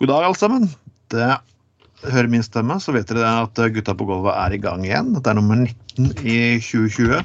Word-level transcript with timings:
God 0.00 0.08
dag, 0.08 0.24
alle 0.24 0.36
sammen. 0.38 0.62
Det 1.12 1.26
hører 2.08 2.28
min 2.32 2.40
stemme, 2.40 2.78
så 2.80 2.94
vet 2.96 3.10
dere 3.12 3.28
at 3.42 3.58
Gutta 3.74 3.92
på 3.92 4.06
gulvet 4.08 4.32
er 4.32 4.54
i 4.56 4.60
gang 4.62 4.86
igjen. 4.86 5.10
Dette 5.12 5.28
er 5.28 5.36
nummer 5.36 5.58
19 5.60 6.22
i 6.24 6.36
2020. 6.56 7.18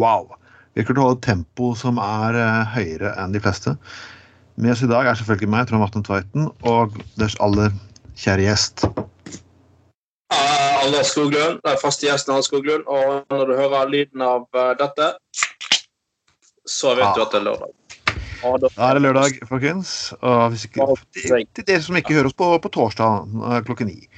Wow! 0.00 0.30
Virker 0.78 0.96
til 0.96 1.02
å 1.02 1.10
holde 1.10 1.20
tempo 1.26 1.74
som 1.76 2.00
er 2.00 2.38
eh, 2.40 2.72
høyere 2.72 3.12
enn 3.20 3.34
de 3.36 3.42
fleste. 3.44 3.74
Med 4.56 4.72
oss 4.72 4.80
i 4.86 4.88
dag 4.88 5.10
er 5.10 5.18
selvfølgelig 5.20 5.50
meg, 5.52 5.66
Trond 5.68 5.84
Vatne 5.84 6.02
Tveiten, 6.06 6.48
og 6.72 6.96
deres 7.20 7.36
aller 7.44 7.76
kjære 8.16 8.46
gjest. 8.48 8.86
Uh, 10.32 10.80
Anders 10.86 11.12
Skoglund, 11.12 11.60
det 11.60 11.74
er 11.74 11.82
faste 11.84 12.08
gjesten 12.08 12.32
Anders 12.32 12.48
Skoglund. 12.48 12.88
Og 12.88 13.28
når 13.28 13.44
du 13.52 13.54
hører 13.60 13.92
lyden 13.92 14.24
av 14.24 14.48
uh, 14.56 14.72
dette, 14.80 15.10
så 16.64 16.96
vet 16.96 17.10
Ah. 17.10 17.12
du 17.12 17.26
at 17.26 17.36
det 17.36 17.42
er 17.42 17.48
lørdag. 17.50 17.76
Da 18.40 18.88
er 18.88 18.96
det 18.96 19.02
lørdag, 19.04 19.40
folkens. 19.48 20.12
Og 20.20 20.54
hvis 20.54 20.64
ikke, 20.68 20.86
til, 21.16 21.44
til 21.56 21.66
dere 21.68 21.84
som 21.84 21.98
ikke 21.98 22.16
hører 22.16 22.30
oss 22.30 22.38
på, 22.38 22.48
på 22.62 22.72
torsdag 22.72 23.62
klokken 23.68 23.92
ni. 23.92 24.08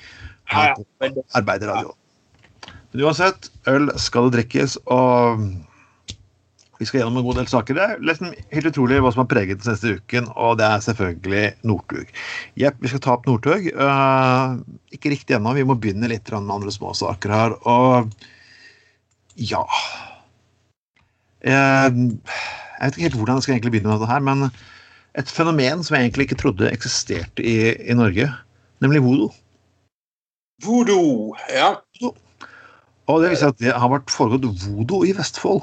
Her 0.52 0.76
på 0.76 0.86
Men 1.02 1.20
Arbeiderradio. 1.38 1.94
Men 2.92 3.04
uansett, 3.06 3.50
øl 3.70 3.90
skal 4.00 4.28
det 4.28 4.36
drikkes, 4.36 4.76
og 4.92 5.40
vi 6.78 6.86
skal 6.88 7.00
gjennom 7.00 7.20
en 7.20 7.24
god 7.24 7.40
del 7.40 7.48
saker. 7.48 7.78
Det 7.78 7.84
er 7.84 8.04
liksom 8.04 8.34
helt 8.52 8.68
utrolig 8.68 9.00
hva 9.00 9.12
som 9.14 9.22
har 9.22 9.30
preget 9.30 9.62
den 9.62 9.68
siste 9.70 9.96
uken, 9.96 10.28
og 10.34 10.58
det 10.60 10.68
er 10.68 10.84
selvfølgelig 10.84 11.44
Northug. 11.70 12.12
Jepp, 12.60 12.78
vi 12.82 12.92
skal 12.92 13.02
ta 13.04 13.16
opp 13.16 13.26
Northug. 13.30 13.70
Uh, 13.72 14.60
ikke 14.94 15.14
riktig 15.14 15.38
ennå, 15.38 15.54
vi 15.56 15.66
må 15.66 15.78
begynne 15.78 16.10
litt 16.12 16.30
med 16.34 16.52
andre 16.52 16.74
småsaker 16.74 17.32
her. 17.32 17.58
Og 17.64 18.12
ja 19.40 19.64
Eh, 21.42 21.88
Jeg 22.82 22.90
vet 22.90 22.96
ikke 22.98 23.06
helt 23.06 23.18
hvordan 23.20 23.38
jeg 23.38 23.44
skal 23.46 23.54
egentlig 23.54 23.72
begynne 23.76 23.92
med 23.92 24.00
dette 24.00 24.10
her, 24.10 24.22
men 24.26 24.48
et 25.20 25.28
fenomen 25.30 25.84
som 25.86 25.94
jeg 25.94 26.08
egentlig 26.08 26.24
ikke 26.26 26.40
trodde 26.40 26.70
eksisterte 26.72 27.44
i, 27.46 27.54
i 27.78 27.94
Norge, 27.94 28.26
nemlig 28.82 29.02
voodoo. 29.04 29.28
Voodoo. 30.64 31.36
Ja. 31.52 31.76
Og 33.06 33.22
det 33.22 33.30
viser 33.30 33.52
at 33.52 33.60
det 33.62 33.74
har 33.76 33.92
vært 33.92 34.10
foregått 34.10 34.48
voodoo 34.64 35.06
i 35.06 35.12
Vestfold. 35.14 35.62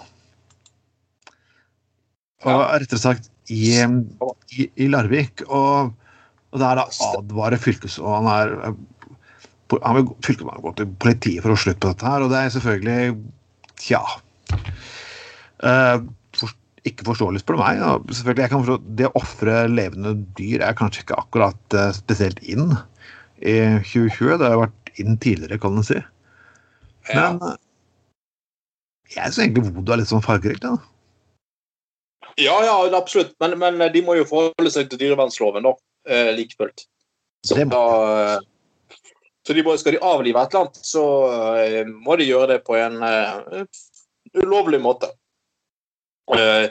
Og 2.48 2.62
rettere 2.80 3.02
sagt 3.02 3.28
i, 3.52 3.76
i, 4.56 4.70
i 4.80 4.88
Larvik. 4.88 5.44
Og, 5.48 5.92
og 6.54 6.64
er 6.64 6.80
da 6.80 6.88
advarer 7.18 7.60
fylkes... 7.60 8.00
Og 8.00 8.16
han 8.16 8.32
er 8.32 8.56
han 9.70 10.00
vil 10.00 10.08
fylkesmannen 10.26 10.64
gå 10.64 10.72
til 10.80 10.88
politiet 10.98 11.44
for 11.44 11.54
å 11.54 11.60
slutte 11.60 11.84
på 11.84 11.92
dette 11.92 12.08
her, 12.10 12.24
og 12.26 12.32
det 12.32 12.40
er 12.40 12.56
selvfølgelig 12.56 13.02
Tja. 13.80 14.00
For, 15.62 16.08
ikke 16.88 17.08
forståelig, 17.08 17.42
spør 17.44 17.58
du 17.58 17.62
meg. 17.62 17.80
Ja, 17.82 17.96
selvfølgelig, 18.08 18.44
jeg 18.44 18.52
kan 18.52 18.64
forstå, 18.64 18.78
Det 19.00 19.08
å 19.10 19.16
ofre 19.20 19.56
levende 19.72 20.14
dyr 20.38 20.64
er 20.66 20.78
kanskje 20.78 21.04
ikke 21.04 21.20
akkurat 21.24 21.78
eh, 21.78 21.92
spesielt 21.98 22.40
inn 22.44 22.72
i 23.40 23.58
2020. 23.84 24.38
Det 24.40 24.52
har 24.54 24.62
vært 24.64 24.94
inn 25.00 25.18
tidligere, 25.22 25.60
kan 25.62 25.76
man 25.76 25.88
si. 25.88 26.00
Men 27.10 27.42
ja. 27.42 27.56
jeg 29.16 29.34
syns 29.34 29.44
egentlig 29.46 29.68
voodoo 29.72 29.96
er 29.96 30.02
litt 30.02 30.12
sånn 30.12 30.26
fargerikt. 30.26 30.68
Ja. 30.68 30.78
ja, 32.38 32.56
ja, 32.68 32.78
absolutt. 32.98 33.36
Men, 33.42 33.58
men 33.62 33.84
de 33.94 34.06
må 34.06 34.18
jo 34.20 34.28
forholde 34.30 34.74
seg 34.74 34.92
til 34.92 35.02
dyrevernsloven, 35.04 35.68
da. 35.68 35.76
Eh, 36.10 36.32
like 36.38 36.58
fullt. 36.60 36.88
Så, 37.48 37.56
da, 37.72 37.84
eh, 38.36 38.94
så 39.48 39.56
de 39.56 39.64
må, 39.64 39.76
skal 39.80 39.96
de 39.96 40.04
avlive 40.04 40.42
et 40.42 40.54
eller 40.54 40.68
annet, 40.68 40.82
så 40.86 41.06
eh, 41.64 41.88
må 41.88 42.20
de 42.20 42.28
gjøre 42.28 42.56
det 42.56 42.60
på 42.68 42.76
en 42.80 43.00
uh, 43.02 43.64
ulovlig 44.38 44.82
måte. 44.84 45.10
Eh, 46.36 46.68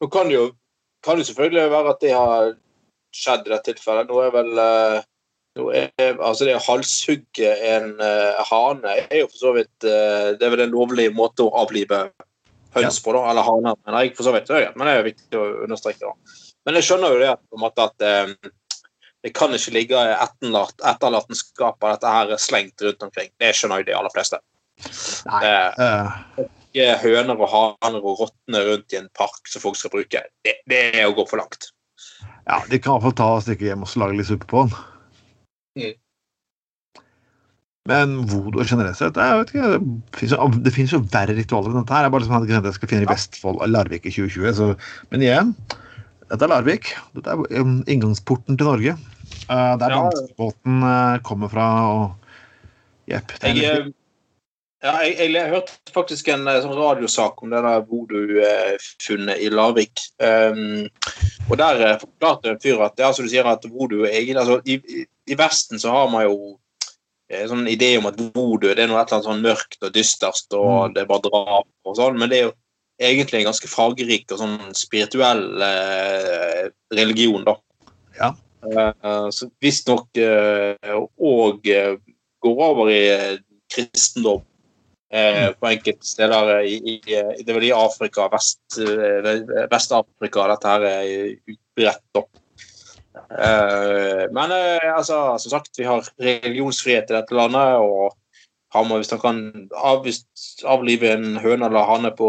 nå 0.00 0.10
kan 0.12 0.30
det 0.30 0.38
jo 0.38 0.44
kan 1.04 1.18
det 1.18 1.26
selvfølgelig 1.28 1.70
være 1.70 1.90
at 1.92 2.00
det 2.00 2.12
har 2.14 2.54
skjedd 3.14 3.48
i 3.48 3.52
dette 3.52 3.74
tilfellet. 3.74 4.08
Nå 4.08 4.22
er 4.24 4.32
vel 4.34 4.62
eh, 4.62 5.02
nå 5.54 5.68
er, 5.76 6.16
altså 6.18 6.48
Det 6.48 6.56
å 6.56 6.64
halshugge 6.64 7.50
en 7.68 7.92
eh, 8.02 8.40
hane 8.48 8.96
er 9.04 9.20
jo 9.20 9.28
for 9.30 9.38
så 9.38 9.52
vidt 9.54 9.86
eh, 9.86 10.32
Det 10.34 10.46
er 10.46 10.54
vel 10.56 10.64
en 10.64 10.74
lovlig 10.74 11.10
måte 11.14 11.44
å 11.44 11.52
avlive 11.60 12.08
høns 12.74 12.98
på, 13.04 13.12
da, 13.14 13.20
eller 13.30 13.46
haner. 13.46 13.76
Men 13.86 14.00
jeg 14.00 14.16
for 14.16 14.26
så 14.26 14.32
vidt 14.34 14.50
det, 14.50 14.64
men 14.74 14.88
det 14.88 14.94
er 14.94 14.98
jo 14.98 15.06
viktig 15.06 15.38
å 15.38 15.44
understreke. 15.62 16.08
da. 16.10 16.40
Men 16.66 16.80
jeg 16.80 16.88
skjønner 16.88 17.14
jo 17.14 17.20
det 17.22 17.30
på 17.38 17.58
en 17.58 17.62
måte 17.62 17.86
at 17.86 18.02
eh, 18.02 18.32
det 19.24 19.30
kan 19.36 19.54
ikke 19.54 19.76
ligge 19.76 20.00
etterlatenskap 20.10 21.86
av 21.86 21.94
dette 21.94 22.16
her 22.16 22.34
slengt 22.42 22.82
rundt 22.82 23.06
omkring. 23.06 23.30
Det 23.38 23.54
skjønner 23.54 23.84
jo 23.84 23.88
de 23.92 23.96
aller 24.00 24.12
fleste. 24.16 24.42
Nei. 25.30 26.48
Ikke 26.74 26.96
høner 27.04 27.38
og 27.38 27.46
haner 27.52 28.00
og 28.02 28.18
rottene 28.18 28.60
rundt 28.66 28.92
i 28.92 28.98
en 28.98 29.06
park 29.14 29.46
som 29.46 29.62
folk 29.62 29.76
skal 29.78 29.92
bruke. 29.94 30.24
Det, 30.42 30.56
det 30.66 30.80
er 30.98 31.06
å 31.06 31.14
gå 31.14 31.22
for 31.30 31.38
langt. 31.38 31.68
ja, 32.48 32.58
de 32.68 32.80
kan 32.82 32.96
iallfall 32.96 33.14
ta 33.14 33.28
og 33.36 33.44
stikke 33.46 33.68
hjem 33.70 33.84
og 33.86 33.92
lage 34.02 34.18
litt 34.18 34.26
suppe 34.26 34.48
på 34.50 34.64
den. 34.66 34.74
Mm. 35.78 35.94
Men 37.84 38.12
vodo 38.26 38.64
generelt 38.64 38.96
sett 38.96 39.18
jeg 39.20 39.38
vet 39.40 39.50
ikke, 39.52 39.78
Det 40.16 40.18
finnes 40.18 40.32
jo, 40.34 40.48
det 40.64 40.72
jo 40.88 41.00
verre 41.12 41.36
ritualer 41.36 41.70
enn 41.70 41.82
dette. 41.82 41.94
her. 41.94 42.06
Jeg 42.06 42.12
bare 42.14 42.24
liksom 42.24 42.36
hadde 42.38 42.70
jeg 42.70 42.76
skal 42.78 42.90
finne 42.90 43.06
i 43.06 43.10
Vestfold 43.10 43.60
og 43.60 43.68
Larvik 43.70 44.06
i 44.08 44.12
2020. 44.14 44.54
Så, 44.56 44.68
men 45.12 45.24
igjen, 45.26 45.50
dette 46.30 46.40
er 46.46 46.52
Larvik. 46.54 46.94
Dette 47.14 47.34
er 47.34 47.60
um, 47.60 47.82
inngangsporten 47.86 48.56
til 48.58 48.66
Norge. 48.70 48.96
Uh, 49.50 49.76
der 49.78 49.92
Ja. 49.92 50.00
danskebåten 50.08 50.80
uh, 50.82 51.18
kommer 51.28 51.52
fra. 51.52 51.68
og 51.92 53.12
Jepp. 53.12 53.36
Jeg, 53.44 53.92
ja, 54.84 54.94
jeg, 55.04 55.14
jeg, 55.18 55.30
jeg 55.32 55.52
hørte 55.52 55.94
faktisk 55.94 56.28
en 56.32 56.48
eh, 56.50 56.60
sånn 56.64 56.76
radiosak 56.76 57.40
om 57.42 57.54
det 57.54 57.62
der 57.64 57.86
voodoo-funnet 57.88 59.40
i 59.40 59.48
Larvik. 59.52 60.02
Um, 60.20 60.84
og 61.48 61.56
der 61.60 61.80
eh, 61.80 61.96
forklarte 62.02 62.52
en 62.52 62.60
fyr 62.62 62.82
at 62.84 63.00
ja, 63.00 63.10
som 63.16 63.24
du 63.24 63.32
sier 63.32 63.48
at 63.48 63.64
voodoo 63.70 64.04
egen 64.10 64.40
altså, 64.40 64.60
i, 64.68 64.78
i, 65.00 65.38
Vesten 65.40 65.80
så 65.80 65.94
har 65.94 66.12
man 66.12 66.26
jo 66.26 66.36
en 67.32 67.48
sånn 67.48 67.64
idé 67.72 67.94
om 67.98 68.10
at 68.10 68.20
voodoo 68.20 68.74
det 68.76 68.84
er 68.84 68.90
noe 68.90 69.00
et 69.00 69.08
eller 69.08 69.22
annet 69.22 69.30
sånn 69.30 69.44
mørkt 69.44 69.80
og 69.80 69.94
dystert, 69.96 70.46
og 70.52 70.68
Mm. 70.68 70.94
det 70.94 71.02
er 71.02 71.10
bare 71.10 71.24
drap 71.30 71.88
og 71.88 71.96
sånn, 71.96 72.20
men 72.20 72.30
det 72.30 72.38
er 72.38 72.46
jo 72.50 72.54
egentlig 73.00 73.40
en 73.40 73.48
ganske 73.48 73.68
fargerik 73.72 74.30
og 74.32 74.40
sånn 74.44 74.58
spirituell 74.76 75.62
eh, 75.64 76.64
religion, 76.92 77.44
da. 77.48 77.56
Ja. 78.20 78.34
Uh, 78.64 79.28
så 79.34 79.50
visstnok 79.60 80.06
uh, 80.24 81.02
og 81.20 81.66
eh, 81.68 81.98
går 82.40 82.60
over 82.64 82.88
i 82.88 83.00
eh, 83.12 83.40
kristendom 83.68 84.40
eh, 85.14 85.50
på 85.58 85.70
enkelte 85.70 86.06
steder 86.06 86.54
eh, 86.58 86.70
i, 86.70 86.94
i, 86.94 87.18
i 87.38 87.46
Det 87.46 87.56
vel 87.56 87.68
i 87.68 87.74
Afrika, 87.76 88.28
Vest-Afrika, 88.32 89.68
Vest-Afrika 89.72 90.48
dette 90.50 90.74
her 90.74 90.88
er 90.90 91.12
utbredt. 91.54 92.24
Eh, 93.14 94.24
men 94.34 94.54
eh, 94.58 94.90
altså, 94.90 95.38
som 95.38 95.56
sagt, 95.56 95.72
vi 95.78 95.88
har 95.88 96.04
religionsfrihet 96.20 97.10
i 97.10 97.18
dette 97.18 97.38
landet. 97.38 97.78
og 97.78 98.18
har 98.74 98.84
man, 98.84 98.98
Hvis 98.98 99.12
han 99.14 99.22
kan 99.22 99.68
av, 99.78 100.06
avlive 100.66 101.12
en 101.14 101.36
høne 101.38 101.68
eller 101.68 101.86
hane 101.86 102.10
på 102.18 102.28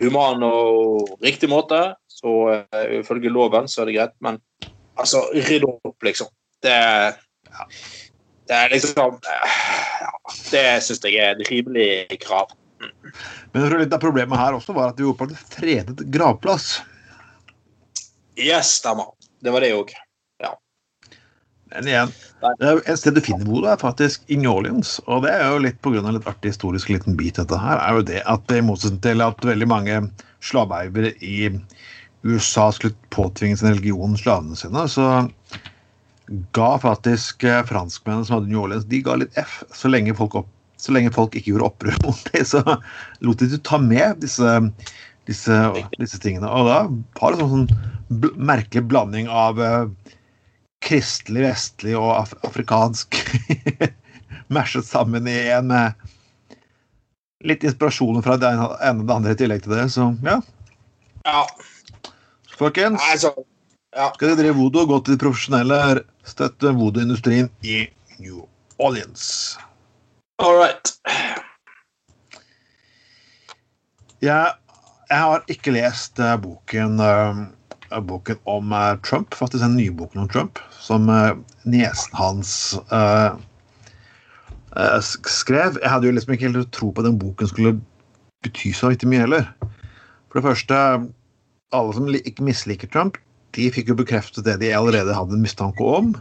human 0.00 0.44
og 0.46 1.18
riktig 1.24 1.50
måte, 1.52 1.82
så 2.08 2.34
eh, 2.72 3.00
ifølge 3.02 3.32
loven 3.32 3.68
så 3.68 3.82
er 3.82 3.90
det 3.90 3.98
greit. 3.98 4.16
Men 4.24 4.40
altså, 4.96 5.26
rydd 5.34 5.68
opp, 5.68 5.96
liksom. 6.08 6.32
Det, 6.64 6.78
det 8.48 8.56
er 8.56 8.72
liksom 8.72 9.18
eh, 9.20 9.58
ja, 10.02 10.12
Det 10.50 10.64
syns 10.86 11.04
jeg 11.04 11.20
er 11.20 11.36
et 11.36 11.50
rimelig 11.50 12.18
krav. 12.24 12.52
Men 12.80 13.62
jeg 13.62 13.70
tror 13.70 13.80
litt 13.82 13.94
av 13.96 14.02
problemet 14.02 14.40
her 14.40 14.56
også 14.56 14.76
var 14.76 14.92
at 14.92 15.00
vi 15.00 15.08
en 15.08 15.38
fredet 15.52 16.04
gravplass. 16.14 16.78
Yes, 18.38 18.78
stemmer. 18.78 19.14
Det 19.42 19.54
var 19.54 19.64
det 19.64 19.74
òg. 19.74 19.94
Men 21.68 21.88
igjen, 21.88 22.12
et 22.88 22.96
sted 22.96 23.16
du 23.18 23.20
finner 23.24 23.44
Bodø, 23.44 23.68
er 23.68 23.80
faktisk 23.80 24.24
i 24.32 24.38
New 24.40 24.54
Orleans. 24.54 24.96
Og 25.06 25.24
det 25.26 25.34
er 25.34 25.44
jo 25.50 25.62
litt 25.66 25.84
av 25.84 25.98
en 26.00 26.16
litt 26.16 26.28
artig 26.30 26.54
historisk 26.54 26.92
liten 26.92 27.18
bit, 27.18 27.36
dette 27.36 27.60
her, 27.60 27.80
er 27.82 27.98
jo 27.98 28.06
det 28.08 28.22
at 28.24 28.54
i 28.54 28.62
motsetning 28.64 29.02
til 29.04 29.24
at 29.24 29.44
veldig 29.44 29.68
mange 29.68 29.98
slaveeiere 30.44 31.12
i 31.20 31.50
USA 32.24 32.68
skulle 32.74 32.96
påtvinge 33.14 33.58
sin 33.60 33.74
religion 33.74 34.16
slavene 34.18 34.56
sine, 34.58 34.86
så 34.90 35.28
ga 36.52 36.70
faktisk 36.82 37.44
eh, 37.44 37.62
franskmennene 37.68 38.26
som 38.26 38.38
hadde 38.38 38.52
New 38.52 38.62
Orleans, 38.62 38.86
de 38.88 39.00
ga 39.04 39.16
litt 39.20 39.36
F 39.40 39.62
så 39.74 39.90
lenge 39.90 40.14
folk, 40.18 40.36
opp, 40.42 40.50
så 40.80 40.94
lenge 40.94 41.12
folk 41.14 41.36
ikke 41.36 41.54
gjorde 41.54 41.70
opprør 41.70 42.00
mot 42.06 42.32
det. 42.32 42.44
Så 42.50 42.62
lot 43.24 43.42
de 43.42 43.50
du 43.52 43.58
ta 43.64 43.80
med 43.82 44.20
disse, 44.24 44.58
disse, 45.28 45.60
disse 45.98 46.20
tingene. 46.22 46.50
Og 46.50 46.68
da 46.68 46.82
har 47.22 47.34
det 47.34 47.40
sånn, 47.42 47.66
sånn 47.68 48.20
bl 48.22 48.32
merkelig 48.40 48.86
blanding 48.88 49.26
av 49.28 49.58
uh, 49.60 50.12
kristelig, 50.84 51.42
vestlig 51.44 51.96
og 51.98 52.12
af 52.14 52.36
afrikansk 52.48 53.18
mashet 54.54 54.86
sammen 54.88 55.28
i 55.28 55.36
en 55.52 55.68
med 55.72 56.08
litt 57.46 57.62
inspirasjon 57.62 58.22
fra 58.24 58.38
det 58.40 58.48
ene 58.50 58.70
ene 58.82 59.04
og 59.04 59.06
det 59.10 59.14
andre 59.14 59.34
i 59.34 59.38
tillegg 59.38 59.62
til 59.64 59.76
det. 59.76 59.84
Så 59.94 60.08
ja, 60.26 60.40
Ja, 61.28 61.44
folkens. 62.56 63.02
altså 63.12 63.34
ja. 63.96 64.10
Skal 64.14 64.32
dere 64.32 64.40
drive 64.42 64.56
voodoo, 64.58 64.86
gå 64.88 65.00
til 65.04 65.16
de 65.16 65.22
profesjonelle, 65.22 66.02
støtte 66.28 66.72
voodoo-industrien 66.76 67.50
i 67.64 67.86
New 68.18 68.44
Orleans. 68.78 69.56
All 70.42 70.58
right. 70.58 70.92
Jeg, 74.22 74.52
jeg 75.10 75.18
har 75.18 75.44
ikke 75.50 75.74
lest 75.74 76.18
uh, 76.22 76.34
boken 76.42 76.98
uh, 77.00 77.46
boken 78.04 78.40
om 78.44 78.74
Trump, 79.06 79.34
faktisk 79.34 79.62
den 79.64 79.78
nye 79.78 79.94
boken 79.96 80.26
om 80.26 80.28
Trump, 80.28 80.58
som 80.76 81.06
niesen 81.64 82.16
hans 82.18 82.50
skrev. 85.24 85.78
Jeg 85.80 85.90
hadde 85.90 86.06
jo 86.06 86.12
liksom 86.12 86.34
ikke 86.34 86.50
helt 86.50 86.72
tro 86.76 86.90
på 86.92 87.00
at 87.00 87.08
den 87.08 87.16
boken 87.18 87.48
skulle 87.48 87.78
bety 88.44 88.74
så 88.76 88.92
mye 89.08 89.24
heller. 89.24 89.48
For 90.28 90.36
det 90.36 90.44
første, 90.44 90.74
alle 91.72 91.94
som 91.96 92.12
ikke 92.12 92.44
misliker 92.44 92.92
Trump, 92.92 93.16
de 93.56 93.70
fikk 93.72 93.88
jo 93.92 93.96
bekreftet 93.98 94.44
det 94.44 94.58
de 94.60 94.72
allerede 94.76 95.14
hadde 95.14 95.36
en 95.36 95.44
mistanke 95.44 95.84
om. 95.84 96.14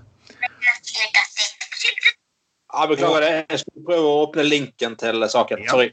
Ja, 2.73 2.85
beklager 2.87 3.23
det. 3.23 3.31
Jeg 3.49 3.59
skulle 3.63 3.85
prøve 3.87 4.09
å 4.09 4.19
åpne 4.27 4.43
linken 4.45 4.95
til 4.99 5.23
saken. 5.29 5.63
Ja. 5.65 5.71
Sorry. 5.71 5.89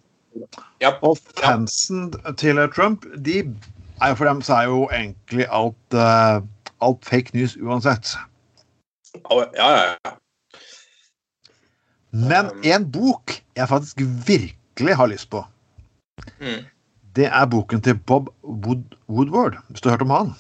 Ja. 0.82 0.90
Og 1.06 1.18
fansen 1.38 2.10
til 2.40 2.58
Trump, 2.74 3.06
de 3.24 3.44
for 4.18 4.26
dem 4.28 4.42
så 4.44 4.58
er 4.58 4.68
jo 4.68 4.82
egentlig 4.92 5.46
alt, 5.54 5.96
uh, 5.96 6.42
alt 6.84 7.06
fake 7.06 7.32
news 7.36 7.54
uansett. 7.62 8.16
Ja, 9.30 9.44
ja, 9.54 9.68
ja. 9.94 10.14
Men 12.14 12.50
Um. 12.50 12.60
en 12.64 12.90
bok 12.90 13.32
jeg 13.56 13.68
faktisk 13.68 14.02
virkelig 14.26 14.94
har 14.96 15.06
lyst 15.06 15.30
på, 15.30 15.44
Mm. 16.40 16.64
det 17.16 17.26
er 17.26 17.46
boken 17.46 17.80
til 17.80 17.94
Bob 17.94 18.28
Wood 18.42 18.84
Woodward, 19.08 19.56
hvis 19.68 19.80
du 19.80 19.88
har 19.88 19.96
hørt 19.96 20.02
om 20.02 20.10
han. 20.10 20.34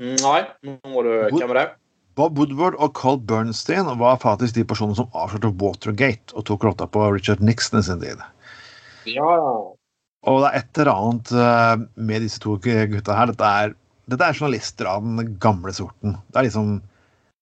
Nei, 0.00 0.40
nå 0.66 0.74
må 0.90 1.04
du 1.06 1.10
Hvem 1.30 1.52
er 1.52 1.58
det? 1.60 1.68
Bob 2.18 2.38
Woodward 2.38 2.76
og 2.82 2.92
Colt 2.94 3.24
Bernstein 3.26 3.88
var 3.98 4.20
faktisk 4.22 4.54
de 4.54 4.64
personene 4.66 4.98
som 4.98 5.10
avslørte 5.18 5.50
Watergate 5.58 6.34
og 6.38 6.46
tok 6.46 6.66
rotta 6.66 6.86
på 6.86 7.08
Richard 7.10 7.42
Nixon 7.42 7.80
i 7.80 7.86
sin 7.86 8.02
tid. 8.02 8.22
Ja, 9.10 9.26
Og 10.24 10.38
det 10.40 10.50
er 10.50 10.58
et 10.60 10.78
eller 10.80 10.92
annet 10.94 11.32
eh, 11.34 11.82
med 11.98 12.22
disse 12.24 12.40
to 12.42 12.54
gutta 12.62 13.18
her. 13.18 13.32
Dette 13.32 13.50
er, 13.64 13.74
dette 14.10 14.28
er 14.28 14.38
journalister 14.38 14.88
av 14.88 15.02
den 15.02 15.34
gamle 15.42 15.74
sorten. 15.74 16.14
Det 16.30 16.40
er 16.40 16.48
liksom 16.48 16.78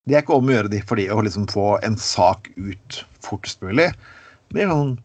De 0.08 0.16
er 0.16 0.24
ikke 0.24 0.34
om 0.34 0.48
å 0.48 0.56
gjøre 0.56 0.72
de 0.72 0.80
for 0.82 0.98
de 0.98 1.06
å 1.14 1.20
liksom 1.22 1.44
få 1.52 1.76
en 1.86 1.96
sak 2.00 2.48
ut 2.56 3.02
fortest 3.22 3.60
mulig. 3.62 3.92
Er 4.56 4.72
sånn 4.72 4.96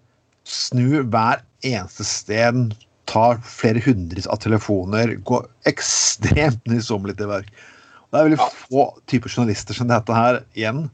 snu 0.48 1.04
hver 1.04 1.44
eneste 1.68 2.08
sted, 2.08 2.72
tar 3.08 3.40
flere 3.48 3.82
hundres 3.86 4.28
av 4.28 4.42
telefoner, 4.44 5.16
går 5.28 5.48
ekstremt 5.70 6.64
nysommelig 6.70 7.18
til 7.20 7.32
verk. 7.32 7.50
Og 8.08 8.12
Det 8.12 8.20
er 8.20 8.28
veldig 8.30 8.40
Ja. 8.40 8.50
få 8.68 8.84
typer 9.08 9.30
journalister 9.32 9.74
som 9.76 9.88
dette 9.88 10.14
her 10.14 10.44
igjen. 10.56 10.90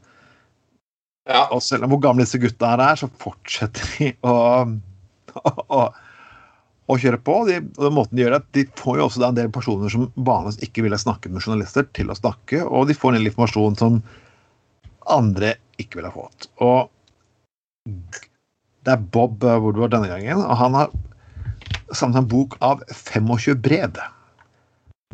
ja. 1.28 1.46
Og 1.50 1.62
selv 1.62 1.84
om 1.84 1.90
hvor 1.94 2.02
gamle 2.02 2.24
disse 2.24 2.38
gutta 2.38 2.72
her 2.74 2.80
er, 2.80 2.96
så 2.96 3.08
fortsetter 3.08 3.86
de 3.98 4.12
å, 4.22 4.34
å, 5.34 5.50
å, 5.70 5.92
å 6.88 6.98
kjøre 7.00 7.20
på. 7.22 7.36
De, 7.48 7.60
og 7.78 7.86
den 7.86 7.94
måten 7.96 8.16
De 8.16 8.22
gjør 8.24 8.36
det, 8.38 8.42
de 8.52 8.64
får 8.76 8.98
jo 8.98 9.06
også 9.06 9.20
da 9.22 9.28
en 9.32 9.38
del 9.38 9.50
personer 9.54 9.88
som 9.92 10.10
vanligvis 10.16 10.60
ikke 10.66 10.82
ville 10.86 10.98
snakket 10.98 11.32
med 11.32 11.42
journalister, 11.42 11.86
til 11.96 12.10
å 12.10 12.18
snakke, 12.18 12.62
og 12.66 12.88
de 12.88 12.94
får 12.98 13.14
en 13.14 13.18
del 13.20 13.30
informasjon 13.30 13.78
som 13.80 14.02
andre 15.10 15.54
ikke 15.78 16.00
ville 16.00 16.12
fått. 16.14 16.48
Og 16.64 16.90
det 18.84 18.92
er 18.92 19.02
Bob 19.12 19.42
Woodward 19.42 19.92
denne 19.94 20.08
gangen, 20.12 20.44
og 20.44 20.56
han 20.60 20.76
har 20.76 20.92
samlet 21.92 22.22
en 22.22 22.28
bok 22.28 22.56
av 22.64 22.82
25 22.90 23.56
brev 23.62 23.98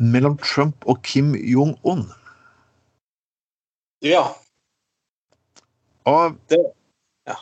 mellom 0.01 0.37
Trump 0.41 0.85
og 0.89 1.01
Kim 1.03 1.33
Jong-un. 1.35 2.07
ja. 4.01 4.23
Og 6.05 6.37
Det- 6.49 6.71
ja. 7.27 7.35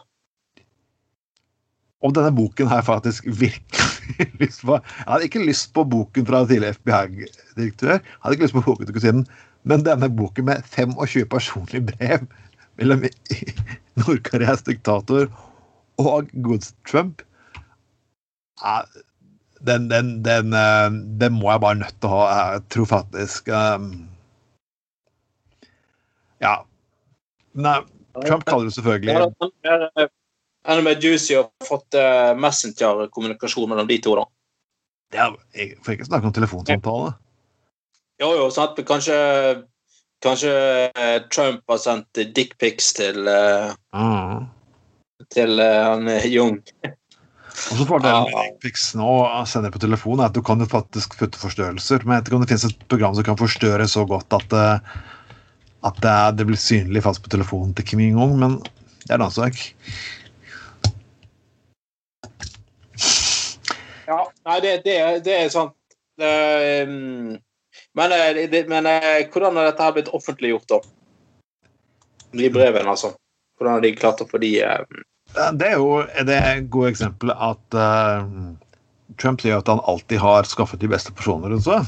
Og 2.03 2.13
denne 2.15 2.31
boken 2.35 2.67
har 2.67 2.75
jeg 2.81 2.85
faktisk 2.85 3.23
virkelig 3.25 4.27
lyst 4.41 4.65
på. 4.65 4.73
Jeg 4.75 5.05
hadde 5.07 5.23
ikke 5.23 5.45
lyst 5.45 5.73
på 5.73 5.83
boken 5.83 6.25
fra 6.27 6.45
tidligere 6.45 6.73
FBI-direktør, 6.75 7.99
hadde 8.21 8.33
ikke 8.35 8.43
lyst 8.43 8.53
på 8.57 8.61
boken 8.65 8.85
til 8.85 8.95
kusinen, 8.95 9.27
men 9.63 9.85
denne 9.85 10.09
boken 10.15 10.45
med 10.45 10.63
25 10.63 11.25
personlige 11.31 11.85
brev 11.93 12.27
mellom 12.77 13.03
Nord-Koreas 13.99 14.63
diktator 14.67 15.27
og 15.99 16.27
godeste 16.43 16.75
Trump 16.87 17.21
ja, 18.61 18.81
den, 19.67 19.89
den, 19.91 20.11
den, 20.23 20.53
eh, 20.53 20.89
den 21.21 21.35
må 21.37 21.51
jeg 21.51 21.63
bare 21.63 21.79
nødt 21.81 21.97
til 21.99 22.09
å 22.09 22.19
ha. 22.21 22.39
Jeg 22.55 22.65
tror 22.73 22.89
faktisk 22.93 23.49
um, 23.51 23.89
Ja. 26.39 26.59
Nei, 27.59 27.79
Trump 28.23 28.45
kaller 28.47 28.69
det 28.69 28.75
selvfølgelig 28.77 29.15
Enda 29.17 29.49
er- 30.05 30.11
er 30.69 30.83
mer 30.85 30.99
juicy 31.01 31.35
å 31.35 31.47
ha 31.47 31.65
fått 31.67 31.97
uh, 31.97 32.35
messenger-kommunikasjon 32.37 33.71
mellom 33.71 33.87
de 33.89 33.97
to, 34.03 34.13
da. 34.19 34.25
Det 35.09 35.19
er, 35.23 35.35
jeg 35.57 35.77
får 35.83 35.95
ikke 35.95 36.07
snakke 36.11 36.29
om 36.29 36.35
telefonsamtale. 36.35 37.13
Jo, 38.21 38.29
jo, 38.35 38.49
sant. 38.53 38.77
Men 38.77 38.85
kanskje 38.85 39.17
Kanskje 40.19 40.51
eh, 40.95 41.21
Trump 41.31 41.63
har 41.71 41.77
sendt 41.79 42.19
dickpics 42.35 42.91
til, 42.97 43.23
uh, 43.23 43.71
mm. 43.95 44.47
til 45.31 45.61
uh, 45.63 45.93
han 45.93 46.09
eh, 46.11 46.27
Jung. 46.27 46.57
Og 47.59 47.77
så 47.79 47.85
fordelen 47.89 48.29
med 48.29 48.37
Ah. 48.39 48.81
nå 48.95 49.09
og 49.27 49.47
sender 49.51 49.71
på 49.73 49.81
telefon, 49.83 50.19
er 50.21 50.29
at 50.29 50.33
du 50.37 50.41
kan 50.45 50.59
jo 50.63 50.65
faktisk 50.69 51.17
putte 51.19 51.37
forstørrelser. 51.41 52.05
Men 52.05 52.15
jeg 52.15 52.21
vet 52.21 52.29
ikke 52.29 52.37
om 52.39 52.45
det 52.45 52.49
finnes 52.53 52.67
et 52.69 52.87
program 52.91 53.15
som 53.17 53.23
kan 53.27 53.37
forstørre 53.39 53.87
så 53.91 54.05
godt 54.07 54.33
at, 54.37 54.53
eh, 54.53 54.79
at 55.83 55.99
det, 56.01 56.09
er- 56.13 56.31
det 56.39 56.47
blir 56.47 56.57
synlig 56.61 57.03
fast 57.03 57.21
på 57.23 57.29
telefonen 57.29 57.75
til 57.75 57.85
Kim 57.85 57.99
Jong-un, 57.99 58.37
men 58.39 58.57
det 58.63 59.11
er 59.11 59.19
en 59.19 59.27
annen 59.27 59.35
sak. 59.35 59.59
Ja, 64.09 64.23
nei, 64.47 64.59
det, 64.63 64.71
det, 64.85 64.95
det 65.25 65.35
er 65.43 65.51
sant. 65.53 65.75
Um, 66.19 67.37
men 67.95 68.11
eh, 68.15 68.39
det, 68.51 68.63
men 68.71 68.87
eh, 68.89 69.27
hvordan 69.31 69.55
har 69.59 69.69
dette 69.69 69.85
her 69.85 69.93
blitt 69.95 70.09
offentliggjort, 70.17 70.65
da? 70.71 70.79
De 72.33 72.49
brevene, 72.53 72.89
altså. 72.89 73.13
Hvordan 73.57 73.77
har 73.77 73.85
de 73.85 73.93
klart 73.95 74.23
å 74.23 74.27
få 74.29 74.41
de 74.41 74.51
eh, 74.65 74.81
Det 75.35 75.67
er 75.69 75.77
jo 75.77 76.01
det 76.25 76.39
gode 76.73 76.89
eksempelet 76.93 77.37
at 77.49 77.77
uh, 77.77 78.25
Trump 79.21 79.41
sier 79.43 79.59
at 79.59 79.69
han 79.69 79.81
alltid 79.87 80.21
har 80.21 80.47
skaffet 80.49 80.81
de 80.81 80.89
beste 80.91 81.13
personer 81.15 81.53
rundt 81.53 81.67
seg. 81.67 81.85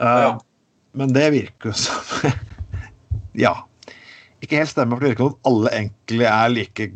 Eh, 0.00 0.22
Ja. 0.26 0.38
Men 0.92 1.12
det 1.14 1.28
virker 1.30 1.70
jo 1.70 1.76
som 1.78 2.32
Ja. 3.44 3.54
Ikke 4.42 4.58
helt 4.58 4.72
stemmer, 4.72 4.96
for 4.96 5.04
det 5.04 5.12
virker 5.12 5.28
som 5.28 5.36
at 5.36 5.50
alle 5.52 5.72
egentlig 5.76 6.26
er 6.26 6.50
like, 6.50 6.86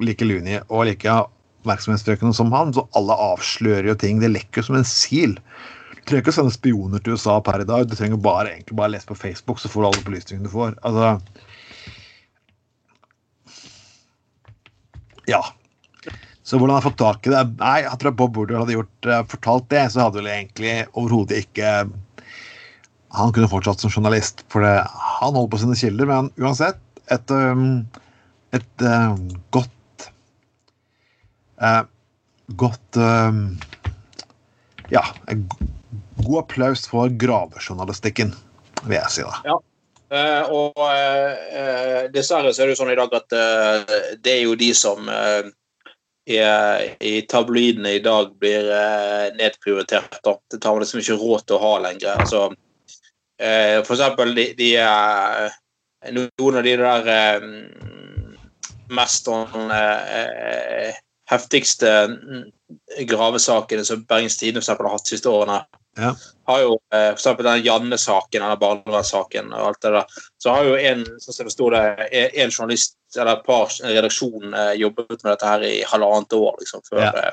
like 0.00 0.24
lunige 0.24 0.62
og 0.70 0.86
like 0.88 1.16
oppmerksomhetsøkende 1.64 2.34
som 2.36 2.52
han, 2.54 2.72
så 2.76 2.86
alle 2.96 3.16
avslører 3.32 3.90
jo 3.90 3.96
ting. 3.98 4.20
Det 4.22 4.30
lekker 4.32 4.62
jo 4.62 4.68
som 4.70 4.78
en 4.78 4.86
sil. 4.88 5.36
Du 5.96 6.00
trenger 6.04 6.22
ikke 6.24 6.34
å 6.34 6.38
sende 6.38 6.54
spioner 6.54 7.02
til 7.04 7.16
USA 7.18 7.38
per 7.44 7.64
i 7.64 7.68
dag, 7.68 7.86
du 7.88 7.96
trenger 7.96 8.20
bare 8.20 8.52
egentlig 8.52 8.76
bare 8.78 8.92
lese 8.94 9.08
på 9.08 9.16
Facebook, 9.18 9.60
så 9.60 9.70
får 9.72 9.82
du 9.82 9.88
alle 9.90 10.02
opplysningene 10.04 10.48
du 10.48 10.52
får. 10.52 10.76
Altså 10.84 11.14
Ja. 15.30 15.42
Så 16.44 16.58
hvordan 16.60 16.76
han 16.76 16.84
fått 16.84 17.00
tak 17.00 17.26
i 17.26 17.32
det 17.32 17.42
Nei, 17.56 17.78
jeg 17.86 18.00
tror 18.00 18.16
Bob 18.18 18.36
Woodward 18.36 18.64
hadde 18.64 18.76
gjort, 18.76 19.08
eh, 19.08 19.22
fortalt 19.32 19.68
det, 19.72 19.84
så 19.92 20.04
hadde 20.04 20.20
vel 20.20 20.32
egentlig 20.32 20.74
overhodet 20.92 21.40
ikke 21.46 21.70
Han 23.16 23.32
kunne 23.32 23.48
fortsatt 23.48 23.80
som 23.80 23.92
journalist, 23.92 24.44
for 24.52 24.66
det, 24.66 24.74
han 25.20 25.38
holdt 25.38 25.52
på 25.54 25.62
sine 25.62 25.78
kilder, 25.78 26.10
men 26.10 26.32
uansett 26.40 26.80
et, 27.12 27.30
um, 27.30 27.84
et 28.56 28.84
um, 28.84 29.28
godt 29.54 30.08
eh, 31.60 31.82
Godt 32.60 32.98
um, 33.00 33.44
Ja, 34.92 35.04
god 36.24 36.40
applaus 36.42 36.84
for 36.90 37.12
gravejournalistikken, 37.20 38.34
vil 38.84 38.98
jeg 38.98 39.12
si 39.14 39.24
da. 39.24 39.56
Eh, 40.12 40.50
og 40.52 40.78
eh, 40.84 42.06
dessverre 42.12 42.52
så 42.52 42.62
er 42.62 42.68
det 42.68 42.74
jo 42.74 42.80
sånn 42.82 42.92
i 42.92 42.98
dag 42.98 43.14
at 43.16 43.36
eh, 43.38 43.94
det 44.20 44.34
er 44.34 44.42
jo 44.44 44.56
de 44.58 44.70
som 44.76 45.08
er, 45.10 45.52
i 47.04 47.14
tabloidene 47.28 47.96
i 47.98 48.02
dag 48.04 48.30
blir 48.40 48.70
nedprioritert. 49.36 50.20
Da. 50.24 50.38
Det 50.50 50.60
tar 50.62 50.72
man 50.72 50.84
liksom 50.84 51.02
ikke 51.02 51.18
råd 51.20 51.44
til 51.44 51.58
å 51.58 51.64
ha 51.64 51.72
lenger. 51.84 52.22
Altså, 52.22 52.46
for 53.84 53.92
eksempel 53.92 54.32
de, 54.38 54.46
de 54.56 54.70
noen 56.16 56.56
av 56.56 56.64
de 56.64 56.74
der 56.80 57.44
mest 58.96 59.28
sånn 59.28 59.68
heftigste 61.28 61.92
mm, 62.14 62.42
gravesakene 63.10 63.84
som 63.84 64.06
Bergens 64.08 64.40
Tidende 64.40 64.64
har 64.64 64.92
hatt 64.94 65.04
de 65.04 65.16
siste 65.18 65.28
årene 65.28 65.60
Ja. 66.00 66.14
Har 66.46 66.60
jo 66.64 66.74
eh, 66.92 67.10
for 67.12 67.20
eksempel 67.20 67.48
den 67.48 67.62
Janne-saken, 67.64 68.42
eller 68.42 68.60
barnevernssaken 68.60 69.52
og 69.52 69.70
alt 69.70 69.80
det 69.84 69.94
der, 69.96 70.18
så 70.42 70.56
har 70.56 70.68
jo 70.68 70.76
en 70.76 71.06
som 71.22 71.40
jeg 71.44 71.54
sto 71.54 71.70
det, 71.74 71.84
en 72.10 72.44
en 72.44 72.50
journalist 72.52 72.98
eller 73.16 73.36
et 73.36 73.46
par 73.46 73.72
redaksjon 73.84 74.54
eh, 74.54 74.74
jobbet 74.82 75.16
med 75.22 75.30
dette 75.32 75.48
her 75.48 75.64
i 75.66 75.74
halvannet 75.88 76.38
år 76.38 76.60
liksom, 76.60 76.84
før 76.90 77.02
Ja. 77.06 77.12
eh, 77.24 77.32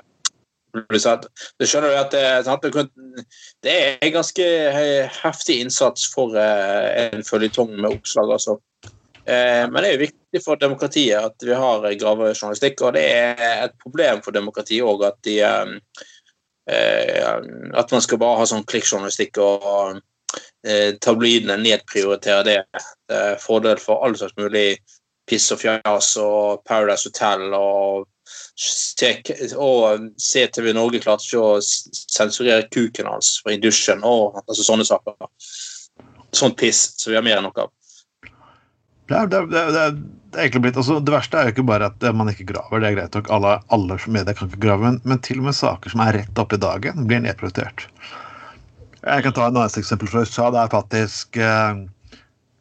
det 0.72 1.68
skjønner. 1.68 1.92
Du 1.92 1.98
at 2.00 2.12
det, 2.64 2.86
det 3.64 3.78
er 4.02 4.14
ganske 4.14 4.46
eh, 4.72 5.10
heftig 5.24 5.60
innsats 5.66 6.08
for 6.14 6.38
eh, 6.40 7.10
en 7.12 7.26
føljetong 7.28 7.74
med 7.76 7.92
oppslag, 7.92 8.32
altså. 8.32 8.60
Eh, 9.26 9.68
men 9.70 9.84
det 9.84 9.90
er 9.90 9.98
jo 9.98 10.06
viktig 10.08 10.42
for 10.46 10.58
demokratiet 10.58 11.20
at 11.20 11.46
vi 11.46 11.54
har 11.54 11.86
eh, 11.86 11.98
gravejournalistikk, 12.00 12.82
og 12.88 12.96
det 12.98 13.04
er 13.06 13.68
et 13.68 13.76
problem 13.84 14.24
for 14.26 14.34
demokratiet 14.34 14.88
òg 14.88 15.06
at 15.12 15.20
de 15.28 15.38
eh, 15.46 15.76
eh, 15.76 16.00
at 16.70 17.92
man 17.92 18.04
skal 18.04 18.20
bare 18.22 18.38
ha 18.42 18.48
sånn 18.48 18.66
klikkjournalistikk 18.70 19.40
og 19.42 20.00
eh, 20.68 20.94
tabloidene 21.02 21.58
nedprioriterer 21.62 22.48
det. 22.48 22.58
Det 23.10 23.22
er 23.34 23.42
fordel 23.42 23.82
for 23.82 24.06
all 24.06 24.16
slags 24.18 24.38
mulig 24.38 24.78
piss 25.30 25.52
og 25.54 25.62
fjas 25.62 26.16
og 26.22 26.64
Paradise 26.68 27.10
Hotel 27.10 27.50
og 27.58 28.08
og 29.58 30.08
CTV 30.22 30.72
Norge 30.76 31.02
klarte 31.02 31.26
ikke 31.26 31.42
å 31.42 31.60
sensurere 31.64 32.68
kuken 32.72 33.10
hans 33.10 33.40
i 33.50 33.58
dusjen 33.62 34.04
og 34.06 34.38
altså 34.46 34.66
sånne 34.68 34.86
saker. 34.88 35.16
Sånt 36.36 36.58
piss 36.60 36.84
som 37.02 37.12
vi 37.12 37.18
har 37.18 37.26
mer 37.26 37.40
enn 37.40 37.48
nok 37.50 37.64
av. 37.64 37.72
Det, 39.10 39.18
er, 39.18 39.28
det, 39.32 39.40
er, 39.42 39.72
det, 39.74 39.82
er 39.82 39.98
egentlig 40.38 40.62
blitt, 40.66 40.80
altså, 40.80 41.00
det 41.04 41.14
verste 41.14 41.40
er 41.40 41.48
jo 41.48 41.56
ikke 41.56 41.68
bare 41.68 41.92
at 41.92 42.06
man 42.16 42.32
ikke 42.32 42.48
graver, 42.50 42.82
det 42.82 42.90
er 42.90 42.98
greit 42.98 43.16
nok, 43.18 43.32
alle, 43.36 43.56
alle 43.76 43.98
medier 44.08 44.38
kan 44.38 44.50
ikke 44.50 44.64
grave, 44.66 44.86
men, 44.88 45.00
men, 45.04 45.22
til 45.26 45.42
og 45.42 45.50
med 45.50 45.58
saker 45.58 45.94
som 45.94 46.04
er 46.06 46.22
rett 46.22 46.42
opp 46.44 46.56
i 46.56 46.62
dagen, 46.62 47.08
blir 47.10 47.24
nedprioritert. 47.24 47.88
Jeg 49.02 49.26
kan 49.26 49.34
ta 49.34 49.48
et 49.48 49.56
annet 49.56 49.80
eksempel 49.82 50.12
fra 50.12 50.22
USA. 50.22 50.52
Det 50.54 50.62
er 50.62 50.74
faktisk 50.76 51.38
eh, 51.42 51.80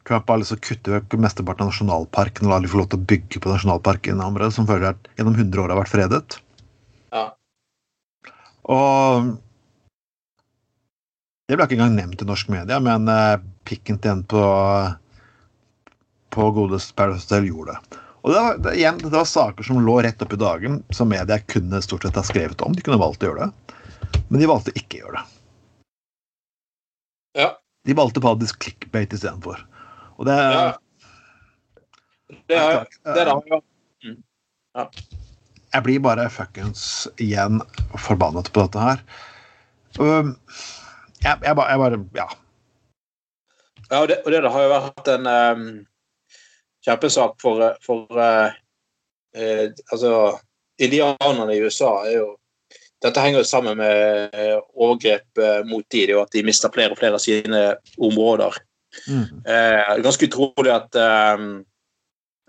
Trump 0.08 0.30
har 0.32 0.40
lyst 0.40 0.54
til 0.54 0.58
å 0.58 0.64
kutte 0.64 0.94
vekk 0.94 1.18
mesteparten 1.20 1.66
av 1.66 1.70
nasjonalparken 1.70 2.48
og 2.48 2.54
la 2.54 2.60
dem 2.62 2.72
få 2.72 2.80
lov 2.80 2.88
til 2.90 3.02
å 3.02 3.08
bygge 3.12 3.42
på 3.44 3.52
nasjonalparken 3.52 4.22
området, 4.24 4.56
som 4.56 4.70
at 4.72 5.10
gjennom 5.18 5.36
100 5.36 5.60
år 5.62 5.74
har 5.74 5.80
vært 5.82 5.92
fredet. 5.92 6.40
Ja. 7.12 7.26
Og 8.72 9.28
det 11.50 11.58
ble 11.58 11.66
ikke 11.66 11.76
engang 11.76 11.98
nevnt 11.98 12.24
i 12.24 12.26
norsk 12.28 12.50
media, 12.54 12.80
men 12.82 13.10
eh, 13.10 13.42
pikken 13.68 14.00
til 14.00 14.16
en 14.16 14.24
på, 14.30 14.42
på 16.30 16.50
godeste 16.56 16.94
Paradise 16.98 17.26
Hotel 17.28 17.50
gjorde 17.50 17.76
det. 17.76 18.00
Og 18.20 18.32
det 18.32 18.40
var, 18.40 18.58
det, 18.60 18.74
igjen, 18.76 18.98
det 19.00 19.12
var 19.14 19.28
saker 19.28 19.64
som 19.64 19.80
lå 19.84 19.96
rett 20.04 20.22
opp 20.22 20.32
i 20.36 20.40
dagen, 20.40 20.82
som 20.92 21.08
media 21.08 21.38
kunne 21.48 21.80
stort 21.82 22.04
sett 22.04 22.18
ha 22.18 22.24
skrevet 22.26 22.60
om. 22.64 22.74
De 22.76 22.84
kunne 22.84 23.00
valgt 23.00 23.24
å 23.24 23.30
gjøre 23.30 23.48
det, 23.48 23.76
men 24.28 24.42
de 24.42 24.50
valgte 24.50 24.74
ikke 24.76 24.98
å 24.98 25.04
gjøre 25.04 25.20
det. 25.20 25.24
Ja. 27.40 27.48
De 27.88 27.96
valgte 27.96 28.20
faktisk 28.20 28.60
clickbate 28.60 29.16
istedenfor. 29.16 29.64
Og 30.20 30.28
det 30.28 30.36
ja. 30.36 30.70
Det 32.46 32.54
er, 32.54 32.84
det 33.06 33.22
er, 33.24 33.30
det 33.30 33.50
er. 33.56 33.62
ja. 34.76 34.84
Jeg 35.70 35.86
blir 35.86 36.02
bare 36.02 36.28
fuckings 36.30 36.82
igjen 37.22 37.60
forbannet 37.98 38.50
på 38.52 38.64
dette 38.64 38.82
her. 38.82 39.02
Um, 39.98 40.34
jeg, 41.22 41.38
jeg, 41.42 41.54
bare, 41.56 41.70
jeg, 41.70 41.82
bare 41.82 42.00
Ja. 42.18 42.28
Ja, 43.90 44.00
og 44.02 44.08
det, 44.10 44.20
og 44.22 44.30
det 44.30 44.50
har 44.54 44.62
jo 44.62 44.70
vært 44.70 45.08
en 45.10 45.26
um, 45.26 45.64
kjempesak 46.86 47.36
for, 47.42 47.64
for 47.84 48.18
uh, 48.18 48.52
uh, 49.36 49.66
Altså, 49.92 50.12
indianerne 50.80 51.54
i 51.54 51.62
USA 51.64 51.90
er 52.08 52.18
jo 52.18 52.28
dette 53.00 53.20
henger 53.20 53.40
jo 53.40 53.48
sammen 53.48 53.78
med 53.80 54.34
overgrep 54.76 55.38
mot 55.64 55.84
de, 55.88 56.02
det 56.04 56.10
er 56.12 56.18
jo 56.18 56.20
at 56.20 56.34
de 56.34 56.42
mister 56.44 56.72
flere 56.74 56.92
og 56.92 56.98
flere 57.00 57.16
av 57.16 57.22
sine 57.24 57.62
områder. 57.96 58.58
Mm. 59.08 59.40
Eh, 59.48 59.92
ganske 60.04 60.26
utrolig 60.28 60.74
at 60.74 60.98
USA 61.00 61.64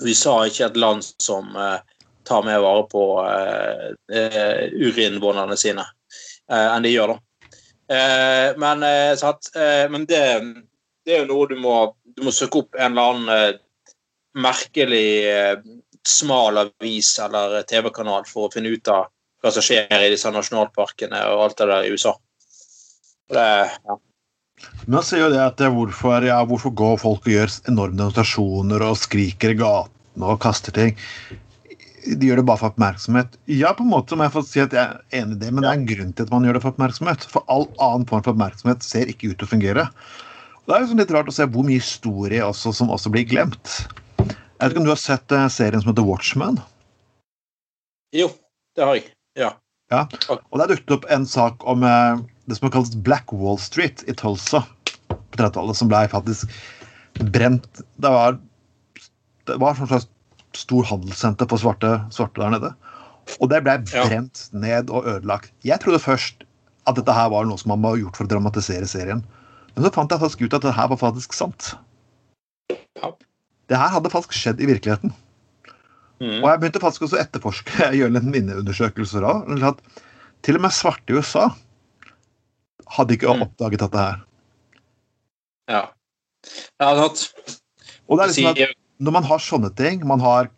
USA 0.02 0.36
ikke 0.48 0.64
er 0.66 0.72
et 0.72 0.80
land 0.82 1.06
som 1.22 1.56
eh, 1.56 1.80
tar 2.28 2.46
mer 2.46 2.62
vare 2.64 2.86
på 2.92 3.04
eh, 3.26 3.90
eh 4.18 4.64
urinnvånerne 4.72 5.58
sine 5.58 5.86
eh, 6.52 6.68
enn 6.68 6.86
de 6.86 6.94
gjør, 6.94 7.14
da. 7.14 7.20
Eh, 7.92 8.48
men, 8.62 8.86
satt, 9.20 9.52
men 9.92 10.06
det, 10.08 10.22
det, 11.06 11.16
er 11.16 11.24
jo 11.24 11.32
noe 11.34 11.48
du 11.50 11.58
må 11.60 11.76
Du 12.16 12.24
må 12.24 12.32
søke 12.32 12.62
opp 12.62 12.78
en 12.80 12.94
eller 12.94 13.10
annen 13.12 13.60
merkelig 14.38 15.08
smal 16.08 16.58
avis 16.58 17.14
eller 17.22 17.62
TV-kanal 17.70 18.26
for 18.30 18.48
å 18.48 18.54
finne 18.54 18.72
ut 18.74 18.88
av 18.92 19.10
hva 19.42 19.52
som 19.54 19.66
skjer 19.66 20.06
i 20.06 20.12
disse 20.14 20.30
nasjonalparkene 20.34 21.20
og 21.34 21.46
alt 21.48 21.60
det 21.60 21.68
der 21.72 21.88
i 21.88 21.92
USA. 21.94 22.14
Det, 23.32 23.46
ja. 23.88 23.98
Men 24.86 25.06
sier 25.06 25.26
jo 25.26 25.30
det 25.34 25.42
at 25.42 25.62
hvorfor, 25.74 26.26
ja, 26.26 26.42
hvorfor 26.46 26.74
går 26.78 27.00
folk 27.02 27.26
og 27.26 27.34
gjør 27.34 27.54
enorme 27.72 27.98
demonstrasjoner 27.98 28.84
og 28.86 29.00
skriker 29.00 29.54
i 29.54 29.58
gatene 29.62 30.28
og 30.28 30.42
kaster 30.44 30.76
ting? 30.76 30.94
De 32.02 32.28
gjør 32.28 32.42
det 32.42 32.48
bare 32.50 32.58
for 32.58 32.74
oppmerksomhet. 32.74 33.36
Ja, 33.50 33.76
på 33.78 33.86
en 33.86 33.92
måte 33.94 34.18
må 34.18 34.26
jeg 34.26 34.34
få 34.34 34.44
si 34.46 34.62
at 34.64 34.74
jeg 34.74 34.82
er 34.82 35.22
enig 35.22 35.38
i 35.38 35.42
det, 35.44 35.52
men 35.54 35.62
det 35.62 35.70
er 35.70 35.80
en 35.80 35.90
grunn 35.90 36.14
til 36.18 36.26
at 36.26 36.34
man 36.34 36.46
gjør 36.46 36.58
det 36.58 36.64
for 36.64 36.74
oppmerksomhet. 36.74 37.26
For 37.30 37.46
all 37.54 37.68
annen 37.78 38.08
form 38.10 38.26
for 38.26 38.34
oppmerksomhet 38.34 38.86
ser 38.86 39.10
ikke 39.12 39.32
ut 39.32 39.38
til 39.42 39.50
å 39.50 39.52
fungere. 39.54 39.88
Og 40.62 40.72
det 40.72 40.78
er 40.78 40.88
sånn 40.90 41.02
litt 41.02 41.14
rart 41.14 41.30
å 41.30 41.36
se 41.36 41.46
hvor 41.50 41.66
mye 41.68 41.82
historie 41.82 42.42
også, 42.46 42.74
som 42.74 42.94
også 42.94 43.14
blir 43.14 43.28
glemt. 43.30 43.76
Jeg 44.62 44.70
vet 44.70 44.76
ikke 44.76 44.82
om 44.84 44.86
du 44.86 44.94
har 44.94 45.02
sett 45.02 45.34
uh, 45.34 45.48
serien 45.50 45.82
som 45.82 45.90
heter 45.90 46.06
Watchman? 46.06 46.60
Jo, 48.14 48.28
det 48.78 48.86
har 48.86 49.00
jeg. 49.00 49.08
Ja. 49.40 49.48
ja. 49.90 50.04
Og 50.30 50.60
der 50.62 50.70
dukket 50.70 50.94
opp 51.00 51.08
en 51.10 51.26
sak 51.26 51.66
om 51.66 51.82
uh, 51.82 52.22
det 52.46 52.60
som 52.60 52.70
kalles 52.70 52.94
Black 52.94 53.34
Wall 53.34 53.58
Street 53.58 54.04
i 54.06 54.14
Tulsa 54.14 54.62
på 55.10 55.40
30-tallet, 55.40 55.80
som 55.80 55.90
ble 55.90 56.04
faktisk 56.12 56.54
brent 57.34 57.82
Det 57.98 58.12
var, 58.14 58.38
det 59.50 59.58
var 59.64 59.80
sånn 59.80 59.90
slags 59.90 60.08
stor 60.62 60.86
handelssenter 60.92 61.50
for 61.50 61.64
svarte, 61.64 61.96
svarte, 62.14 62.44
der 62.44 62.54
nede. 62.54 62.72
Og 63.40 63.50
det 63.50 63.64
ble 63.66 63.80
brent 63.88 64.46
ja. 64.46 64.62
ned 64.62 64.94
og 64.94 65.10
ødelagt. 65.10 65.56
Jeg 65.66 65.82
trodde 65.82 66.04
først 66.06 66.46
at 66.86 67.02
dette 67.02 67.18
her 67.18 67.34
var 67.34 67.50
noe 67.50 67.58
som 67.58 67.74
man 67.74 67.82
var 67.82 67.98
gjort 67.98 68.20
for 68.20 68.30
å 68.30 68.34
dramatisere 68.36 68.86
serien. 68.94 69.26
Men 69.74 69.88
så 69.88 69.94
fant 69.96 70.14
jeg 70.14 70.22
faktisk 70.22 70.46
ut 70.46 70.60
at 70.60 70.70
det 70.70 70.78
her 70.78 70.94
var 70.94 71.02
faktisk 71.02 71.34
sant. 71.34 71.74
Ja. 72.70 73.16
Det 73.72 73.80
her 73.80 73.94
hadde 73.94 74.12
faktisk 74.12 74.36
skjedd 74.36 74.62
i 74.62 74.68
virkeligheten. 74.68 75.14
Mm. 76.22 76.42
Og 76.44 76.48
jeg 76.50 76.62
begynte 76.62 76.82
faktisk 76.84 77.08
også 77.08 77.18
å 77.18 77.24
etterforske, 77.24 77.78
jeg 77.88 78.02
gjør 78.02 78.16
litt 78.18 78.30
minneundersøkelser 78.36 79.26
òg. 79.26 79.82
Til 80.46 80.58
og 80.58 80.66
med 80.66 80.76
svarte 80.76 81.14
i 81.14 81.18
USA 81.18 81.48
hadde 82.98 83.16
ikke 83.16 83.32
mm. 83.32 83.46
oppdaget 83.48 83.86
dette 83.86 84.06
her. 84.06 84.22
Ja. 85.72 85.84
Ja, 86.82 86.90
sant. 86.98 87.28
Og 88.10 88.18
det 88.18 88.26
er 88.26 88.32
liksom 88.32 88.50
at 88.52 88.80
når 89.02 89.16
man 89.16 89.26
har 89.26 89.42
sånne 89.42 89.70
ting 89.78 90.04
man, 90.10 90.22
har, 90.22 90.50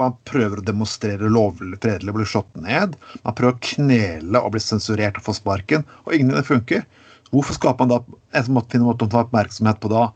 man 0.00 0.16
prøver 0.28 0.60
å 0.60 0.64
demonstrere 0.64 1.30
lovlig 1.32 1.78
fredelig 1.82 2.12
og 2.12 2.18
bli 2.18 2.28
slått 2.28 2.60
ned. 2.60 2.96
Man 3.24 3.36
prøver 3.38 3.56
å 3.56 3.66
knele 3.70 4.42
og 4.42 4.54
bli 4.56 4.62
sensurert 4.64 5.20
og 5.20 5.28
få 5.28 5.36
sparken, 5.38 5.86
og 6.04 6.16
ingen 6.16 6.34
av 6.34 6.42
det 6.42 6.48
funker. 6.50 6.84
Hvorfor 7.32 7.56
skaper 7.56 7.84
man 7.84 7.94
da 7.94 8.18
en 8.40 8.54
måte 8.56 8.80
å 8.80 8.96
ta 9.04 9.22
oppmerksomhet 9.22 9.80
på 9.82 9.92
da, 9.92 10.08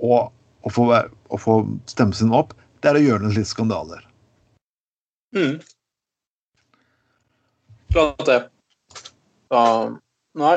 og, 0.00 0.30
og, 0.64 0.72
få, 0.72 0.88
og 1.30 1.42
få 1.42 1.56
stemmen 1.90 2.16
sin 2.16 2.34
opp? 2.36 2.54
Det 2.80 2.90
er 2.90 2.98
å 3.00 3.04
gjøre 3.04 3.24
noen 3.24 3.36
litt 3.36 3.50
skandaler. 3.50 4.04
Mm. 5.36 5.60
Klart 7.92 8.26
det. 8.26 8.40
Da 9.50 9.64
Nei. 10.38 10.56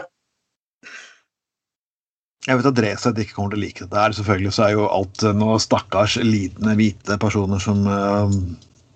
Jeg 2.43 2.59
vet 2.59 2.67
at 2.67 2.79
Resett 2.83 3.19
ikke 3.23 3.37
kommer 3.37 3.53
til 3.53 3.61
å 3.61 3.63
like 3.63 3.85
dette. 3.85 3.99
her. 3.99 4.15
Selvfølgelig 4.15 4.53
så 4.53 4.65
er 4.65 4.73
jo 4.75 4.87
alt 4.91 5.23
eh, 5.23 5.35
noe 5.37 5.59
stakkars 5.63 6.17
lidende 6.21 6.75
hvite 6.79 7.17
personer 7.21 7.61
som 7.63 7.87
uh, 7.87 8.27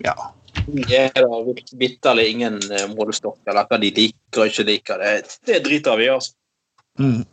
Ja. 0.04 0.14
Det 0.68 1.00
er 1.06 1.24
da 1.24 1.38
vitterlig 1.80 2.26
ingen 2.34 2.58
uh, 2.68 2.84
målestokk 2.92 3.38
eller 3.48 3.68
hva 3.70 3.78
de 3.80 3.90
liker 3.96 4.42
og 4.44 4.52
ikke 4.52 4.66
liker. 4.68 5.02
Det, 5.02 5.38
det 5.48 5.62
driter 5.64 5.98
vi 5.98 6.06
i, 6.06 6.12
altså. 6.12 6.36
Mm. 6.98 7.24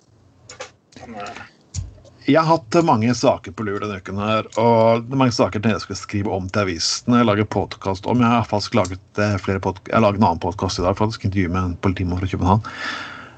Jeg 2.25 2.41
har 2.41 2.57
hatt 2.57 2.75
mange 2.81 3.13
saker 3.13 3.53
på 3.53 3.63
lur 3.67 3.83
denne 3.83 3.99
uken, 4.01 4.17
her, 4.17 4.47
og 4.57 5.03
det 5.05 5.13
er 5.13 5.19
mange 5.19 5.33
saker 5.35 5.61
jeg 5.61 5.81
skal 5.83 5.97
skrive 5.99 6.31
om 6.33 6.47
til 6.49 6.63
avisene. 6.63 7.19
Lage 7.21 7.45
podkast 7.45 8.07
om. 8.09 8.23
Jeg 8.23 8.31
har 8.31 8.47
faktisk 8.49 8.73
laget 8.73 9.19
flere 9.43 9.61
podcast, 9.61 9.91
jeg 9.91 10.01
laget 10.01 10.17
en 10.17 10.25
annen 10.31 10.41
podkast 10.41 10.81
i 10.81 10.85
dag, 10.87 10.97
faktisk 10.97 11.27
intervju 11.29 11.51
med 11.53 11.61
en 11.61 11.75
politimann 11.85 12.17
fra 12.17 12.29
København. 12.31 12.65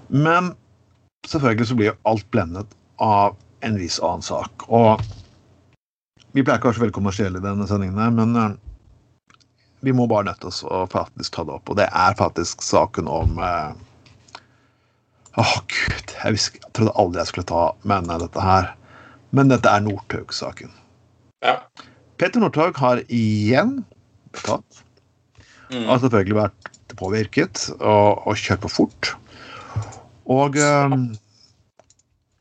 Men 0.07 0.53
selvfølgelig 1.27 1.67
så 1.67 1.75
blir 1.75 1.89
jo 1.91 1.97
alt 2.13 2.29
blendet 2.31 2.77
av 3.03 3.35
en 3.67 3.75
viss 3.75 3.99
annen 3.99 4.23
sak. 4.23 4.63
Og 4.71 5.03
vi 6.31 6.45
pleier 6.45 6.55
ikke 6.55 6.69
å 6.69 6.71
være 6.71 6.79
så 6.79 6.85
veldig 6.85 6.97
kommersielle 7.01 7.43
i 7.43 7.47
denne 7.49 7.67
sendingen, 7.67 8.15
men 8.21 8.39
uh, 8.39 8.55
vi 9.83 9.91
må 9.91 10.07
bare 10.07 10.29
nødt 10.29 10.47
oss 10.47 10.61
å 10.63 10.85
faktisk 10.87 11.35
ta 11.35 11.43
det 11.43 11.57
opp. 11.59 11.67
Og 11.67 11.81
det 11.81 11.89
er 11.91 12.15
faktisk 12.23 12.63
saken 12.63 13.11
om 13.11 13.35
uh, 13.43 13.75
Åh, 15.37 15.45
oh, 15.45 15.59
gud. 15.69 16.15
Jeg, 16.23 16.63
trodde 16.73 16.95
aldri 16.97 17.19
jeg 17.21 17.29
skulle 17.29 17.51
ta 17.51 17.65
med 17.85 18.07
dette 18.09 18.41
her. 18.41 18.71
Men 19.35 19.51
dette 19.51 19.69
er 19.69 19.83
Northug-saken. 19.83 20.71
Ja. 21.45 21.59
Petter 22.17 22.41
Northug 22.41 22.77
har 22.81 23.03
igjen 23.13 23.81
betalt. 24.33 24.83
Mm. 25.71 25.85
Har 25.89 25.99
selvfølgelig 26.01 26.37
vært 26.37 26.73
påvirket 26.97 27.67
og, 27.77 28.23
og 28.27 28.39
kjørt 28.39 28.63
for 28.65 28.73
fort. 28.73 29.11
Og, 30.27 30.55
ehm, 30.59 31.09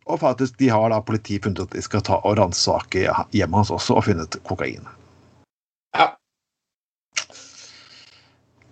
og 0.07 0.21
faktisk, 0.23 0.57
de 0.63 0.71
har 0.71 0.91
da 0.91 1.01
politiet 1.03 1.47
funnet 1.47 1.65
at 1.67 1.75
de 1.75 1.83
skal 1.83 2.05
ta 2.07 2.21
og 2.23 2.39
ransake 2.39 3.07
hjemmet 3.35 3.61
hans 3.63 3.75
også, 3.75 3.99
og 3.99 4.07
funnet 4.07 4.39
kokain. 4.47 4.87
Ja. 5.99 6.13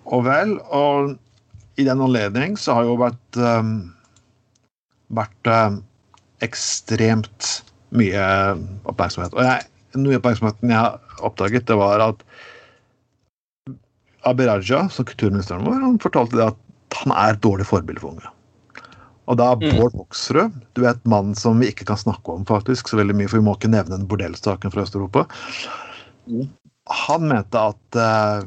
Og 0.05 0.25
vel, 0.27 0.57
og 0.71 1.15
i 1.81 1.87
den 1.87 2.03
anledning 2.05 2.59
så 2.61 2.79
har 2.79 2.87
jo 2.87 2.99
vært 3.01 3.39
um, 3.41 3.77
vært 5.15 5.51
um, 5.51 5.81
ekstremt 6.45 7.65
mye 7.97 8.27
oppmerksomhet. 8.91 9.35
Og 9.37 9.47
jeg, 9.47 9.67
noe 10.01 10.19
oppmerksomheten 10.19 10.73
jeg 10.73 10.81
har 10.81 11.25
oppdaget, 11.25 11.67
det 11.71 11.79
var 11.79 12.03
at 12.11 12.23
Abid 14.25 14.49
Raja, 14.49 14.87
som 14.89 15.07
kulturministeren 15.07 15.67
vår, 15.67 15.83
han 15.83 16.01
fortalte 16.03 16.39
det 16.39 16.49
at 16.53 16.61
han 17.03 17.13
er 17.13 17.35
et 17.35 17.45
dårlig 17.45 17.67
forbilde 17.69 18.01
for 18.03 18.15
unge. 18.15 18.31
Og 19.25 19.39
da 19.41 19.55
Mm. 19.55 19.79
Bård 19.79 19.95
Hoksrud, 19.97 20.53
du 20.77 20.83
vet 20.85 21.07
mannen 21.09 21.35
som 21.35 21.61
vi 21.61 21.71
ikke 21.73 21.87
kan 21.89 21.97
snakke 21.97 22.33
om 22.33 22.45
faktisk 22.45 22.89
så 22.89 22.99
veldig 23.01 23.17
mye, 23.17 23.29
for 23.29 23.41
vi 23.41 23.47
må 23.47 23.55
ikke 23.57 23.73
nevne 23.73 23.97
den 23.97 24.09
bordellstaken 24.09 24.73
fra 24.73 24.85
Øst-Europa. 24.85 25.25
Mm. 26.29 26.49
Han 27.07 27.29
mente 27.31 27.61
at 27.73 27.97
uh, 27.97 28.45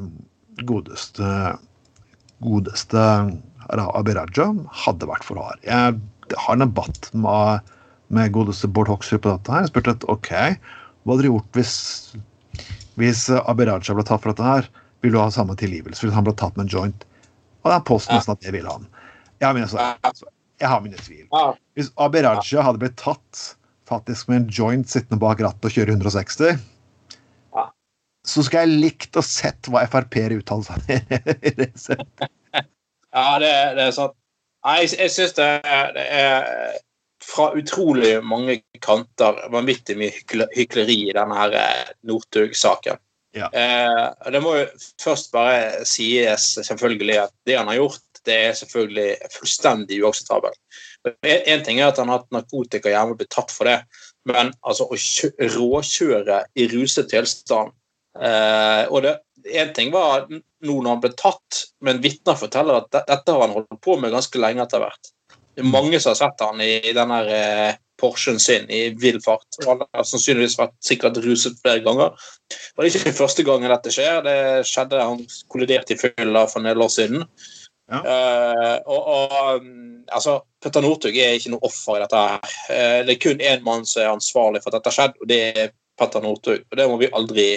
godeste 0.62 1.58
godeste 2.38 3.02
Abid 3.68 4.16
Raja 4.16 4.46
hadde 4.84 5.08
vært 5.10 5.26
for 5.26 5.40
hard. 5.42 5.58
Jeg 5.66 5.98
har 6.38 6.54
en 6.54 6.64
debatt 6.64 7.10
med, 7.12 7.66
med 8.14 8.32
godeste 8.32 8.68
Bård 8.72 8.88
Hoksrud 8.92 9.22
på 9.24 9.32
dette 9.32 9.52
her. 9.52 9.64
Jeg 9.66 9.72
spurte 9.72 9.94
at 9.96 10.06
OK, 10.12 10.30
hva 10.32 11.14
hadde 11.14 11.26
du 11.26 11.30
gjort 11.30 11.58
hvis, 11.58 11.74
hvis 13.00 13.26
Abid 13.44 13.68
Raja 13.70 13.96
ble 13.96 14.06
tatt 14.08 14.24
for 14.24 14.32
dette 14.32 14.46
her? 14.46 14.70
Vil 15.04 15.14
du 15.14 15.20
ha 15.20 15.28
samme 15.30 15.54
tilgivelse 15.58 16.06
hvis 16.06 16.16
han 16.16 16.26
ble 16.26 16.34
tatt 16.38 16.56
med 16.58 16.66
en 16.66 16.72
joint? 16.72 17.04
Og 17.62 17.70
det 17.70 17.76
er 17.76 17.86
posten 17.88 18.16
nesten 18.16 18.34
at 18.34 18.42
det 18.44 18.54
ville 18.56 18.72
han. 18.72 18.88
Jeg 19.38 19.46
har 19.50 19.54
mine, 19.54 19.68
Ja. 19.70 20.12
jeg 20.58 20.68
har 20.72 20.80
mine 20.82 20.98
tvil. 20.98 21.28
Hvis 21.78 21.92
Abid 22.00 22.26
Raja 22.26 22.64
hadde 22.66 22.80
blitt 22.82 22.96
tatt 22.98 23.44
faktisk 23.88 24.28
med 24.28 24.42
en 24.42 24.50
joint 24.52 24.90
sittende 24.90 25.20
bak 25.22 25.40
rattet 25.40 25.64
og 25.70 25.72
kjøre 25.76 25.94
160, 25.96 26.58
så 28.28 28.42
skulle 28.44 28.64
jeg 28.66 28.80
likt 28.82 29.16
å 29.16 29.22
sett 29.24 29.70
hva 29.72 29.86
Frp-er 29.88 30.34
uttaler 30.36 30.66
seg. 30.68 32.02
Ja, 33.08 33.38
det, 33.40 33.48
det 33.78 33.84
er 33.88 33.92
sant. 33.96 34.12
Nei, 34.66 34.74
jeg, 34.82 34.98
jeg 35.00 35.12
syns 35.14 35.32
det, 35.38 35.46
det 35.96 36.02
er 36.12 36.74
fra 37.28 37.50
utrolig 37.58 38.18
mange 38.24 38.60
kanter 38.84 39.42
vanvittig 39.52 39.98
mye 40.00 40.14
hykle, 40.14 40.48
hykleri 40.56 40.98
i 41.10 41.14
denne 41.16 41.36
her 41.36 41.56
eh, 41.60 41.92
Northug-saken. 42.08 43.00
Ja. 43.36 43.50
Eh, 43.52 44.30
det 44.32 44.40
må 44.42 44.54
jo 44.56 44.66
først 45.02 45.32
bare 45.34 45.84
sies 45.88 46.54
selvfølgelig 46.64 47.18
at 47.26 47.34
det 47.46 47.58
han 47.58 47.68
har 47.70 47.80
gjort, 47.82 48.04
det 48.26 48.38
er 48.48 48.56
selvfølgelig 48.56 49.32
fullstendig 49.34 50.00
uakseptabelt. 50.04 50.58
Én 51.22 51.64
ting 51.64 51.80
er 51.80 51.92
at 51.92 52.00
han 52.00 52.10
har 52.10 52.22
hatt 52.22 52.34
narkotika 52.34 52.90
hjemme 52.92 53.14
og 53.14 53.20
blitt 53.20 53.32
tatt 53.32 53.52
for 53.54 53.68
det, 53.68 53.78
men 54.28 54.52
altså 54.66 54.88
å 54.88 54.98
kjø 54.98 55.30
råkjøre 55.54 56.42
i 56.58 56.66
ruset 56.72 57.08
tilstand 57.12 57.72
eh, 58.20 58.84
og 58.88 59.02
det, 59.06 59.18
En 59.54 59.70
ting 59.72 59.92
var 59.94 60.26
nå 60.28 60.40
når 60.66 60.88
han 60.90 61.00
ble 61.00 61.12
tatt, 61.16 61.60
men 61.86 62.00
vitner 62.04 62.36
forteller 62.36 62.82
at 62.82 62.90
dette 63.06 63.32
har 63.32 63.44
han 63.44 63.54
holdt 63.54 63.78
på 63.80 63.94
med 63.96 64.10
ganske 64.12 64.40
lenge 64.42 64.64
etter 64.64 64.82
hvert. 64.82 65.12
Det 65.58 65.64
er 65.64 65.70
mange 65.74 65.98
som 65.98 66.12
har 66.12 66.18
sett 66.20 66.42
han 66.46 66.60
i 66.62 66.92
den 66.94 67.10
her 67.10 67.28
eh, 67.34 67.76
Porschen 67.98 68.36
sin 68.38 68.68
i 68.70 68.92
vill 68.94 69.18
fart. 69.24 69.46
Og 69.64 69.70
Han 69.72 69.80
har 69.90 70.04
sannsynligvis 70.06 70.54
vært 70.60 70.76
sikkert 70.86 71.18
ruset 71.24 71.56
flere 71.58 71.82
ganger. 71.82 72.12
Det 72.46 72.84
er 72.84 72.90
ikke 72.92 73.14
første 73.18 73.42
gangen 73.42 73.72
dette 73.72 73.90
skjer. 73.90 74.20
Det 74.22 74.36
skjedde 74.70 75.00
Han 75.02 75.24
kolliderte 75.50 75.96
i 75.96 75.98
fylla 75.98 76.44
for 76.46 76.62
en 76.62 76.68
del 76.70 76.84
år 76.86 76.92
siden. 76.94 77.26
Ja. 77.90 77.98
Uh, 78.04 78.76
og, 78.86 79.10
og 79.16 79.62
um, 79.64 80.04
altså, 80.12 80.36
Petter 80.62 80.84
Northug 80.84 81.16
er 81.18 81.38
ikke 81.38 81.50
noe 81.56 81.64
offer 81.66 81.96
i 81.96 82.02
dette. 82.04 82.22
her. 82.22 82.54
Uh, 82.68 82.98
det 83.08 83.16
er 83.16 83.20
kun 83.24 83.42
én 83.50 83.66
mann 83.66 83.86
som 83.88 84.04
er 84.04 84.12
ansvarlig 84.12 84.62
for 84.62 84.70
at 84.70 84.78
dette 84.78 84.92
har 84.92 84.98
skjedd, 84.98 85.18
og 85.18 85.30
det 85.32 85.40
er 85.64 85.72
Petter 85.98 86.22
Northug. 86.22 86.62
Og 86.68 86.78
det 86.78 86.86
må 86.92 87.00
vi 87.02 87.10
aldri 87.18 87.48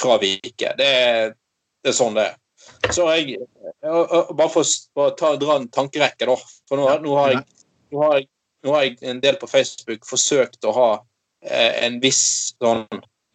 fravike. 0.00 0.74
Det, 0.78 0.86
er- 1.08 1.34
det 1.82 1.90
er 1.90 1.96
sånn 1.98 2.14
det 2.16 2.28
er. 2.28 2.38
Så 2.92 3.06
jeg 3.14 3.38
Bare 3.84 4.50
for 4.52 4.64
å 4.64 5.08
ta, 5.18 5.34
dra 5.40 5.58
en 5.58 5.68
tankerekke, 5.72 6.28
da. 6.28 6.36
For 6.68 6.80
nå, 6.80 6.88
nå, 7.04 7.16
har 7.18 7.34
jeg, 7.34 7.42
nå, 7.92 8.02
har 8.02 8.14
jeg, 8.18 8.28
nå 8.64 8.74
har 8.74 8.86
jeg 8.86 8.96
en 9.12 9.20
del 9.24 9.36
på 9.40 9.48
Facebook 9.50 10.06
forsøkt 10.08 10.64
å 10.64 10.72
ha 10.76 10.88
eh, 11.44 11.84
en 11.86 11.98
viss 12.02 12.54
sånn 12.56 12.86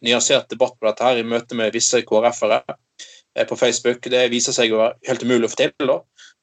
nyansert 0.04 0.48
debatt 0.50 0.78
på 0.78 0.88
dette 0.88 1.04
her 1.04 1.20
i 1.20 1.26
møte 1.26 1.58
med 1.58 1.74
visse 1.76 2.02
KrF-ere 2.06 2.62
eh, 2.66 3.46
på 3.46 3.58
Facebook. 3.58 4.10
Det 4.10 4.26
viser 4.32 4.56
seg 4.56 4.74
å 4.74 4.82
være 4.82 4.98
helt 5.10 5.24
umulig 5.26 5.50
å 5.50 5.52
få 5.52 5.60
til. 5.62 5.74
da. 5.92 6.00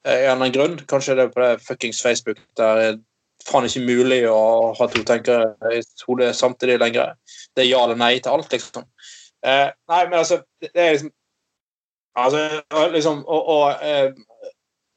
Eh, 0.07 0.23
En 0.29 0.37
annen 0.37 0.55
grunn. 0.55 0.79
Kanskje 0.87 1.17
det 1.17 1.27
er 1.27 1.35
på 1.35 1.43
det 1.43 1.53
fuckings 1.65 2.01
Facebook 2.05 2.41
der 2.59 2.83
er 2.85 2.99
faen 3.47 3.67
ikke 3.67 3.85
mulig 3.85 4.23
å 4.29 4.73
ha 4.77 4.87
to 4.91 5.03
tenkere 5.07 5.53
i 5.75 5.81
hodet 6.07 6.33
samtidig 6.35 6.79
lenger. 6.81 7.15
Det 7.55 7.63
er 7.63 7.71
ja 7.71 7.83
eller 7.85 7.99
nei 7.99 8.17
til 8.19 8.33
alt, 8.33 8.51
liksom. 8.53 8.87
Eh, 9.45 9.69
nei, 9.91 10.01
men 10.09 10.19
altså, 10.19 10.41
det 10.61 10.73
det 10.73 10.83
er 10.83 10.95
liksom 10.95 11.13
Altså, 12.17 12.87
liksom 12.93 13.19
Og, 13.27 13.49
og 13.53 13.83
eh, 13.85 14.09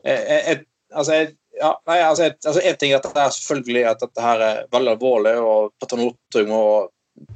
eh, 0.05 0.53
et, 0.55 0.65
altså, 0.93 1.15
et, 1.15 1.35
ja, 1.61 1.75
nei, 1.87 1.99
altså, 2.01 2.31
et, 2.31 2.39
altså, 2.47 2.63
En 2.65 2.79
ting 2.81 2.95
er 2.95 3.01
at 3.01 3.09
det 3.11 3.23
er 3.23 3.35
selvfølgelig 3.37 3.85
at 3.91 4.01
dette 4.01 4.25
her 4.25 4.47
er 4.47 4.65
veldig 4.73 4.95
alvorlig, 4.97 5.37
og 5.37 5.75
Petter 5.81 6.01
Northug 6.01 6.49
må 6.49 6.63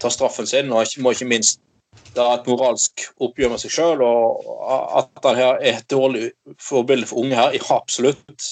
ta 0.00 0.10
straffen 0.12 0.48
sin, 0.48 0.72
og 0.72 0.86
ikke, 0.86 1.02
må 1.04 1.12
ikke 1.12 1.28
minst 1.28 1.60
da 2.14 2.26
et 2.34 2.46
moralsk 2.50 3.04
oppgjør 3.22 3.52
med 3.52 3.62
seg 3.62 3.72
sjøl, 3.74 4.02
og 4.02 4.44
at 4.98 5.26
han 5.26 5.38
her 5.38 5.58
er 5.60 5.78
et 5.78 5.90
dårlig 5.90 6.30
forbilde 6.62 7.08
for 7.10 7.22
unge 7.22 7.38
her. 7.38 7.54
Ja, 7.54 7.66
absolutt. 7.76 8.48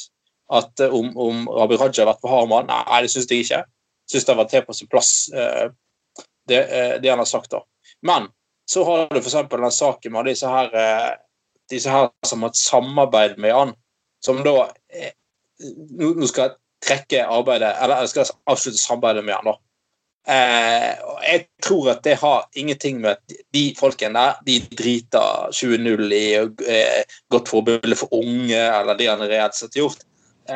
At 0.52 0.82
eh, 0.82 0.94
om, 0.94 1.12
om 1.16 1.46
Abid 1.62 1.80
Raja 1.80 2.02
har 2.02 2.12
vært 2.12 2.22
på 2.22 2.30
hard 2.32 2.50
mann, 2.50 2.70
nei, 2.70 3.00
det 3.04 3.12
syns 3.12 3.30
jeg 3.30 3.46
ikke. 3.46 3.62
Syns 4.10 4.26
det 4.26 4.34
har 4.34 4.42
vært 4.42 4.56
helt 4.58 4.68
på 4.68 4.76
sin 4.76 4.90
plass, 4.92 5.12
eh, 5.32 5.66
det, 6.50 6.60
eh, 6.60 6.94
det 7.02 7.12
han 7.12 7.22
har 7.22 7.30
sagt. 7.30 7.50
da. 7.54 7.62
Men 8.04 8.28
så 8.72 8.84
har 8.84 9.08
du 9.10 9.18
f.eks. 9.18 9.34
den 9.50 9.72
saken 9.72 10.12
med 10.12 10.30
disse 10.30 10.48
her, 10.48 10.70
eh, 10.76 11.10
disse 11.70 11.92
her 11.92 12.08
som 12.26 12.42
har 12.42 12.52
et 12.52 12.60
samarbeid 12.60 13.36
med 13.38 13.52
han, 13.52 13.74
som 14.24 14.40
da 14.46 14.70
eh, 14.88 15.12
nå 15.98 16.14
skal 16.14 16.30
skal 16.30 16.54
trekke 16.82 17.26
arbeidet, 17.28 17.74
eller 17.84 18.08
skal 18.10 18.32
avslutte 18.48 18.80
samarbeidet 18.80 19.26
med 19.26 19.36
han. 19.36 19.50
da. 19.50 19.54
Eh, 20.32 20.88
jeg 21.26 21.44
tror 21.66 21.90
at 21.92 22.02
det 22.06 22.16
har 22.22 22.48
ingenting 22.56 23.02
med 23.04 23.18
at 23.18 23.36
de 23.52 23.66
folkene 23.78 24.16
der 24.18 24.40
de 24.46 24.58
driter 24.80 25.52
20-0 25.52 26.16
i 26.16 26.24
godt 27.30 27.52
forbilde 27.52 27.98
for 27.98 28.14
unge, 28.22 28.56
eller 28.56 28.96
det 28.96 29.12
han 29.12 29.28
reelt 29.28 29.58
sett 29.58 29.76
har 29.76 29.84
gjort. 29.84 30.04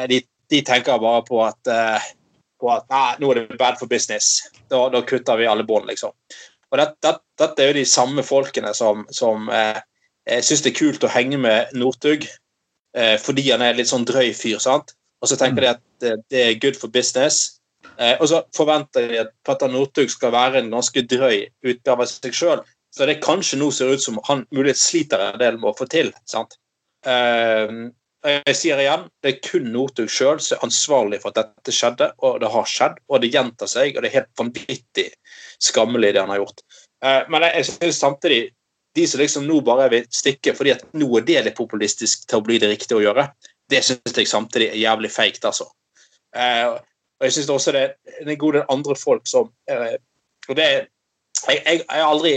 De, 0.08 0.22
de 0.50 0.64
tenker 0.64 1.04
bare 1.04 1.22
på 1.28 1.44
at, 1.44 1.74
på 2.60 2.72
at 2.72 2.88
nei, 2.90 3.06
nå 3.20 3.30
er 3.30 3.42
det 3.42 3.60
bad 3.60 3.76
for 3.78 3.92
business. 3.92 4.40
Da, 4.72 4.86
da 4.88 5.04
kutter 5.04 5.36
vi 5.36 5.52
alle 5.52 5.68
bånd, 5.68 5.90
liksom. 5.92 6.16
Og 6.72 6.80
dette, 6.80 6.96
dette, 7.04 7.22
dette 7.38 7.62
er 7.62 7.70
jo 7.70 7.78
de 7.78 7.86
samme 7.88 8.24
folkene 8.26 8.72
som, 8.74 9.04
som 9.14 9.50
eh, 9.52 9.78
syns 10.42 10.64
det 10.64 10.72
er 10.72 10.78
kult 10.80 11.06
å 11.06 11.12
henge 11.12 11.38
med 11.40 11.74
Northug 11.78 12.26
eh, 12.26 13.16
fordi 13.22 13.48
han 13.52 13.64
er 13.64 13.76
litt 13.78 13.90
sånn 13.90 14.06
drøy 14.08 14.32
fyr. 14.36 14.58
sant? 14.62 14.96
Og 15.22 15.30
så 15.30 15.38
tenker 15.40 15.64
de 15.64 15.72
at 15.74 15.84
det, 16.02 16.16
det 16.32 16.42
er 16.42 16.58
good 16.60 16.78
for 16.78 16.92
business. 16.92 17.60
Eh, 17.96 18.16
og 18.18 18.28
så 18.30 18.42
forventer 18.56 19.06
de 19.10 19.20
at 19.22 19.32
Petter 19.46 19.70
Northug 19.72 20.10
skal 20.12 20.34
være 20.34 20.60
en 20.60 20.72
ganske 20.74 21.04
drøy 21.08 21.46
utgave 21.66 22.04
av 22.04 22.10
seg 22.10 22.34
sjøl. 22.36 22.64
Så 22.92 23.06
det 23.08 23.20
kanskje 23.24 23.58
nå 23.60 23.70
ser 23.74 23.92
ut 23.92 24.02
som 24.02 24.18
han 24.28 24.44
muligens 24.54 24.84
sliter 24.88 25.22
en 25.22 25.40
del 25.40 25.58
med 25.60 25.70
å 25.70 25.76
få 25.76 25.88
til. 25.92 26.12
sant? 26.28 26.58
Eh, 27.06 27.72
jeg 28.26 28.56
sier 28.58 28.80
igjen, 28.82 29.06
det 29.22 29.30
er 29.30 29.42
kun 29.44 29.68
Northug 29.70 30.10
sjøl 30.10 30.40
som 30.42 30.56
er 30.56 30.66
ansvarlig 30.66 31.20
for 31.22 31.30
at 31.30 31.52
dette 31.52 31.74
skjedde, 31.74 32.08
og 32.26 32.40
det 32.42 32.50
har 32.50 32.68
skjedd, 32.70 32.98
og 33.06 33.22
det 33.22 33.30
gjentar 33.34 33.70
seg, 33.70 33.94
og 33.94 34.02
det 34.02 34.10
er 34.10 34.20
helt 34.20 34.40
vanvittig 34.40 35.06
skammelig, 35.62 36.14
det 36.14 36.22
han 36.24 36.32
har 36.34 36.40
gjort. 36.42 36.64
Eh, 37.04 37.22
men 37.32 37.46
jeg, 37.46 37.66
synes 37.68 38.00
samtidig 38.00 38.40
de 38.96 39.04
som 39.06 39.20
liksom 39.20 39.46
nå 39.46 39.60
bare 39.60 39.90
vil 39.92 40.06
stikke 40.10 40.54
fordi 40.56 40.72
at 40.72 40.84
nå 40.96 41.08
er 41.18 41.26
det 41.28 41.42
litt 41.44 41.58
populistisk 41.58 42.24
til 42.24 42.40
å 42.40 42.46
bli 42.46 42.56
det 42.62 42.72
riktige 42.72 42.98
å 42.98 43.04
gjøre, 43.04 43.28
det 43.70 43.82
syns 43.84 44.16
jeg 44.16 44.30
samtidig 44.30 44.70
er 44.70 44.80
jævlig 44.80 45.10
feigt, 45.12 45.44
altså. 45.44 45.68
Eh, 46.34 46.66
og 47.16 47.28
jeg 47.28 47.36
syns 47.36 47.52
også 47.52 47.74
det 47.76 47.84
er 47.84 48.24
en 48.24 48.38
god 48.40 48.58
del 48.58 48.72
andre 48.72 48.96
folk 48.98 49.28
som 49.28 49.48
eh, 49.70 49.96
Og 50.50 50.56
det 50.58 50.66
Jeg, 51.46 51.60
jeg, 51.62 51.80
har 51.88 52.08
aldri 52.08 52.32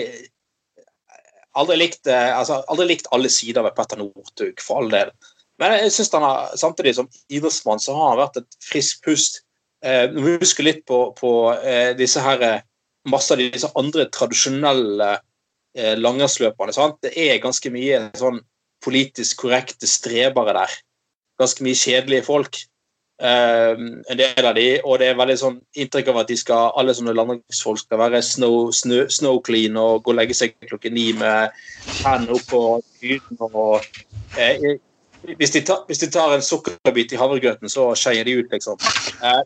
aldri 1.57 1.75
likt, 1.79 2.07
altså, 2.07 2.59
aldri 2.69 2.85
likt 2.91 3.07
alle 3.15 3.29
sider 3.31 3.63
ved 3.65 3.73
Petter 3.75 3.97
Northug, 3.97 4.61
for 4.61 4.83
all 4.83 4.91
del. 4.91 5.11
Men 5.59 5.75
jeg 5.75 5.91
synes 5.91 6.11
han 6.15 6.25
har, 6.25 6.51
samtidig 6.59 6.95
som 6.95 7.09
idrettsmann 7.29 7.81
så 7.83 7.95
har 7.97 8.13
han 8.13 8.21
vært 8.21 8.41
et 8.41 8.59
friskt 8.63 9.03
pust. 9.05 9.41
Eh, 9.83 10.07
Når 10.11 10.25
vi 10.25 10.37
husker 10.41 10.67
litt 10.67 10.85
på, 10.87 11.01
på 11.19 11.33
eh, 11.59 11.91
disse 11.99 12.23
her, 12.23 12.43
eh, 12.43 12.61
masse 13.09 13.33
av 13.33 13.41
disse 13.41 13.69
andre 13.79 14.07
tradisjonelle 14.13 15.11
eh, 15.75 15.95
langrennsløperne. 15.99 16.89
Det 17.03 17.13
er 17.15 17.43
ganske 17.43 17.71
mye 17.73 18.09
sånn 18.19 18.41
politisk 18.83 19.43
korrekte 19.43 19.87
strebere 19.87 20.55
der. 20.55 20.75
Ganske 21.39 21.63
mye 21.63 21.79
kjedelige 21.79 22.27
folk. 22.27 22.59
Eh, 23.19 23.75
en 23.75 24.19
del 24.19 24.47
av 24.47 24.55
de, 24.55 24.67
og 24.79 24.99
det 25.01 25.09
er 25.11 25.17
veldig 25.19 25.37
sånn 25.39 25.57
inntrykk 25.75 26.11
av 26.13 26.21
at 26.21 26.29
de 26.31 26.37
skal, 26.39 26.69
alle 26.79 26.95
sånne 26.95 27.15
landingsfolk 27.17 27.81
skal 27.81 27.99
være 27.99 28.21
snow, 28.23 28.69
snow, 28.75 29.09
snow 29.11 29.41
clean 29.43 29.75
og 29.79 30.05
gå 30.05 30.13
og 30.13 30.21
legge 30.21 30.37
seg 30.37 30.55
klokken 30.69 30.95
ni 30.95 31.09
med 31.19 31.51
hendene 32.05 32.37
opp 32.37 32.47
på 32.47 32.61
huden. 33.03 33.41
og 33.49 33.89
eh, 34.39 34.79
hvis 35.23 35.51
de, 35.51 35.61
tar, 35.67 35.83
hvis 35.87 36.01
de 36.01 36.09
tar 36.11 36.33
en 36.33 36.43
sukkerbit 36.43 37.13
i 37.13 37.19
havregrøten, 37.19 37.69
så 37.71 37.89
skeier 37.99 38.27
de 38.27 38.37
ut, 38.39 38.51
liksom. 38.53 38.79
Eh, 39.23 39.41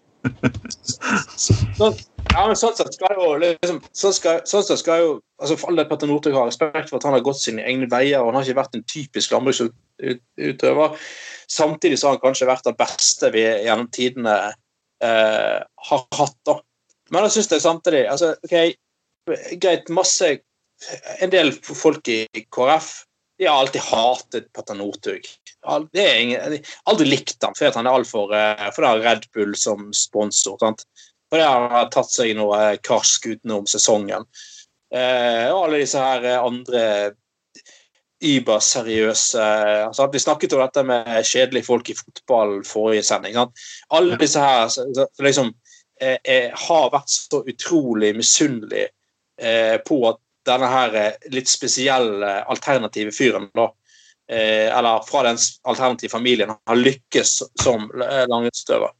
så, 1.38 1.90
ja, 2.34 2.44
men 2.48 2.58
sånn 2.58 2.76
sett 2.78 2.96
skal 2.96 3.18
jo 3.18 3.34
liksom, 3.42 3.80
sånn 3.92 4.16
skal, 4.16 4.42
sånn 4.48 4.64
skal 4.80 5.02
jo 5.02 5.10
altså 5.44 5.58
For 5.60 5.74
alle 5.74 5.84
Petter 5.90 6.08
Northug 6.08 6.38
har 6.38 6.48
respekt 6.48 6.88
for 6.88 7.02
at 7.02 7.06
han 7.08 7.18
har 7.18 7.26
gått 7.26 7.42
sine 7.42 7.66
egne 7.68 7.90
veier, 7.92 8.22
og 8.22 8.32
han 8.32 8.40
har 8.40 8.48
ikke 8.48 8.62
vært 8.62 8.78
en 8.78 8.86
typisk 8.88 9.34
landbruksutøver. 9.34 10.96
Samtidig 11.52 11.98
så 12.00 12.08
har 12.08 12.16
han 12.16 12.24
kanskje 12.24 12.48
vært 12.48 12.70
den 12.70 12.78
beste 12.80 13.32
vi 13.34 13.44
gjennom 13.44 13.90
tidene 13.92 14.38
eh, 15.04 15.60
har 15.90 16.06
hatt. 16.16 16.38
da. 16.48 16.56
Men 17.12 17.28
jeg 17.28 17.36
syns 17.36 17.52
det 17.52 17.62
samtidig 17.66 18.06
altså, 18.08 18.36
ok, 18.48 18.56
Greit, 19.56 19.88
masse 19.88 20.28
En 21.24 21.32
del 21.32 21.54
folk 21.64 22.10
i 22.12 22.26
KrF 22.52 22.90
de 23.40 23.46
har 23.48 23.60
alltid 23.60 23.82
hatet 23.82 24.50
Petter 24.54 24.76
Northug. 24.76 25.28
Det 25.94 26.04
er 26.04 26.20
ingen, 26.20 26.58
aldri 26.92 27.08
likt 27.08 27.44
han 27.46 27.56
fordi 27.56 27.72
han 27.78 27.88
er 27.88 27.98
altfor 27.98 28.34
uh, 28.36 28.66
For 28.76 28.84
det 28.84 28.90
har 28.92 29.04
Red 29.06 29.28
Bull 29.36 29.54
som 29.60 29.92
sponsor. 29.96 30.58
sant? 30.60 30.84
For 31.32 31.40
det 31.40 31.48
har 31.50 31.90
tatt 31.94 32.12
seg 32.12 32.36
noe 32.38 32.76
karsk 32.84 33.30
utenom 33.32 33.68
sesongen. 33.70 34.28
Uh, 34.94 35.50
og 35.54 35.60
alle 35.66 35.84
disse 35.86 36.02
her 36.02 36.28
andre 36.36 36.84
überseriøse 38.24 39.44
altså, 39.88 40.08
Vi 40.14 40.20
snakket 40.20 40.54
om 40.54 40.64
dette 40.64 40.84
med 40.88 41.26
kjedelige 41.28 41.68
folk 41.68 41.90
i 41.90 41.98
fotball 41.98 42.60
forrige 42.68 43.04
sending. 43.04 43.36
Sant? 43.36 43.64
Alle 43.90 44.18
disse 44.20 44.40
her 44.40 44.72
liksom, 45.24 45.54
eh, 46.02 46.18
eh, 46.24 46.52
har 46.68 46.92
vært 46.94 47.12
så 47.12 47.44
utrolig 47.44 48.14
misunnelige 48.16 48.90
eh, 49.42 49.78
på 49.86 50.00
at 50.10 50.22
denne 50.48 50.70
her 50.72 51.00
eh, 51.00 51.30
litt 51.36 51.52
spesielle 51.52 52.36
alternative 52.52 53.12
fyren 53.16 53.50
da, 53.56 53.70
eh, 53.70 53.83
eller 54.34 55.04
fra 55.08 55.24
den 55.28 55.38
alternative 55.70 56.12
familien 56.12 56.54
har 56.54 56.80
lykkes 56.80 57.36
som 57.64 57.90
langrennsutøver. 57.96 58.94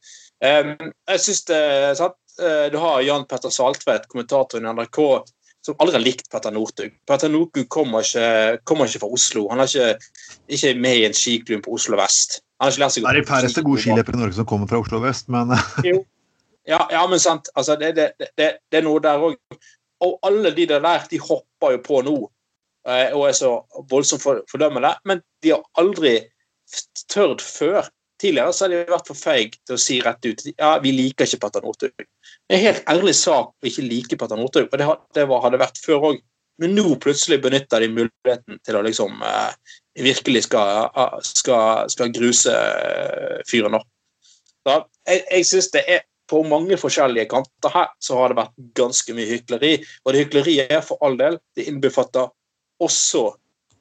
Eh, 0.44 0.74
jeg 1.10 1.24
synes 1.26 1.44
det, 1.50 1.62
er 1.88 1.96
sant? 1.98 2.20
Du 2.34 2.80
har 2.82 3.02
Jan 3.06 3.28
Petter 3.30 3.52
Saltvedt, 3.54 4.08
kommentatoren 4.10 4.64
i 4.66 4.70
NRK, 4.74 4.98
som 5.62 5.76
aldri 5.78 5.94
har 5.94 6.02
likt 6.02 6.26
Petter 6.32 6.50
Northug. 6.50 6.96
Petter 7.06 7.30
Northug 7.30 7.68
kommer, 7.70 8.02
kommer, 8.66 8.90
ikke 8.90 9.04
fra 9.04 9.10
Oslo. 9.14 9.44
Han 9.52 9.62
er 9.62 9.70
ikke, 9.70 10.10
ikke 10.56 10.72
med 10.82 10.98
i 10.98 11.04
en 11.06 11.14
skiklubb 11.14 11.62
på 11.68 11.76
Oslo 11.78 12.00
vest. 12.00 12.40
Det 12.64 12.88
er 13.02 13.18
de 13.18 13.26
færreste 13.26 13.62
gode 13.62 13.82
skiløpere 13.82 14.16
i 14.16 14.20
Norge 14.20 14.36
som 14.36 14.46
kommer 14.48 14.68
fra 14.70 14.78
Oslo 14.80 15.00
vest, 15.02 15.28
men 15.32 15.50
ja, 16.72 16.80
ja, 16.90 17.06
men 17.10 17.20
sant. 17.20 17.48
Altså, 17.54 17.76
det, 17.76 17.96
det, 17.96 18.12
det, 18.20 18.50
det, 18.70 18.78
er 18.78 18.86
noe 18.86 19.02
der 19.02 19.20
òg. 19.20 19.34
Og 20.04 20.18
alle 20.26 20.52
de 20.54 20.66
der, 20.68 21.06
de 21.10 21.20
hopper 21.20 21.76
jo 21.76 21.82
på 21.84 22.00
nå 22.06 22.16
eh, 22.20 22.30
og 22.84 23.22
er 23.28 23.36
så 23.36 23.50
voldsomt 23.88 24.24
fordømmende, 24.50 24.90
men 25.08 25.22
de 25.42 25.54
har 25.54 25.62
aldri 25.80 26.18
tørt 27.08 27.40
før 27.44 27.86
Tidligere 28.20 28.52
så 28.54 28.64
har 28.64 28.70
de 28.70 28.92
vært 28.92 29.08
for 29.10 29.18
feige 29.18 29.58
til 29.66 29.74
å 29.74 29.80
si 29.80 29.96
rett 30.02 30.26
ut 30.26 30.44
ja, 30.52 30.76
vi 30.82 30.92
liker 30.94 31.26
ikke 31.26 31.40
Petter 31.42 31.64
Northug. 31.64 31.94
Det 31.98 32.54
er 32.54 32.56
en 32.56 32.62
helt 32.62 32.86
ærlig 32.92 33.14
sak 33.18 33.50
å 33.50 33.68
ikke 33.68 33.86
like 33.88 34.18
Petter 34.20 34.38
Northug, 34.38 34.68
og 34.70 34.78
det, 34.78 35.26
hadde 35.26 35.60
vært 35.60 35.80
før 35.82 36.06
òg. 36.12 36.20
Men 36.62 36.76
nå 36.76 36.94
plutselig 37.02 37.40
benytter 37.42 37.82
de 37.82 37.90
muligheten 37.90 38.60
til 38.62 38.78
å 38.78 38.84
liksom 38.86 39.18
eh, 39.26 39.74
virkelig 40.06 40.44
skal, 40.46 40.92
eh, 40.94 41.16
skal, 41.26 41.90
skal 41.90 42.12
gruse 42.14 42.54
eh, 42.54 43.40
fyren 43.50 43.80
opp. 43.80 43.88
Så 44.62 44.76
jeg, 44.78 45.24
jeg 45.26 45.48
synes 45.50 45.70
det 45.74 45.82
er 45.96 46.06
på 46.30 46.44
mange 46.46 46.78
forskjellige 46.80 47.26
kanter 47.34 47.74
her 47.74 47.90
så 48.00 48.20
har 48.20 48.30
det 48.30 48.38
vært 48.38 48.54
ganske 48.78 49.18
mye 49.18 49.32
hykleri. 49.34 49.74
Og 50.06 50.14
det 50.14 50.22
hykleriet 50.22 50.72
er 50.78 50.86
for 50.86 51.02
all 51.04 51.18
del, 51.18 51.42
det 51.58 51.66
innbefatter 51.68 52.30
også 52.84 53.24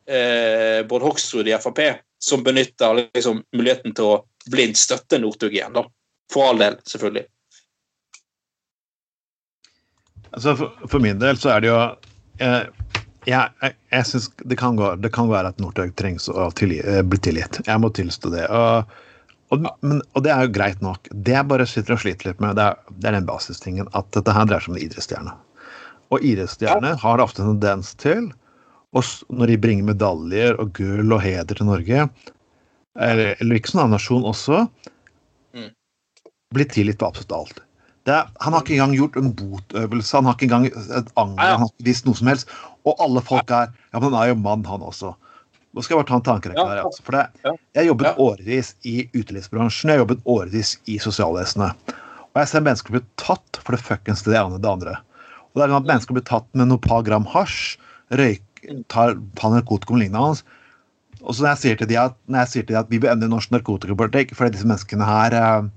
eh, 0.08 0.82
Bård 0.88 1.06
Hoksrud 1.06 1.48
i 1.48 1.56
Frp, 1.60 1.82
som 2.24 2.44
benytter 2.44 3.04
liksom, 3.04 3.44
muligheten 3.56 3.96
til 3.96 4.10
å 4.10 4.16
blindt 4.52 4.80
støtte 4.80 5.20
Northug 5.20 5.54
igjen. 5.54 5.76
da. 5.76 5.86
For 6.34 6.50
all 6.50 6.62
del, 6.62 6.80
selvfølgelig. 6.88 7.26
Altså, 10.34 10.56
for, 10.56 10.88
for, 10.89 11.00
min 11.04 11.20
del 11.22 11.38
så 11.38 11.52
er 11.54 11.62
det 11.62 11.70
jo 11.70 11.80
eh, 12.42 12.63
Jeg, 13.28 13.52
jeg, 13.62 13.76
jeg 13.94 14.08
syns 14.10 14.30
det, 14.42 14.58
det, 14.58 15.12
kan 15.13 15.30
være 15.30 15.52
at 15.54 15.60
Northug 15.62 15.94
trengs 16.00 16.26
å 16.32 16.50
tilgi, 16.58 16.82
eh, 16.82 17.04
bli 17.06 17.20
tilgitt. 17.22 17.62
Jeg 17.68 17.80
må 17.80 17.92
tilstå 17.94 18.34
det. 18.34 18.48
Og, 18.50 18.96
og, 19.54 19.68
men, 19.86 20.02
og, 20.12 20.24
det 20.26 20.34
er 20.34 20.48
jo 20.48 20.56
greit 20.58 20.82
nok. 20.84 21.08
Det 21.12 21.38
jeg 21.38 21.50
bare 21.52 21.68
sitter 21.70 21.96
og 21.96 22.04
sliter 22.04 22.32
litt 22.32 22.44
med, 22.44 22.58
det 22.60 22.66
er, 22.72 22.96
det 22.98 23.12
er 23.12 23.20
den 23.20 23.30
basistingen 23.30 23.92
at 23.94 24.10
dette 24.18 24.36
her 24.36 24.50
dreier 24.50 24.66
seg 24.66 24.74
om 24.74 24.80
en 24.80 24.86
idrettsstjerne. 24.88 25.36
Og 26.13 26.26
idrettsstjerner 26.34 26.98
har 27.06 27.24
ofte 27.24 27.46
en 27.46 27.54
tendens 27.54 27.94
til 28.02 28.32
og 28.93 29.34
når 29.34 29.53
de 29.53 29.60
bringer 29.62 29.89
medaljer 29.89 30.58
og 30.62 30.73
gull 30.77 31.15
og 31.15 31.21
heder 31.23 31.58
til 31.58 31.69
Norge, 31.69 32.08
eller, 32.93 33.34
eller 33.41 33.58
ikke 33.58 33.73
sånn 33.73 33.86
annen 33.86 33.97
nasjon 33.97 34.25
også, 34.29 34.63
mm. 35.58 35.69
blir 36.53 36.69
tilgitt 36.69 36.99
på 37.01 37.10
absolutt 37.10 37.38
alt. 37.38 37.63
Er, 38.03 38.27
han 38.43 38.51
har 38.53 38.62
ikke 38.62 38.75
engang 38.75 38.93
gjort 38.97 39.17
en 39.17 39.32
botøvelse, 39.39 40.15
han 40.17 40.27
har 40.27 40.36
ikke 40.36 40.49
engang 40.49 40.67
et 40.67 41.12
anger, 41.15 41.39
ja, 41.39 41.49
ja. 41.49 41.56
han 41.56 41.63
har 41.63 41.71
ikke 41.71 41.88
visst 41.88 42.08
noe 42.08 42.19
som 42.19 42.29
helst. 42.29 42.51
Og 42.84 42.99
alle 43.01 43.23
folk 43.23 43.53
er 43.56 43.71
Ja, 43.93 43.99
men 43.99 44.10
han 44.10 44.17
er 44.19 44.34
jo 44.34 44.39
mann, 44.43 44.65
han 44.67 44.84
også. 44.84 45.13
Nå 45.73 45.82
skal 45.82 45.95
jeg 45.95 46.03
bare 46.03 46.10
ta 46.12 46.17
en 46.19 46.25
tankerekke 46.27 46.65
her. 46.69 46.84
Altså, 46.84 47.03
for 47.06 47.15
det, 47.17 47.53
Jeg 47.73 47.88
jobbet 47.88 48.10
ja. 48.10 48.13
årevis 48.21 48.73
i 48.86 48.95
utelivsbransjen, 49.15 49.93
jeg 49.93 50.03
jobbet 50.03 50.21
årevis 50.29 50.75
i 50.86 50.99
sosialvesenet. 51.01 51.93
Og 52.34 52.41
jeg 52.41 52.49
ser 52.51 52.65
mennesker 52.65 52.93
bli 52.93 53.01
tatt 53.21 53.62
for 53.62 53.73
det 53.73 53.82
fuckings 53.82 54.25
det 54.25 54.36
ene 54.38 54.60
det 54.62 54.69
andre. 54.69 54.99
Og 55.53 55.62
det 55.62 55.67
er 55.67 55.75
at 55.77 55.88
Mennesker 55.88 56.17
blir 56.17 56.25
tatt 56.25 56.47
med 56.58 56.69
noen 56.69 56.82
par 56.82 57.03
gram 57.06 57.25
hasj, 57.29 57.77
røyk, 58.17 58.53
tar, 58.91 59.15
tar 59.39 59.56
narkotikum 59.56 60.02
lignende. 60.02 60.43
Og 61.23 61.36
så 61.36 61.43
når 61.43 61.54
jeg 61.54 61.62
sier 61.62 61.80
til 61.80 61.89
de 61.91 61.99
at, 62.02 62.17
når 62.28 62.43
jeg 62.43 62.52
sier 62.52 62.65
til 62.67 62.76
de 62.76 62.82
at 62.82 62.91
vi 62.91 62.99
bør 62.99 63.13
endre 63.13 63.32
norsk 63.32 63.54
narkotikapolitikk 63.54 64.36
fordi 64.36 64.58
disse 64.58 64.67
menneskene 64.67 65.08
her 65.08 65.36
eh, 65.38 65.71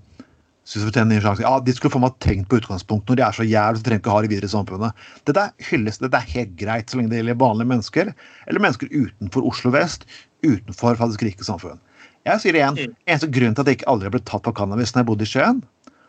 synes 0.67 0.89
fortjener 0.89 1.17
en 1.17 1.23
sjanse. 1.23 1.45
Ja, 1.45 1.53
De 1.63 1.75
skulle 1.77 1.95
få 1.95 2.03
meg 2.03 2.17
tenkt 2.25 2.49
på 2.51 2.59
utgangspunktet 2.59 3.13
når 3.13 3.21
de 3.21 3.25
er 3.27 3.37
så 3.39 3.47
jævlig, 3.47 3.81
så 3.81 3.87
trenger 3.87 4.03
ikke 4.03 4.15
ha 4.17 4.23
det 4.25 4.33
videre 4.33 4.51
i 4.51 4.55
samfunnet. 4.55 5.05
Dette 5.29 5.45
hylles, 5.69 6.01
dette 6.03 6.19
er 6.19 6.33
helt 6.33 6.57
greit 6.59 6.91
så 6.91 6.99
lenge 6.99 7.13
det 7.13 7.21
gjelder 7.21 7.39
vanlige 7.43 7.71
mennesker, 7.73 8.11
eller 8.51 8.65
mennesker 8.65 8.91
utenfor 8.91 9.47
Oslo 9.47 9.71
vest, 9.77 10.09
utenfor 10.43 10.99
faktisk 10.99 11.23
rike 11.29 11.47
samfunn. 11.47 11.79
Jeg 12.27 12.43
sier 12.43 12.57
det 12.57 12.63
igjen, 12.65 12.79
mm. 12.81 12.99
eneste 13.07 13.31
grunn 13.31 13.55
til 13.55 13.63
at 13.63 13.71
jeg 13.71 13.79
ikke 13.79 13.91
aldri 13.93 14.11
ble 14.17 14.23
tatt 14.27 14.43
på 14.43 14.55
cannabis 14.59 14.95
når 14.95 15.05
jeg 15.05 15.11
bodde 15.13 15.27
i 15.27 15.31
Skien, 15.31 15.63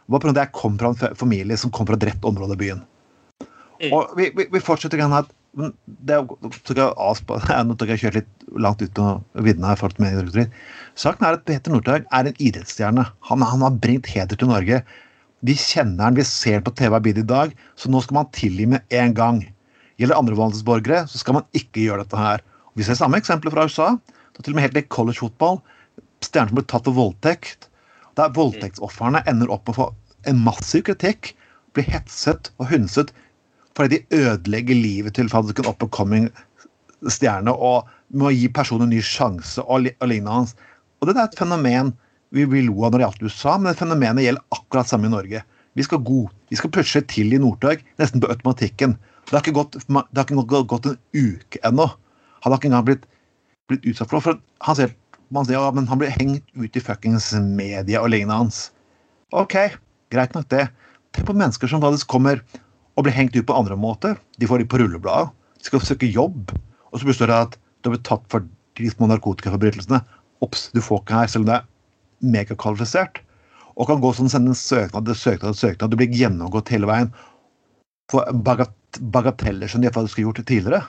var 0.10 0.24
pga. 0.24 0.34
at 0.34 0.42
jeg 0.42 0.56
kom 0.58 0.78
fra 0.82 0.94
en 0.94 1.18
familie 1.20 1.58
som 1.62 1.74
kom 1.74 1.86
fra 1.86 2.00
et 2.00 2.08
rett 2.10 2.26
område 2.26 2.58
i 2.58 2.62
byen. 2.64 2.82
Mm. 3.78 3.92
Og 3.94 4.18
vi, 4.18 4.32
vi, 4.34 4.48
vi 4.50 4.64
fortsetter 4.64 4.98
igjen 4.98 5.14
at 5.14 5.30
det 5.58 6.86
avspa, 6.86 7.40
Nå 7.66 7.76
tok 7.78 7.92
jeg 7.94 8.04
kjørt 8.04 8.20
litt 8.20 8.48
langt 8.62 8.84
ut 8.84 9.02
og 9.02 9.44
vinne 9.46 9.72
her. 9.72 9.80
for 9.80 9.94
med 10.02 10.54
Saken 10.96 11.26
er 11.26 11.38
at 11.38 11.46
Peter 11.50 11.74
Northug 11.74 12.06
er 12.06 12.30
en 12.30 12.40
idrettsstjerne. 12.40 13.06
Han, 13.30 13.46
han, 13.46 13.66
har 13.66 13.78
bringt 13.82 14.10
heder 14.12 14.38
til 14.38 14.52
Norge. 14.52 14.82
Vi 15.46 15.54
kjenner 15.58 16.08
han, 16.08 16.18
vi 16.18 16.26
ser 16.26 16.60
han 16.60 16.66
på 16.66 16.74
TV 16.78 16.98
i 17.10 17.22
dag, 17.22 17.54
så 17.76 17.90
nå 17.90 18.02
skal 18.02 18.22
man 18.22 18.32
tilgi 18.34 18.66
med 18.66 18.82
en 18.90 19.14
gang. 19.18 19.42
Gjelder 19.98 20.18
andrevalgsborgere, 20.18 21.08
så 21.10 21.22
skal 21.22 21.40
man 21.40 21.48
ikke 21.58 21.86
gjøre 21.88 22.06
dette 22.06 22.22
her. 22.22 22.44
Vi 22.78 22.86
ser 22.86 22.98
samme 22.98 23.18
eksempler 23.18 23.54
fra 23.54 23.66
USA. 23.66 23.96
Det 24.34 24.42
er 24.42 24.46
til 24.46 24.54
og 24.54 24.60
med 24.60 24.68
helt 24.68 24.82
i 24.82 24.88
collegefotball. 24.94 25.62
Stjerner 26.22 26.52
som 26.52 26.60
blir 26.60 26.70
tatt 26.70 26.86
for 26.86 26.98
voldtekt. 26.98 27.70
Der 28.18 28.34
voldtektsofrene 28.34 29.24
ender 29.30 29.50
opp 29.54 29.66
med 29.66 29.78
å 29.78 29.80
få 29.82 29.88
en 30.30 30.42
massiv 30.46 30.86
kritikk, 30.90 31.34
blir 31.74 31.86
hetset 31.90 32.52
og 32.58 32.70
hundset 32.72 33.14
fordi 33.78 33.98
de 33.98 34.24
ødelegger 34.24 34.76
livet 34.76 35.16
til 35.18 35.30
faktisk 35.30 35.62
en 35.62 35.70
up 35.70 35.84
and 35.86 35.94
coming 35.94 36.30
stjerne 37.14 37.54
og 37.54 37.90
må 38.18 38.32
gi 38.34 38.48
personen 38.50 38.88
en 38.88 38.96
ny 38.96 39.04
sjanse 39.06 39.62
og, 39.62 39.90
og 40.02 40.10
lignende. 40.10 40.58
Og 40.98 41.10
det 41.10 41.16
er 41.16 41.28
et 41.28 41.38
fenomen 41.38 41.94
vi, 42.34 42.44
vi 42.50 42.64
lo 42.66 42.82
av 42.84 42.92
når 42.92 43.00
det 43.00 43.06
gjaldt 43.06 43.28
USA, 43.28 43.56
men 43.58 43.72
det 43.72 43.80
fenomenet 43.80 44.26
gjelder 44.26 44.58
akkurat 44.58 44.90
samme 44.90 45.08
i 45.08 45.14
Norge. 45.14 45.44
Vi 45.78 45.86
skal 45.86 46.02
god. 46.04 46.32
Vi 46.50 46.58
skal 46.60 46.74
pushe 46.74 47.02
til 47.08 47.36
i 47.36 47.40
Northug, 47.40 47.84
nesten 48.02 48.24
på 48.24 48.32
automatikken. 48.34 48.98
Det 49.28 49.36
har 49.36 49.44
ikke 49.44 49.56
gått, 49.60 49.78
har 49.88 50.26
ikke 50.26 50.64
gått 50.72 50.90
en 50.90 50.98
uke 51.14 51.62
ennå. 51.68 51.86
Han 52.44 52.52
har 52.52 52.60
ikke 52.60 52.72
engang 52.72 52.88
blitt, 52.88 53.06
blitt 53.70 53.86
utsatt 53.86 54.10
for 54.10 54.18
noe. 54.18 54.26
For 54.26 54.68
han 54.68 54.80
ser, 54.80 54.96
man 55.36 55.48
ser 55.48 55.60
ja, 55.60 55.70
men 55.76 55.88
han 55.92 56.02
blir 56.02 56.16
hengt 56.16 56.44
ut 56.58 56.80
i 56.80 56.84
fuckings 56.84 57.30
media 57.46 58.02
og 58.02 58.12
lignende 58.14 58.40
hans. 58.42 58.62
OK, 59.36 59.56
greit 60.14 60.36
nok 60.36 60.48
det. 60.52 60.68
Tenk 61.16 61.28
på 61.30 61.36
mennesker 61.38 61.72
som 61.72 61.84
faktisk 61.84 62.10
kommer 62.12 62.42
og 62.98 63.06
blir 63.06 63.16
hengt 63.16 63.36
ut 63.38 63.46
på 63.48 63.56
andre 63.56 63.78
måter. 63.78 64.18
De 64.42 64.50
får 64.50 64.64
de 64.64 64.70
på 64.70 64.82
rullebladet. 64.82 65.30
De 65.62 65.70
skal 65.70 65.84
søke 65.86 66.10
jobb. 66.10 66.52
Og 66.92 67.02
så 67.02 67.10
består 67.10 67.30
det 67.30 67.40
at 67.46 67.58
du 67.58 67.90
har 67.90 67.96
blitt 67.96 68.08
tatt 68.10 68.26
for 68.34 68.46
de 68.78 68.90
små 68.92 69.10
narkotikaforbrytelsene. 69.12 70.02
Ops, 70.46 70.68
du 70.74 70.82
får 70.82 71.04
ikke 71.04 71.22
her, 71.22 71.32
selv 71.32 71.46
om 71.46 71.52
det 71.52 71.58
er 71.60 72.32
megakvalifisert. 72.34 73.22
Og 73.78 73.90
kan 73.90 74.02
gå 74.02 74.12
sånn 74.18 74.32
sende 74.34 74.54
en 74.54 74.58
søknad 74.58 75.10
søknad 75.14 75.58
søknad. 75.58 75.94
Du 75.94 76.00
blir 76.00 76.14
gjennomgått 76.14 76.74
hele 76.74 76.90
veien 76.90 77.12
For 78.10 78.26
bagat 78.34 78.74
bagateller 78.98 79.70
som 79.70 79.84
de 79.84 79.92
faktisk 79.92 80.16
skulle 80.16 80.30
gjort 80.30 80.48
tidligere. 80.48 80.82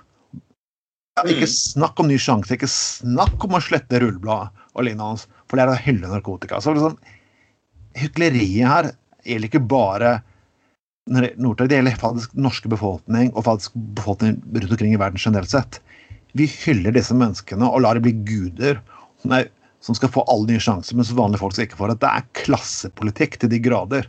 Ikke 1.27 1.49
mm. 1.49 1.53
snakk 1.53 1.99
om 2.01 2.07
ny 2.09 2.17
sjanse, 2.23 2.55
ikke 2.55 2.71
snakk 2.71 3.43
om 3.45 3.57
å 3.59 3.61
slette 3.61 3.99
rullebladet 4.01 4.69
og 4.79 4.87
lignende. 4.87 5.27
For 5.51 5.59
det 5.59 5.65
er 5.65 5.73
å 5.73 5.83
hylle 5.83 6.13
narkotika. 6.13 6.61
Så 6.63 6.77
liksom, 6.77 6.95
Hykleriet 7.99 8.71
her 8.71 8.91
gjelder 9.27 9.51
ikke 9.51 9.65
bare 9.67 10.13
Northug, 11.09 11.69
det 11.71 11.79
gjelder 11.79 12.01
faktisk 12.01 12.35
norske 12.37 12.71
befolkning 12.71 13.31
og 13.33 13.47
faktisk 13.47 13.77
befolkning 13.97 14.39
rundt 14.53 14.75
omkring 14.75 14.95
i 14.95 15.01
verden 15.01 15.21
generelt 15.23 15.53
sett. 15.53 15.81
Vi 16.37 16.49
hyller 16.67 16.93
disse 16.95 17.17
menneskene 17.17 17.69
og 17.69 17.83
lar 17.85 17.97
dem 17.97 18.05
bli 18.05 18.13
guder 18.29 18.83
som 19.81 19.97
skal 19.97 20.13
få 20.13 20.25
alle 20.29 20.51
nye 20.51 20.63
sjanser, 20.63 20.99
mens 20.99 21.15
vanlige 21.17 21.41
folk 21.41 21.57
skal 21.57 21.69
ikke 21.69 21.81
få 21.81 21.91
det. 21.91 22.01
Det 22.03 22.11
er 22.11 22.31
klassepolitikk 22.43 23.39
til 23.41 23.53
de 23.53 23.61
grader. 23.63 24.09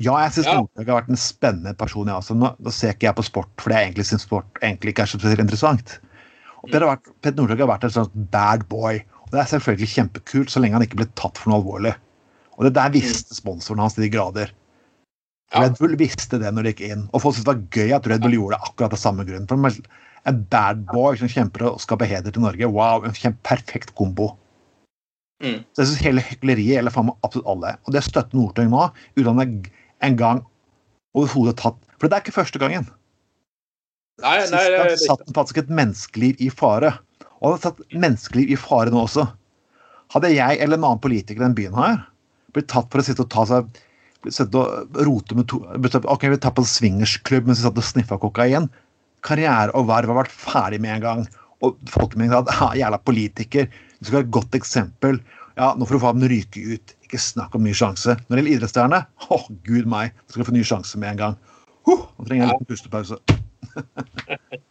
Ja, 0.00 0.16
jeg 0.24 0.32
syns 0.34 0.48
ja. 0.48 0.54
Northug 0.58 0.88
har 0.88 1.02
vært 1.02 1.10
en 1.12 1.20
spennende 1.20 1.74
person. 1.78 2.08
Ja. 2.08 2.18
Altså, 2.18 2.34
nå, 2.38 2.54
nå, 2.58 2.72
ser 2.74 2.96
ikke 2.96 3.10
jeg 3.10 3.18
på 3.18 3.26
sport 3.28 3.50
fordi 3.60 3.76
jeg 3.76 3.90
egentlig 3.90 4.08
syns 4.08 4.24
sport 4.26 4.62
egentlig 4.62 4.94
ikke 4.94 5.04
er 5.04 5.12
så 5.12 5.34
interessant. 5.36 5.98
Og 6.62 6.70
Peter, 6.70 6.86
vært, 6.88 7.12
Northug 7.36 7.60
har 7.64 7.70
vært 7.74 7.86
en 7.86 7.94
sånn 7.98 8.26
bad 8.32 8.64
boy. 8.70 9.02
Og 9.26 9.34
det 9.34 9.42
er 9.42 9.52
selvfølgelig 9.52 9.92
kjempekult 9.92 10.52
så 10.52 10.62
lenge 10.62 10.78
han 10.78 10.86
ikke 10.86 11.02
ble 11.02 11.08
tatt 11.18 11.38
for 11.38 11.52
noe 11.52 11.60
alvorlig. 11.60 11.94
Og 12.58 12.66
det 12.66 12.74
der 12.76 12.92
visste 12.94 13.36
sponsoren 13.36 13.82
hans 13.82 13.96
til 13.96 14.06
de 14.06 14.10
grader. 14.12 14.52
Ja. 15.52 15.66
Red 15.66 15.76
Bull 15.80 15.96
visste 16.00 16.38
det 16.40 16.48
når 16.54 16.64
de 16.64 16.72
gikk 16.72 16.86
inn, 16.86 17.02
og 17.12 17.24
folk 17.24 17.36
syntes 17.36 17.44
det 17.44 17.52
var 17.52 17.64
gøy 17.76 17.96
at 17.98 18.06
Red 18.08 18.22
Bull 18.24 18.36
gjorde 18.38 18.56
det 18.56 18.68
akkurat 18.70 18.94
av 18.96 19.00
samme 19.02 19.26
grunn. 19.28 19.48
For 19.50 19.68
en 20.30 20.38
bad 20.52 20.86
boy 20.88 21.18
som 21.20 21.28
kjemper 21.28 21.66
og 21.68 21.82
skaper 21.82 22.08
heder 22.08 22.32
til 22.32 22.44
Norge, 22.44 22.70
wow, 22.72 23.04
en 23.04 23.36
perfekt 23.44 23.92
kombo. 23.98 24.30
Mm. 25.42 25.60
Så 25.74 25.82
jeg 25.82 25.90
synes 25.90 26.04
hele 26.06 26.24
hykleriet 26.24 26.76
gjelder 26.76 26.94
faen 26.94 27.08
meg 27.10 27.26
absolutt 27.26 27.50
alle. 27.50 27.74
Og 27.84 27.96
det 27.96 28.04
støtter 28.06 28.38
Northug 28.38 28.70
nå, 28.70 28.88
uten 29.18 29.42
at 29.42 29.54
det 29.54 29.72
en 30.06 30.18
gang 30.18 30.42
overhodet 31.18 31.58
tatt 31.60 31.78
For 31.98 32.08
det 32.08 32.16
er 32.16 32.24
ikke 32.24 32.34
første 32.34 32.58
gangen. 32.62 32.86
Nei, 34.22 34.38
Sist 34.42 34.54
nei, 34.54 34.62
gang 34.74 34.96
satt 34.98 35.34
faktisk 35.36 35.60
et 35.62 35.70
menneskeliv 35.72 36.40
i 36.42 36.48
fare. 36.50 36.94
Og 37.40 37.50
han 37.50 37.56
har 37.56 37.62
satt 37.66 37.82
menneskeliv 37.92 38.50
i 38.54 38.58
fare 38.58 38.94
nå 38.94 39.04
også. 39.04 39.26
Hadde 40.14 40.32
jeg 40.32 40.58
eller 40.58 40.78
en 40.78 40.86
annen 40.86 41.02
politiker 41.02 41.42
i 41.42 41.46
den 41.46 41.58
byen 41.58 41.76
her 41.78 42.00
blitt 42.52 42.68
tatt 42.68 42.90
for 42.92 43.00
å 43.00 43.06
sitte 43.06 43.24
og 43.24 43.30
ta 43.32 43.46
seg 43.48 43.82
sitte 44.30 44.60
og 44.60 44.98
rote 45.06 45.36
med 45.38 45.48
to 45.50 45.60
Ok, 46.10 46.28
vi 46.30 46.38
tar 46.38 46.54
på 46.54 46.62
en 46.62 46.70
swingersklubb 46.70 47.48
mens 47.48 47.62
vi 47.62 47.66
satt 47.66 47.78
og 47.80 47.86
sniffa 47.86 48.18
kokain. 48.22 48.68
Karriere 49.22 49.74
og 49.78 49.88
verv 49.90 50.12
har 50.12 50.22
vært 50.22 50.34
ferdig 50.34 50.80
med 50.82 50.96
en 50.96 51.06
gang. 51.06 51.24
Og 51.62 51.78
folkemeningen 51.90 52.48
sa 52.50 52.72
at 52.72 52.78
jævla 52.80 52.98
politiker, 53.02 53.68
du 53.98 54.08
skal 54.08 54.20
ha 54.20 54.24
et 54.24 54.34
godt 54.34 54.58
eksempel. 54.58 55.20
Ja, 55.58 55.72
nå 55.76 55.86
får 55.86 55.98
du 55.98 56.02
faen 56.02 56.28
ryke 56.32 56.64
ut. 56.74 56.94
Ikke 57.06 57.20
snakk 57.22 57.54
om 57.54 57.66
ny 57.66 57.74
sjanse. 57.76 58.16
Når 58.26 58.34
det 58.34 58.42
gjelder 58.42 58.56
idrettsstjerne, 58.56 59.00
å 59.34 59.40
gud 59.68 59.88
meg, 59.90 60.16
du 60.26 60.36
skal 60.36 60.48
få 60.48 60.56
ny 60.56 60.64
sjanse 60.66 60.98
med 60.98 61.14
en 61.14 61.22
gang. 61.22 61.40
Huh, 61.86 62.06
nå 62.16 62.26
trenger 62.26 62.44
jeg 62.44 62.48
en 62.48 62.54
liten 62.56 62.70
pustepause. 62.70 63.22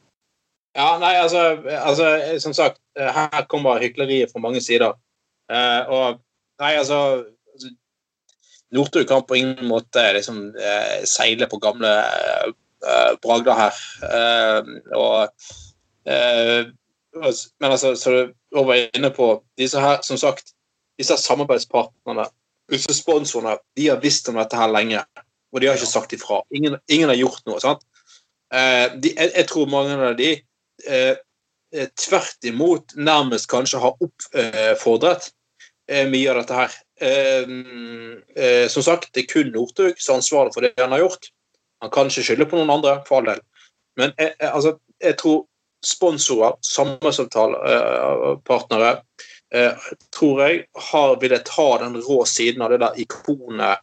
Ja, 0.71 0.95
nei, 1.01 1.17
altså, 1.19 1.39
altså 1.83 2.05
Som 2.39 2.53
sagt, 2.55 2.77
her 2.95 3.45
kommer 3.51 3.81
hykleriet 3.83 4.31
fra 4.31 4.39
mange 4.39 4.61
sider. 4.63 4.93
Uh, 5.51 5.81
og 5.91 6.21
nei, 6.63 6.77
altså 6.79 7.25
Northug 8.71 9.07
kan 9.07 9.23
på 9.27 9.35
ingen 9.35 9.67
måte 9.67 10.03
liksom 10.15 10.43
eh, 10.55 11.01
seile 11.07 11.47
på 11.51 11.59
gamle 11.59 11.91
eh, 11.91 13.15
bragder 13.23 13.57
her. 13.59 13.81
Eh, 14.07 14.69
og 14.95 15.31
eh, 16.07 16.69
Men 17.11 17.71
altså, 17.71 17.95
så 17.99 18.11
du 18.11 18.63
var 18.63 18.85
inne 18.95 19.09
på 19.11 19.33
disse 19.59 19.79
her, 19.79 19.99
som 20.07 20.17
sagt, 20.17 20.53
disse 20.99 21.17
samarbeidspartnerne, 21.19 22.29
disse 22.71 22.93
sponsorene, 22.95 23.57
de 23.75 23.89
har 23.89 23.99
visst 23.99 24.29
om 24.31 24.39
dette 24.39 24.55
her 24.55 24.71
lenge. 24.71 25.03
Og 25.51 25.59
de 25.59 25.67
har 25.67 25.75
ikke 25.75 25.91
sagt 25.91 26.13
ifra. 26.15 26.39
Ingen, 26.55 26.77
ingen 26.87 27.11
har 27.11 27.19
gjort 27.19 27.43
noe. 27.49 27.59
sant? 27.59 27.83
Eh, 28.53 28.87
de, 29.03 29.11
jeg, 29.11 29.33
jeg 29.35 29.47
tror 29.51 29.67
mange 29.71 29.97
av 29.99 30.15
de 30.15 30.31
eh, 30.87 31.19
tvert 31.99 32.47
imot 32.47 32.95
nærmest 32.95 33.49
kanskje 33.51 33.79
har 33.83 33.99
oppfordret 34.03 35.31
mye 36.11 36.31
av 36.31 36.37
dette 36.41 36.55
her. 36.57 36.71
Eh, 37.01 37.45
eh, 38.35 38.67
som 38.71 38.83
sagt, 38.85 39.09
det 39.13 39.21
er 39.23 39.31
kun 39.31 39.49
Northug 39.53 39.95
som 39.97 40.13
er 40.13 40.17
ansvarlig 40.21 40.53
for 40.55 40.61
det 40.65 40.73
han 40.79 40.95
har 40.95 41.03
gjort. 41.05 41.23
Han 41.81 41.91
kan 41.93 42.07
ikke 42.11 42.27
skylde 42.27 42.49
på 42.49 42.55
noen 42.59 42.75
andre, 42.77 42.93
for 43.07 43.13
all 43.19 43.29
del. 43.31 43.41
Men 43.99 44.09
jeg, 44.17 44.29
jeg, 44.37 44.51
altså, 44.51 44.71
jeg 45.01 45.15
tror 45.19 45.39
sponsorer, 45.85 46.53
samarbeidsavtalepartnere, 46.61 48.91
eh, 49.55 49.73
tror 50.13 50.35
jeg 50.45 50.55
har 50.91 51.11
villet 51.23 51.49
ta 51.49 51.69
den 51.81 51.93
rå 52.05 52.19
siden 52.29 52.61
av 52.61 52.69
det 52.71 52.81
der 52.83 52.93
ikonet 53.01 53.75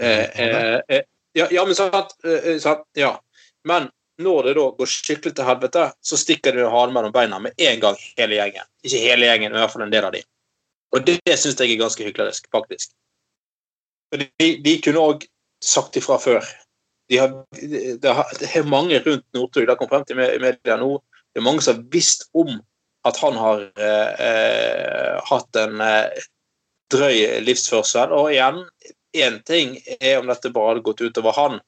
eh, 0.00 0.26
eh, 0.40 0.78
eh, 0.88 1.04
ja, 1.36 1.64
men 1.66 1.74
sant, 1.76 2.16
eh, 2.24 2.56
sant, 2.58 2.88
ja. 2.96 3.20
Men 3.68 3.90
når 4.22 4.42
det 4.42 4.54
da 4.56 4.70
går 4.78 4.86
skikkelig 4.88 5.34
til 5.36 5.44
helvete, 5.44 5.92
så 6.00 6.16
stikker 6.16 6.56
de 6.56 6.64
halen 6.72 6.94
mellom 6.96 7.12
beina 7.12 7.38
med 7.42 7.52
en 7.60 7.80
gang, 7.82 7.96
hele 8.16 8.34
gjengen. 8.38 8.64
Ikke 8.86 9.02
hele 9.02 9.26
gjengen, 9.28 9.52
men 9.52 9.60
i 9.60 9.62
hvert 9.66 9.74
fall 9.74 9.84
en 9.84 9.92
del 9.92 10.06
av 10.08 10.12
de. 10.16 10.22
Og 10.94 11.02
det, 11.06 11.18
det 11.26 11.38
syns 11.40 11.58
jeg 11.60 11.74
er 11.74 11.82
ganske 11.82 12.06
hyklerisk, 12.06 12.46
faktisk. 12.54 12.92
For 14.10 14.22
de, 14.22 14.48
de 14.62 14.76
kunne 14.84 15.02
òg 15.02 15.26
sagt 15.64 15.98
ifra 15.98 16.18
før. 16.22 16.46
De 17.10 17.18
har, 17.20 17.34
det, 17.54 18.06
er 18.06 18.70
mange 18.70 18.98
rundt 19.02 19.26
Northug, 19.34 19.66
det 19.66 19.76
kommet 19.78 19.94
frem 19.94 20.06
til 20.06 20.22
i 20.22 20.42
media 20.42 20.78
nå, 20.80 20.96
det 21.34 21.42
er 21.42 21.46
mange 21.46 21.62
som 21.62 21.76
har 21.76 21.86
visst 21.92 22.26
om 22.34 22.56
at 23.06 23.18
han 23.22 23.36
har 23.38 23.62
eh, 23.78 25.12
hatt 25.28 25.58
en 25.60 25.82
eh, 25.84 26.24
drøy 26.90 27.42
livsførsel. 27.46 28.14
Og 28.16 28.32
igjen, 28.32 28.64
én 29.16 29.38
ting 29.46 29.76
er 30.00 30.18
om 30.18 30.30
dette 30.30 30.50
bare 30.54 30.72
hadde 30.72 30.84
gått 30.86 31.04
utover 31.04 31.36
han, 31.36 31.60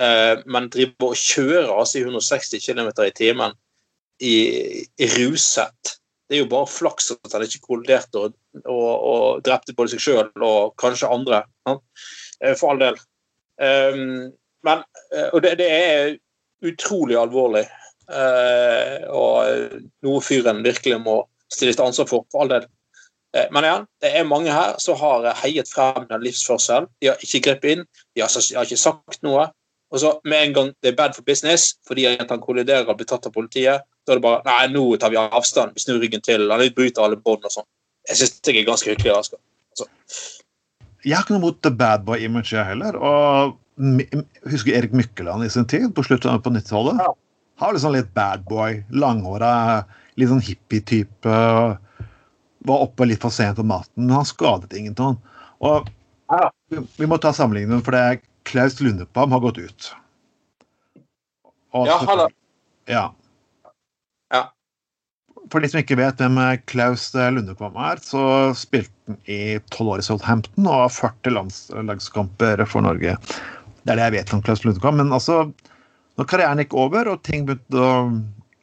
eh, 0.00 0.44
men 0.46 0.70
driver 0.70 1.10
og 1.10 1.18
kjører 1.18 1.72
altså 1.74 1.98
i 1.98 2.04
160 2.06 2.62
km 2.62 2.92
i 3.02 3.14
timen 3.16 3.56
i, 4.22 4.36
i 4.84 5.10
ruset. 5.16 5.96
Det 6.28 6.38
er 6.38 6.44
jo 6.44 6.52
bare 6.52 6.70
flaks 6.70 7.10
at 7.16 7.34
han 7.34 7.44
ikke 7.46 7.64
kolliderte 7.66 8.28
og, 8.28 8.38
og, 8.62 8.92
og 8.94 9.42
drepte 9.46 9.74
både 9.76 9.94
seg 9.94 10.04
sjøl 10.04 10.44
og 10.44 10.74
kanskje 10.80 11.10
andre. 11.10 11.42
Ja? 11.68 11.76
For 12.58 12.72
all 12.72 12.82
del. 12.82 12.98
Um, 13.60 14.32
men, 14.66 14.84
og 15.32 15.42
det, 15.44 15.56
det, 15.60 15.70
er 15.70 16.14
utrolig 16.66 17.18
alvorlig. 17.20 17.64
Uh, 18.04 19.04
og 19.14 19.78
noe 20.04 20.20
fyren 20.24 20.64
virkelig 20.64 20.98
må 21.00 21.22
stilles 21.52 21.78
til 21.78 21.86
ansvar 21.86 22.08
for, 22.10 22.26
for 22.32 22.44
all 22.44 22.52
del. 22.52 22.66
Uh, 23.34 23.46
men 23.54 23.66
igjen, 23.66 23.86
det 24.04 24.12
er 24.12 24.28
mange 24.28 24.54
her 24.54 24.78
som 24.82 24.98
har 25.00 25.30
heiet 25.42 25.70
frem 25.70 26.08
den 26.10 26.24
livsførselen. 26.24 26.88
De 27.00 27.12
har 27.12 27.22
ikke 27.24 27.44
grepet 27.48 27.76
inn, 27.76 27.86
de 28.16 28.24
har, 28.24 28.32
de 28.32 28.58
har, 28.58 28.66
ikke 28.66 28.80
sagt 28.80 29.22
noe. 29.26 29.48
Og 29.94 30.00
så 30.02 30.10
med 30.26 30.48
en 30.48 30.54
gang 30.56 30.70
det 30.82 30.90
er 30.90 30.98
bad 30.98 31.14
for 31.14 31.22
business 31.22 31.76
fordi 31.86 32.08
han 32.10 32.40
kolliderer 32.42 32.88
og 32.88 32.96
blir 32.98 33.06
tatt 33.06 33.28
av 33.28 33.34
politiet, 33.34 33.84
da 34.04 34.14
er 34.14 34.18
det 34.18 34.24
bare 34.24 34.42
Nei, 34.48 34.66
nå 34.72 34.84
tar 34.98 35.12
vi 35.12 35.20
avstand. 35.20 35.74
Vi 35.76 35.84
snur 35.84 36.00
ryggen 36.02 36.24
til. 36.24 36.48
Han 36.50 36.64
bryter 36.76 37.06
alle 37.06 37.20
bånd 37.20 37.46
og 37.46 37.52
sånn. 37.54 37.68
Jeg 38.10 38.20
syns 38.20 38.40
det 38.44 38.54
er 38.54 38.66
ganske 38.68 38.90
hyggelig. 38.92 39.12
Altså. 39.16 39.40
altså. 39.72 39.88
Jeg 41.04 41.16
har 41.16 41.24
ikke 41.24 41.36
noe 41.36 41.46
mot 41.46 41.60
the 41.64 41.72
bad 41.72 42.04
boy-image, 42.06 42.52
heller. 42.68 42.96
Og 42.96 43.54
husker 44.50 44.76
Erik 44.76 44.94
Mykkeland 44.96 45.44
i 45.44 45.50
sin 45.52 45.66
tid, 45.70 45.90
på 45.94 46.04
slutten 46.06 46.42
på 46.42 46.52
90-tallet. 46.54 47.00
Ja. 47.02 47.12
Har 47.62 47.74
liksom 47.74 47.94
litt 47.94 48.10
bad 48.16 48.44
boy, 48.50 48.82
langhåra, 48.90 49.84
litt 50.18 50.30
sånn 50.30 50.44
hippie-type. 50.44 51.34
Var 52.64 52.86
oppe 52.86 53.08
litt 53.08 53.22
for 53.22 53.34
sent 53.34 53.60
om 53.62 53.70
natten, 53.70 54.06
men 54.06 54.16
han 54.18 54.28
skadet 54.28 54.74
ingen 54.76 54.96
til 54.96 55.12
han. 55.12 55.20
Og 55.64 55.90
ja. 56.32 56.48
vi, 56.72 57.08
må 57.08 57.18
ta 57.20 57.34
sammenligningen, 57.36 57.84
for 57.84 57.96
det 57.96 58.04
er 58.04 58.22
Klaus 58.48 58.80
Lundepam 58.82 59.32
har 59.32 59.44
gått 59.44 59.60
ut. 59.62 59.90
Og 61.74 61.88
ja, 61.88 61.98
han 62.04 62.24
ja. 62.24 62.30
ja. 62.90 63.04
For 65.52 65.60
de 65.60 65.68
som 65.70 65.80
ikke 65.82 65.98
vet 66.00 66.20
hvem 66.20 66.38
Klaus 66.70 67.10
Lundekvam 67.14 67.76
er, 67.84 68.00
så 68.02 68.52
spilte 68.56 68.92
han 69.08 69.18
i 69.28 69.58
tolv 69.74 69.94
år 69.94 70.02
i 70.02 70.06
Southampton 70.06 70.68
og 70.68 70.86
har 70.86 70.94
40 70.94 71.34
landslagskamper 71.36 72.64
for 72.70 72.86
Norge. 72.86 73.16
Det 73.84 73.92
er 73.92 74.00
det 74.00 74.06
jeg 74.06 74.16
vet 74.16 74.34
om 74.36 74.44
Klaus 74.44 74.64
Lundekvam. 74.64 74.96
Men 75.02 75.12
altså, 75.12 75.42
når 76.16 76.30
karrieren 76.30 76.62
gikk 76.62 76.76
over 76.80 77.12
og 77.12 77.24
ting 77.26 77.44
begynte 77.48 77.82
å 77.82 77.90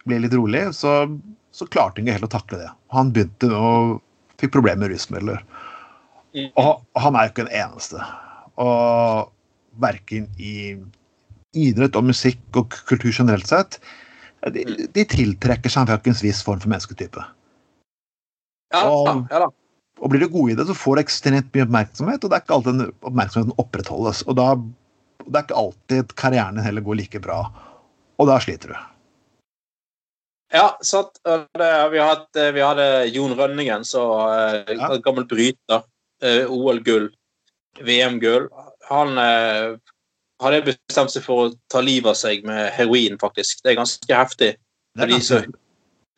bli 0.09 0.21
litt 0.23 0.33
rolig, 0.33 0.63
så, 0.73 0.95
så 1.53 1.67
klarte 1.69 2.01
han 2.01 2.07
ikke 2.07 2.17
helt 2.17 2.29
å 2.31 2.33
takle 2.37 2.61
det. 2.63 2.71
Han 2.95 3.13
begynte 3.13 3.51
å 3.53 3.73
fikk 4.41 4.55
problemer 4.57 4.87
med 4.87 4.95
rusmidler. 4.95 5.45
Og 6.57 7.01
han 7.03 7.17
er 7.17 7.27
jo 7.27 7.33
ikke 7.33 7.45
den 7.45 7.59
eneste. 7.61 8.09
Og 8.63 9.29
verken 9.81 10.25
i 10.41 10.55
idrett 11.51 11.97
og 11.99 12.07
musikk 12.07 12.41
og 12.57 12.73
kultur 12.87 13.11
generelt 13.11 13.49
sett 13.49 13.77
de, 14.49 14.65
de 14.89 15.05
tiltrekker 15.05 15.69
seg 15.69 15.89
en 15.91 16.19
viss 16.23 16.41
form 16.45 16.61
for 16.61 16.71
mennesketype. 16.71 17.23
Ja, 18.71 18.85
og, 18.87 19.25
ja, 19.29 19.41
da. 19.43 19.49
og 19.99 20.13
blir 20.13 20.23
du 20.23 20.31
god 20.31 20.53
i 20.53 20.55
det, 20.57 20.67
så 20.69 20.77
får 20.77 20.97
du 20.97 21.01
ekstremt 21.03 21.51
mye 21.53 21.65
oppmerksomhet, 21.67 22.23
og 22.23 22.31
det 22.31 22.37
er 22.37 22.45
ikke 22.45 22.55
alltid 22.57 22.79
den 22.79 22.93
oppmerksomheten 23.09 23.59
opprettholdes. 23.61 24.23
Og 24.27 24.37
da 24.39 24.53
det 25.21 25.37
er 25.37 25.45
ikke 25.45 25.59
alltid 25.61 26.15
karrieren 26.17 26.57
din 26.57 26.65
heller 26.65 26.85
går 26.85 26.97
like 26.97 27.21
bra, 27.21 27.43
og 28.17 28.29
da 28.29 28.39
sliter 28.41 28.73
du. 28.73 28.79
Ja, 30.51 30.65
sant. 30.83 31.21
Vi, 31.23 31.99
hadde, 32.01 32.47
vi, 32.51 32.63
hadde, 32.63 32.87
Jon 33.13 33.37
Rønningen, 33.37 33.85
så 33.87 34.01
ja. 34.67 34.89
gammel 35.03 35.23
bryter. 35.29 35.85
OL-gull, 36.51 37.07
VM-gull. 37.87 38.49
Han 38.89 39.15
eh, 39.17 39.77
hadde 40.41 40.63
bestemt 40.71 41.13
seg 41.13 41.25
for 41.25 41.45
å 41.45 41.51
ta 41.71 41.81
livet 41.83 42.11
av 42.13 42.17
seg 42.19 42.45
med 42.47 42.71
heroin, 42.75 43.17
faktisk. 43.21 43.61
Det 43.63 43.73
er 43.73 43.79
ganske 43.79 44.17
heftig. 44.17 44.51
Det 44.97 45.05
er 45.05 45.11
ganske, 45.13 45.41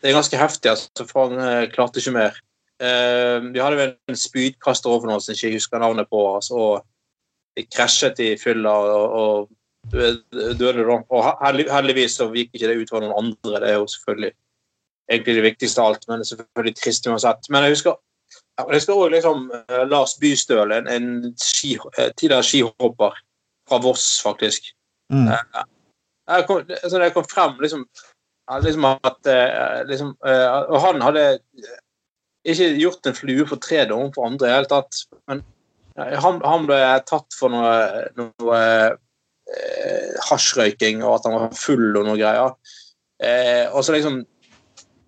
det 0.01 0.09
er 0.09 0.17
ganske 0.17 0.39
heftig, 0.39 0.71
altså, 0.71 1.05
for 1.09 1.29
han 1.29 1.43
eh, 1.43 1.69
klarte 1.73 2.01
ikke 2.01 2.15
mer. 2.15 2.39
Eh, 2.83 3.37
vi 3.53 3.61
hadde 3.61 3.79
vel 3.79 3.91
en 4.11 4.19
spydkaster 4.19 4.91
over 4.91 5.11
noe 5.11 5.21
som 5.21 5.33
jeg 5.33 5.41
ikke 5.41 5.59
husker 5.59 5.83
navnet 5.83 6.09
på. 6.11 6.23
Altså, 6.35 6.55
og 6.57 7.57
de 7.57 7.65
krasjet 7.69 8.21
i 8.23 8.31
fylla 8.41 8.73
og, 8.73 9.19
og 9.19 9.51
døde 9.91 10.85
da. 10.87 10.97
Og 11.09 11.43
heldigvis 11.73 12.17
så 12.19 12.29
gikk 12.33 12.55
ikke 12.55 12.71
det 12.71 12.79
ut 12.79 12.95
for 12.95 13.03
noen 13.03 13.17
andre. 13.19 13.59
Det 13.59 13.69
er 13.69 13.77
jo 13.77 13.91
selvfølgelig 13.91 14.33
egentlig 15.11 15.35
det 15.35 15.45
viktigste 15.49 15.83
av 15.83 15.91
alt, 15.91 16.07
men 16.07 16.21
det 16.21 16.25
er 16.25 16.31
selvfølgelig 16.31 16.75
trist 16.79 17.07
uansett. 17.11 17.51
Men 17.51 17.67
jeg 17.67 17.77
husker 17.77 17.99
jeg 18.53 18.69
husker 18.69 18.93
også 18.93 19.09
liksom 19.13 19.45
uh, 19.53 19.83
Lars 19.89 20.13
Bystøl, 20.21 20.71
en, 20.71 20.87
en 20.89 21.07
ski, 21.41 21.75
uh, 21.77 22.09
tidligere 22.17 22.45
skihopper 22.45 23.17
fra 23.69 23.79
Voss, 23.83 24.07
faktisk. 24.23 24.71
Mm. 25.13 25.29
Jeg 25.29 26.45
kom, 26.47 26.63
altså, 26.63 26.99
det 26.99 27.13
kom 27.15 27.25
frem 27.29 27.57
liksom, 27.61 27.83
liksom 28.63 28.85
at 28.89 29.27
liksom, 29.89 30.13
Og 30.23 30.77
han 30.81 31.03
hadde 31.03 31.23
ikke 32.47 32.69
gjort 32.79 33.07
en 33.07 33.17
flue 33.17 33.45
for 33.47 33.61
tre 33.61 33.83
overfor 33.85 34.13
for 34.15 34.27
andre 34.27 34.47
i 34.47 34.49
det 34.49 34.55
hele 34.57 34.71
tatt. 34.71 35.01
Men 35.29 35.43
han, 35.95 36.41
han, 36.43 36.67
ble 36.67 36.79
tatt 37.07 37.35
for 37.37 37.53
noe, 37.53 37.73
noe 38.17 38.59
eh, 39.53 40.15
hasjrøyking 40.29 41.03
og 41.03 41.19
at 41.19 41.27
han 41.29 41.37
var 41.37 41.57
full 41.57 41.91
og 41.91 42.07
noe 42.07 42.17
greier. 42.19 42.55
Eh, 43.23 43.65
og 43.69 43.85
så 43.85 43.95
liksom 43.95 44.23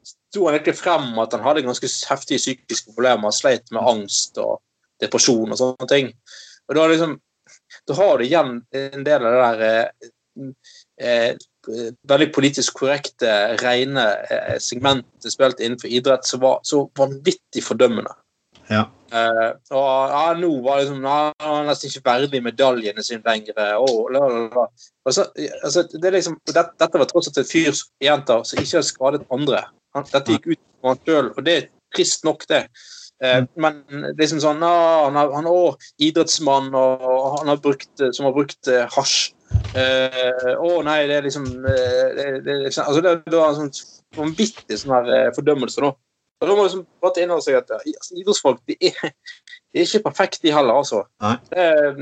sto 0.06 0.46
han 0.46 0.58
egentlig 0.58 0.78
frem 0.78 1.16
at 1.24 1.34
han 1.36 1.46
hadde 1.46 1.66
ganske 1.66 1.90
heftige 2.10 2.42
psykiske 2.44 2.94
problemer, 2.94 3.34
sleit 3.36 3.72
med 3.74 3.88
angst 3.88 4.38
og 4.42 4.60
depresjon 5.04 5.52
og 5.52 5.60
sånne 5.60 5.90
ting. 5.92 6.12
Og 6.70 6.78
da, 6.78 6.88
liksom, 6.92 7.18
da 7.88 7.98
har 7.98 8.18
du 8.18 8.26
igjen 8.26 8.60
en 8.76 9.06
del 9.06 9.26
av 9.26 9.34
det 9.36 9.46
der 9.46 9.64
eh, 9.70 10.12
eh, 11.02 11.32
veldig 12.08 12.28
politisk 12.36 12.82
korrekte, 12.82 13.32
rene 13.62 14.06
eh, 14.30 14.58
segmentet 14.64 15.34
spilt 15.34 15.62
innenfor 15.64 15.92
idrett 15.92 16.28
som 16.28 16.44
var 16.44 16.60
så 16.68 16.86
vanvittig 16.98 17.64
fordømmende. 17.66 18.14
Ja. 18.70 18.88
Eh, 19.14 19.52
og 19.78 20.12
ja, 20.12 20.26
nå 20.40 20.50
var 20.66 20.82
liksom, 20.82 21.06
han 21.06 21.34
var 21.40 21.68
nesten 21.70 21.92
ikke 21.92 22.06
verdig 22.10 22.42
medaljene 22.44 23.06
sine 23.06 23.24
lenger. 23.26 23.62
Oh, 23.78 24.10
la, 24.12 24.26
la, 24.26 24.44
la. 24.50 24.66
Altså, 25.06 25.28
altså, 25.62 25.86
det 25.94 26.10
er 26.10 26.18
liksom, 26.18 26.40
det, 26.50 26.66
dette 26.82 27.02
var 27.02 27.10
tross 27.12 27.30
alt 27.32 27.42
et 27.44 27.52
fyr 27.52 27.72
jenter 28.04 28.44
som 28.44 28.62
ikke 28.62 28.80
har 28.80 28.88
skadet 28.90 29.26
andre. 29.34 29.64
Han, 29.96 30.08
dette 30.12 30.36
gikk 30.36 30.52
ut 30.56 30.62
på 30.82 30.92
han 30.92 31.04
sjøl, 31.06 31.32
og 31.36 31.46
det 31.46 31.58
er 31.60 31.68
trist 31.96 32.26
nok, 32.28 32.48
det. 32.52 32.66
Eh, 33.24 33.42
men 33.56 33.78
liksom 34.20 34.42
sånn 34.44 34.64
ah, 34.68 35.06
Han 35.08 35.16
er, 35.16 35.30
han 35.38 35.46
er 35.48 35.56
også 35.56 35.94
idrettsmann 36.04 36.74
og, 36.76 37.04
og 37.08 37.38
han 37.40 37.52
har 37.54 37.62
brukt, 37.64 37.92
som 38.12 38.28
har 38.28 38.36
brukt 38.36 38.72
eh, 38.72 38.84
hasj. 38.92 39.34
Eh, 39.76 40.52
å 40.60 40.82
nei, 40.84 41.06
det 41.08 41.20
er 41.20 41.28
liksom 41.28 41.46
eh, 41.48 42.08
det, 42.18 42.26
det, 42.44 42.58
liksom, 42.66 42.90
altså, 42.90 43.04
det, 43.06 43.14
det 43.30 43.38
var 43.40 43.54
en 43.54 43.62
sånn 43.62 43.94
vanvittig 44.16 44.80
sånn 44.82 44.96
her 44.98 45.14
eh, 45.16 45.30
fordømmelse. 45.36 45.84
da. 45.84 45.94
Og 46.42 46.50
Da 46.50 46.56
må 46.56 46.66
liksom 46.66 46.84
bare 47.04 47.16
ta 47.16 47.24
inn 47.24 47.32
over 47.32 47.46
seg 47.46 47.60
at 47.62 47.72
altså, 47.78 48.16
idrettsfolk 48.20 48.60
de 48.68 48.76
er, 48.90 49.14
de 49.72 49.82
er 49.82 49.88
ikke 49.88 50.04
perfekte, 50.10 50.42
de 50.44 50.54
heller. 50.56 50.82
altså. 50.82 51.06
Eh, 51.56 52.02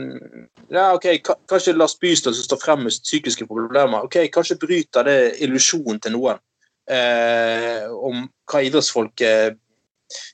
ja, 0.74 0.88
ok, 0.96 1.08
Kanskje 1.50 1.76
Lars 1.78 1.94
Bystøl 2.02 2.34
som 2.34 2.48
står 2.48 2.62
frem 2.64 2.88
med 2.88 2.98
psykiske 3.04 3.48
problemer, 3.50 4.08
ok, 4.08 4.24
kanskje 4.34 4.58
bryter 4.62 5.06
det 5.06 5.20
illusjonen 5.46 6.02
til 6.02 6.18
noen 6.18 6.42
eh, 6.90 7.86
om 7.94 8.26
hva 8.50 8.64
idrettsfolk 8.66 9.24
eh, 9.26 9.54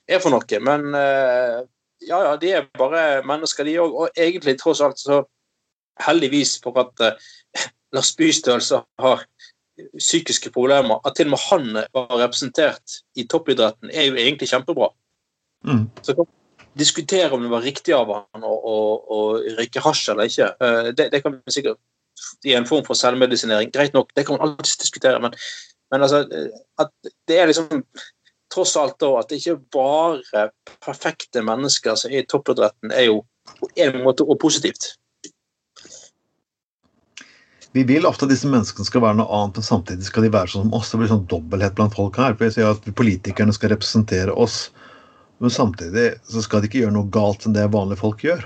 er 0.07 0.21
for 0.23 0.33
noe. 0.33 0.61
Men 0.65 0.87
eh, 0.97 1.59
ja, 2.07 2.21
ja, 2.25 2.35
de 2.39 2.53
er 2.55 2.69
bare 2.79 3.21
mennesker, 3.27 3.67
de 3.67 3.77
òg. 3.83 3.95
Og 4.03 4.17
egentlig, 4.17 4.57
tross 4.59 4.81
alt, 4.85 4.99
så 5.01 5.23
heldigvis 6.05 6.57
for 6.63 6.79
at 6.83 7.05
eh, 7.05 7.29
Lars 7.95 8.13
Bystøl 8.17 8.63
har 9.01 9.25
psykiske 9.97 10.51
problemer, 10.51 10.99
at 11.07 11.15
til 11.15 11.29
og 11.29 11.35
med 11.35 11.45
han 11.47 11.69
var 11.95 12.17
representert 12.19 12.99
i 13.15 13.23
toppidretten, 13.31 13.91
er 13.93 14.09
jo 14.09 14.17
egentlig 14.19 14.49
kjempebra. 14.51 14.89
Mm. 15.67 15.85
Så 16.03 16.15
kan 16.15 16.27
vi 16.27 16.83
diskutere 16.83 17.31
om 17.31 17.43
det 17.43 17.51
var 17.51 17.63
riktig 17.63 17.95
av 17.95 18.11
han 18.11 18.43
å, 18.43 18.51
å, 18.51 18.75
å 19.15 19.19
røyke 19.59 19.83
hasj 19.83 20.11
eller 20.11 20.31
ikke. 20.31 20.51
Eh, 20.59 20.91
Det, 20.97 21.09
det 21.13 21.23
kan 21.23 21.37
vi 21.37 21.55
sikkert 21.55 21.79
i 22.45 22.55
en 22.57 22.67
form 22.67 22.85
for 22.87 22.99
selvmedisinering. 22.99 23.71
Greit 23.73 23.95
nok, 23.95 24.11
det 24.15 24.25
kan 24.27 24.37
man 24.37 24.49
alltid 24.49 24.83
diskutere, 24.83 25.19
men, 25.23 25.35
men 25.91 26.03
altså, 26.03 26.25
at 26.79 26.91
det 27.27 27.39
er 27.39 27.47
liksom 27.47 27.83
tross 28.59 28.75
alt 28.77 28.99
da 28.99 29.11
at 29.19 29.31
det 29.31 29.39
ikke 29.39 29.59
bare 29.73 30.49
perfekte 30.83 31.43
mennesker 31.45 31.95
som 31.99 32.11
er 32.11 32.23
i 32.23 32.29
toppidretten, 32.29 32.91
er 32.91 33.09
jo 33.09 33.21
på 33.59 33.69
en 33.79 34.01
måte 34.03 34.25
og 34.27 34.39
positivt. 34.41 34.93
Vi 37.71 37.83
vil 37.85 38.07
ofte 38.09 38.25
at 38.25 38.33
disse 38.33 38.49
menneskene 38.49 38.87
skal 38.87 39.03
være 39.03 39.19
noe 39.19 39.29
annet, 39.29 39.59
men 39.59 39.65
samtidig 39.67 40.07
skal 40.07 40.25
de 40.25 40.31
være 40.33 40.51
sånn 40.51 40.65
som 40.65 40.75
oss. 40.77 40.89
Det 40.89 40.99
blir 40.99 41.11
sånn 41.11 41.27
dobbelthet 41.29 41.75
blant 41.77 41.95
folk 41.95 42.17
her. 42.17 42.35
for 42.35 42.47
jeg 42.47 42.57
sier 42.57 42.71
at 42.73 42.87
Politikerne 42.97 43.53
skal 43.53 43.73
representere 43.75 44.33
oss, 44.33 44.71
men 45.39 45.53
samtidig 45.53 46.07
så 46.27 46.41
skal 46.43 46.61
de 46.63 46.69
ikke 46.69 46.81
gjøre 46.81 46.97
noe 46.97 47.11
galt 47.13 47.45
enn 47.45 47.55
det 47.55 47.67
vanlige 47.71 48.01
folk 48.01 48.25
gjør. 48.25 48.41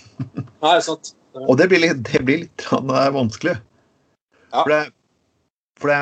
Nei, 0.64 0.78
sant? 0.82 1.12
Og 1.44 1.58
det 1.60 1.68
blir 1.68 1.82
litt, 1.82 2.00
det 2.08 2.22
blir 2.24 2.44
litt 2.46 2.64
det 2.64 3.00
er 3.00 3.14
vanskelig. 3.14 3.58
Ja. 4.54 4.62
For, 4.62 4.72
det, 4.72 4.82
for, 5.82 5.92
det, 5.92 6.00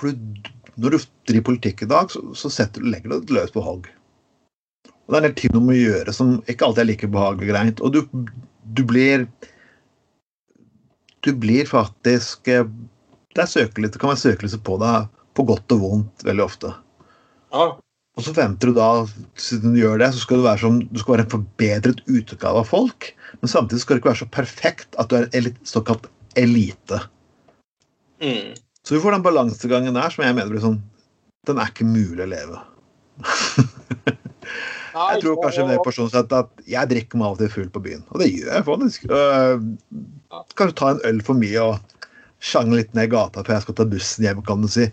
for 0.00 0.12
du, 0.12 0.53
når 0.80 0.94
du 0.94 0.98
driver 1.28 1.46
politikk 1.50 1.84
i 1.84 1.90
dag, 1.90 2.10
så, 2.10 2.22
så 2.38 2.50
setter, 2.52 2.84
legger 2.86 3.12
du 3.12 3.28
det 3.28 3.36
løs 3.36 3.54
på 3.54 3.62
hogg. 3.64 3.88
Og 5.04 5.12
det 5.12 5.18
er 5.18 5.20
en 5.20 5.26
del 5.28 5.36
ting 5.38 5.52
du 5.54 5.60
må 5.62 5.76
gjøre 5.76 6.14
som 6.16 6.38
ikke 6.50 6.66
alltid 6.66 6.84
er 6.84 6.90
like 6.90 7.10
behagelig 7.12 7.46
og 7.46 7.52
greit. 7.52 7.82
Og 7.84 7.94
du, 7.94 8.30
du 8.76 8.84
blir 8.88 9.28
Du 11.24 11.32
blir 11.40 11.64
faktisk 11.64 12.48
eh, 12.48 12.66
Det 13.32 13.42
er 13.42 13.50
søkelys, 13.50 13.92
det 13.92 14.00
kan 14.00 14.12
være 14.12 14.22
søkelyset 14.22 14.64
på 14.64 14.78
deg 14.80 15.08
på 15.34 15.44
godt 15.48 15.72
og 15.74 15.80
vondt 15.82 16.22
veldig 16.22 16.44
ofte. 16.44 16.68
Ja. 17.50 17.64
Og 18.14 18.22
så 18.22 18.30
venter 18.36 18.70
du 18.70 18.76
da, 18.76 18.88
siden 19.34 19.74
du 19.74 19.80
gjør 19.80 19.98
det, 19.98 20.12
så 20.14 20.20
skal 20.22 20.38
du 20.38 20.44
være, 20.44 20.60
som, 20.62 20.76
du 20.86 21.00
skal 21.02 21.16
være 21.16 21.24
en 21.24 21.32
forbedret 21.32 22.02
utgave 22.06 22.60
av 22.60 22.68
folk. 22.70 23.08
Men 23.40 23.50
samtidig 23.50 23.82
skal 23.82 23.98
du 23.98 24.02
ikke 24.02 24.12
være 24.12 24.20
så 24.20 24.28
perfekt 24.36 25.00
at 25.02 25.10
du 25.10 25.16
er 25.18 25.26
en 25.34 25.48
såkalt 25.66 26.06
elite. 26.38 27.00
Mm. 28.22 28.54
Så 28.84 28.94
vi 28.94 29.00
får 29.00 29.16
den 29.16 29.24
balansegangen 29.24 29.96
der 29.96 30.12
som 30.12 30.24
jeg 30.24 30.36
mener 30.36 30.52
blir 30.52 30.62
sånn 30.64 30.82
Den 31.48 31.60
er 31.60 31.72
ikke 31.72 31.88
mulig 31.88 32.24
å 32.24 32.30
leve. 32.30 32.60
Jeg 34.94 35.22
tror 35.24 35.40
kanskje 35.42 35.66
mer 35.66 35.80
personlig 35.82 36.20
at 36.20 36.50
jeg 36.70 36.90
drikker 36.90 37.18
meg 37.18 37.26
av 37.26 37.32
og 37.34 37.40
til 37.40 37.50
full 37.50 37.70
på 37.74 37.80
byen. 37.82 38.04
Og 38.14 38.20
det 38.22 38.28
gjør 38.30 38.50
jeg 38.52 38.66
faktisk. 38.68 39.06
Øh, 39.10 39.64
kanskje 40.54 40.76
ta 40.78 40.90
en 40.92 41.00
øl 41.08 41.18
for 41.26 41.40
mye 41.40 41.64
og 41.64 42.04
sjangle 42.38 42.78
litt 42.78 42.94
ned 42.94 43.10
gata 43.10 43.42
før 43.42 43.56
jeg 43.56 43.64
skal 43.64 43.76
ta 43.80 43.86
bussen 43.90 44.26
hjem, 44.28 44.44
kan 44.46 44.62
du 44.62 44.70
si. 44.70 44.86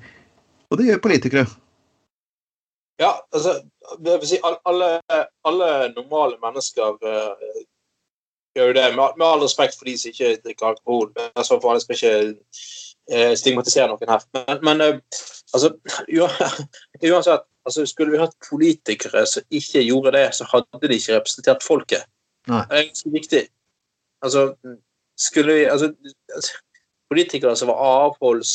Og 0.71 0.80
det 0.80 0.88
gjør 0.88 1.04
politikere. 1.06 1.45
Ja, 3.01 3.13
altså, 3.34 3.60
det 4.01 4.17
vil 4.23 4.32
si, 4.32 4.41
alle, 4.41 4.89
alle 5.45 5.69
normale 5.93 6.38
mennesker 6.41 6.97
eh, 7.12 7.62
gjør 8.58 8.71
jo 8.71 8.77
det, 8.77 8.88
med, 8.97 9.17
med 9.21 9.27
all 9.27 9.45
respekt 9.45 9.77
for 9.77 9.89
de 9.89 9.97
som 10.01 10.13
ikke 10.13 10.36
drikker 10.45 10.71
alkohol. 10.73 11.12
Men 11.17 11.30
i 11.30 11.45
så 11.45 11.62
jeg 11.62 11.86
skal 11.86 11.99
ikke 11.99 12.15
stigmatisere 13.09 13.89
noen 13.91 14.13
her. 14.13 14.25
Men, 14.37 14.59
men 14.65 14.83
eh, 14.85 14.99
altså, 15.53 15.73
uansett, 17.11 17.45
altså, 17.65 17.85
skulle 17.89 18.15
vi 18.15 18.21
hatt 18.21 18.35
politikere 18.49 19.25
som 19.29 19.45
ikke 19.49 19.83
gjorde 19.85 20.15
det, 20.17 20.27
så 20.37 20.47
hadde 20.51 20.87
de 20.87 20.97
ikke 20.97 21.17
representert 21.17 21.65
folket. 21.65 22.05
Nei. 22.49 22.65
Det 22.69 22.77
er 22.77 22.89
ganske 22.89 23.13
viktig. 23.13 23.41
Altså, 24.25 24.45
skulle 25.17 25.57
vi 25.59 25.65
altså, 25.69 25.93
Politikere 27.11 27.57
som 27.59 27.67
var 27.67 27.81
avholds 27.83 28.51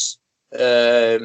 eh, 0.56 1.20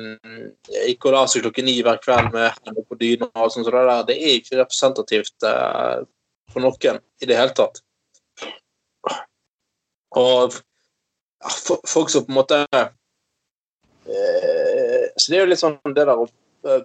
ikke 0.91 1.07
å 1.07 1.13
la 1.13 1.21
seg 1.31 1.45
klokken 1.45 1.63
ni 1.63 1.77
hver 1.79 2.01
kveld 2.03 2.34
med 2.34 2.49
hendene 2.49 2.84
på 2.84 2.97
dyna 2.99 3.29
og 3.31 3.53
sånn 3.53 3.63
som 3.63 3.71
det 3.71 3.84
der, 3.88 4.01
det 4.10 4.17
er 4.17 4.34
ikke 4.36 4.57
representativt 4.60 5.47
eh, 5.47 6.01
for 6.51 6.65
noen 6.65 6.99
i 7.23 7.29
det 7.29 7.38
hele 7.39 7.55
tatt. 7.55 7.79
Og 10.19 10.60
folk 11.88 12.12
som 12.12 12.25
på 12.27 12.34
en 12.34 12.39
måte 12.41 12.60
eh, 12.75 12.89
Så 15.17 15.32
det 15.32 15.38
er 15.38 15.43
jo 15.43 15.50
litt 15.52 15.62
sånn 15.62 15.78
det 15.95 16.06
der 16.08 16.17
å 16.17 16.28
eh, 16.67 16.84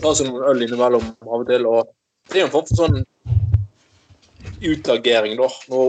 ta 0.00 0.12
seg 0.16 0.28
noen 0.28 0.46
øl 0.50 0.64
innimellom 0.66 1.06
av 1.26 1.40
og 1.40 1.46
til, 1.48 1.66
og 1.70 1.92
det 2.30 2.38
er 2.38 2.44
jo 2.44 2.48
en 2.48 2.54
form 2.54 2.68
for 2.70 2.80
sånn 2.82 2.98
utagering, 4.66 5.36
da. 5.38 5.48
Nå 5.70 5.82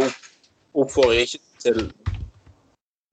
oppfordrer 0.77 1.21
jeg 1.21 1.29
ikke 1.29 1.63
til 1.63 1.79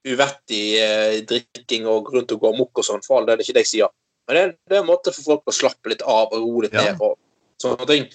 uvettig 0.05 0.64
eh, 0.83 1.18
drikking 1.29 1.87
og 1.88 2.09
gå 2.09 2.18
rundt 2.18 2.35
og 2.35 2.42
gå 2.42 2.53
amok 2.53 2.83
og 2.83 2.87
sånn, 2.87 3.05
for 3.07 3.18
all 3.18 3.29
det 3.29 3.37
er 3.38 3.44
ikke 3.47 3.57
det 3.57 3.64
jeg 3.64 3.73
sier. 3.73 3.92
Men 4.29 4.37
det 4.37 4.42
er, 4.42 4.55
det 4.68 4.77
er 4.77 4.83
en 4.83 4.90
måte 4.90 5.12
for 5.12 5.31
folk 5.33 5.49
å 5.49 5.55
slappe 5.57 5.92
litt 5.92 6.05
av 6.05 6.33
og 6.33 6.40
roe 6.40 6.64
litt 6.66 6.77
Ja. 6.77 6.90
ned 6.90 7.01
og 7.05 7.16
sånne 7.61 7.88
ting. 7.88 8.07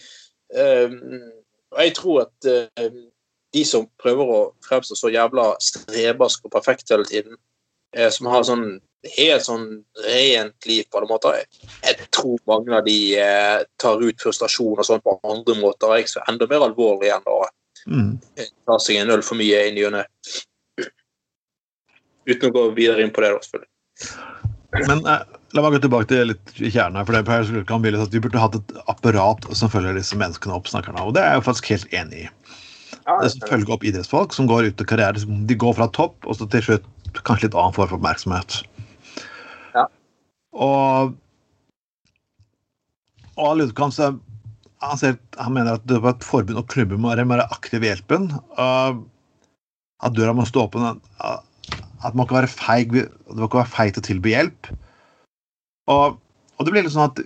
Um, 0.49 1.31
og 1.69 1.81
jeg 1.85 1.95
tror 1.97 2.21
at 2.23 2.49
eh, 2.49 2.93
de 3.53 3.63
som 3.65 3.85
prøver 4.01 4.31
å 4.33 4.39
fremstå 4.65 4.97
så 4.97 5.11
jævla 5.13 5.51
strebersk 5.61 6.45
og 6.45 6.53
perfekt 6.53 6.89
hele 6.89 7.05
tiden, 7.09 7.37
eh, 7.95 8.09
som 8.13 8.29
har 8.29 8.45
sånn 8.45 8.79
helt 9.15 9.45
sånn 9.45 9.67
rent 10.05 10.67
liv 10.67 10.83
på 10.89 10.99
alle 10.99 11.09
måter, 11.09 11.43
jeg, 11.85 12.09
tror 12.15 12.39
mange 12.49 12.75
av 12.75 12.83
de 12.87 12.97
eh, 13.19 13.61
tar 13.79 14.01
ut 14.03 14.21
frustrasjon 14.21 14.79
og 14.79 14.87
sånn 14.87 15.03
på 15.05 15.15
andre 15.23 15.55
måter, 15.61 15.95
jeg, 15.99 16.11
er 16.19 16.31
enda 16.33 16.49
mer 16.51 16.67
alvorlig 16.67 17.13
enn 17.15 17.31
å 17.31 17.41
Mm. 17.87 18.19
ta 18.67 18.77
seg 18.81 18.99
en 18.99 19.13
øl 19.15 19.21
for 19.25 19.39
mye 19.39 19.59
i 19.69 19.73
ny 19.73 19.85
og 19.87 19.93
ne. 19.95 20.03
Uten 22.29 22.49
å 22.49 22.53
gå 22.53 22.63
videre 22.77 23.05
inn 23.05 23.13
på 23.15 23.23
det, 23.23 23.31
da, 23.33 23.43
selvfølgelig. 23.45 23.69
Men 24.89 25.05
eh, 25.09 25.23
la 25.57 25.63
meg 25.63 25.77
gå 25.77 25.81
tilbake 25.85 26.09
til 26.11 26.29
litt 26.29 26.51
kjernen 26.59 26.99
her. 26.99 27.07
for 27.07 27.15
det 27.15 27.23
her 27.31 27.63
kan 27.65 27.81
bli 27.81 27.93
litt 27.95 28.03
at 28.03 28.13
Vi 28.13 28.21
burde 28.21 28.41
hatt 28.41 28.57
et 28.59 28.75
apparat 28.91 29.47
som 29.57 29.71
følger 29.71 29.97
disse 29.97 30.17
menneskene 30.19 30.53
opp, 30.53 30.69
snakker. 30.69 30.93
Og 31.01 31.15
det 31.15 31.23
er 31.23 31.33
jeg 31.33 31.41
jo 31.41 31.47
faktisk 31.47 31.71
helt 31.73 31.95
enig 32.03 32.27
i. 32.27 32.29
Det 33.09 33.31
som 33.33 33.47
følger 33.49 33.73
opp 33.73 33.85
idrettsfolk 33.87 34.35
som 34.35 34.45
går 34.49 34.69
ut 34.69 34.83
i 34.83 34.85
karriere. 34.85 35.25
De 35.49 35.57
går 35.57 35.73
fra 35.79 35.89
topp, 35.95 36.19
og 36.29 36.37
så 36.37 36.45
til 36.51 36.61
slutt 36.67 36.85
kanskje 37.25 37.47
litt 37.47 37.57
annen 37.57 37.73
form 37.73 37.89
for 37.89 37.97
oppmerksomhet. 37.97 38.59
Og 40.55 41.15
og 43.39 43.55
Ludkamp 43.55 43.95
han, 43.99 44.19
han 45.39 45.53
mener 45.55 45.77
at 45.77 45.85
det 45.87 45.99
var 46.03 46.17
et 46.17 46.25
forbund 46.27 46.59
og 46.59 46.67
klubben 46.71 46.99
må 47.03 47.11
være 47.11 47.27
mer 47.27 47.45
aktiv 47.45 47.83
i 47.83 47.91
hjelpen. 47.91 48.27
Uh, 48.59 48.99
at 50.03 50.15
døra 50.15 50.33
må 50.35 50.43
stå 50.47 50.65
åpen. 50.67 50.99
At 51.23 51.45
at 52.05 52.15
man 52.15 52.27
kan 52.27 52.39
være 52.41 52.51
feig 52.51 52.93
det 52.95 53.35
må 53.35 53.47
ikke 53.47 53.61
være 53.61 53.73
feigt 53.73 53.99
å 53.99 54.05
tilby 54.05 54.33
hjelp. 54.33 54.71
Og, 55.91 56.17
og 56.57 56.65
det 56.65 56.73
blir 56.73 56.85
litt 56.85 56.95
sånn 56.95 57.09
at 57.09 57.21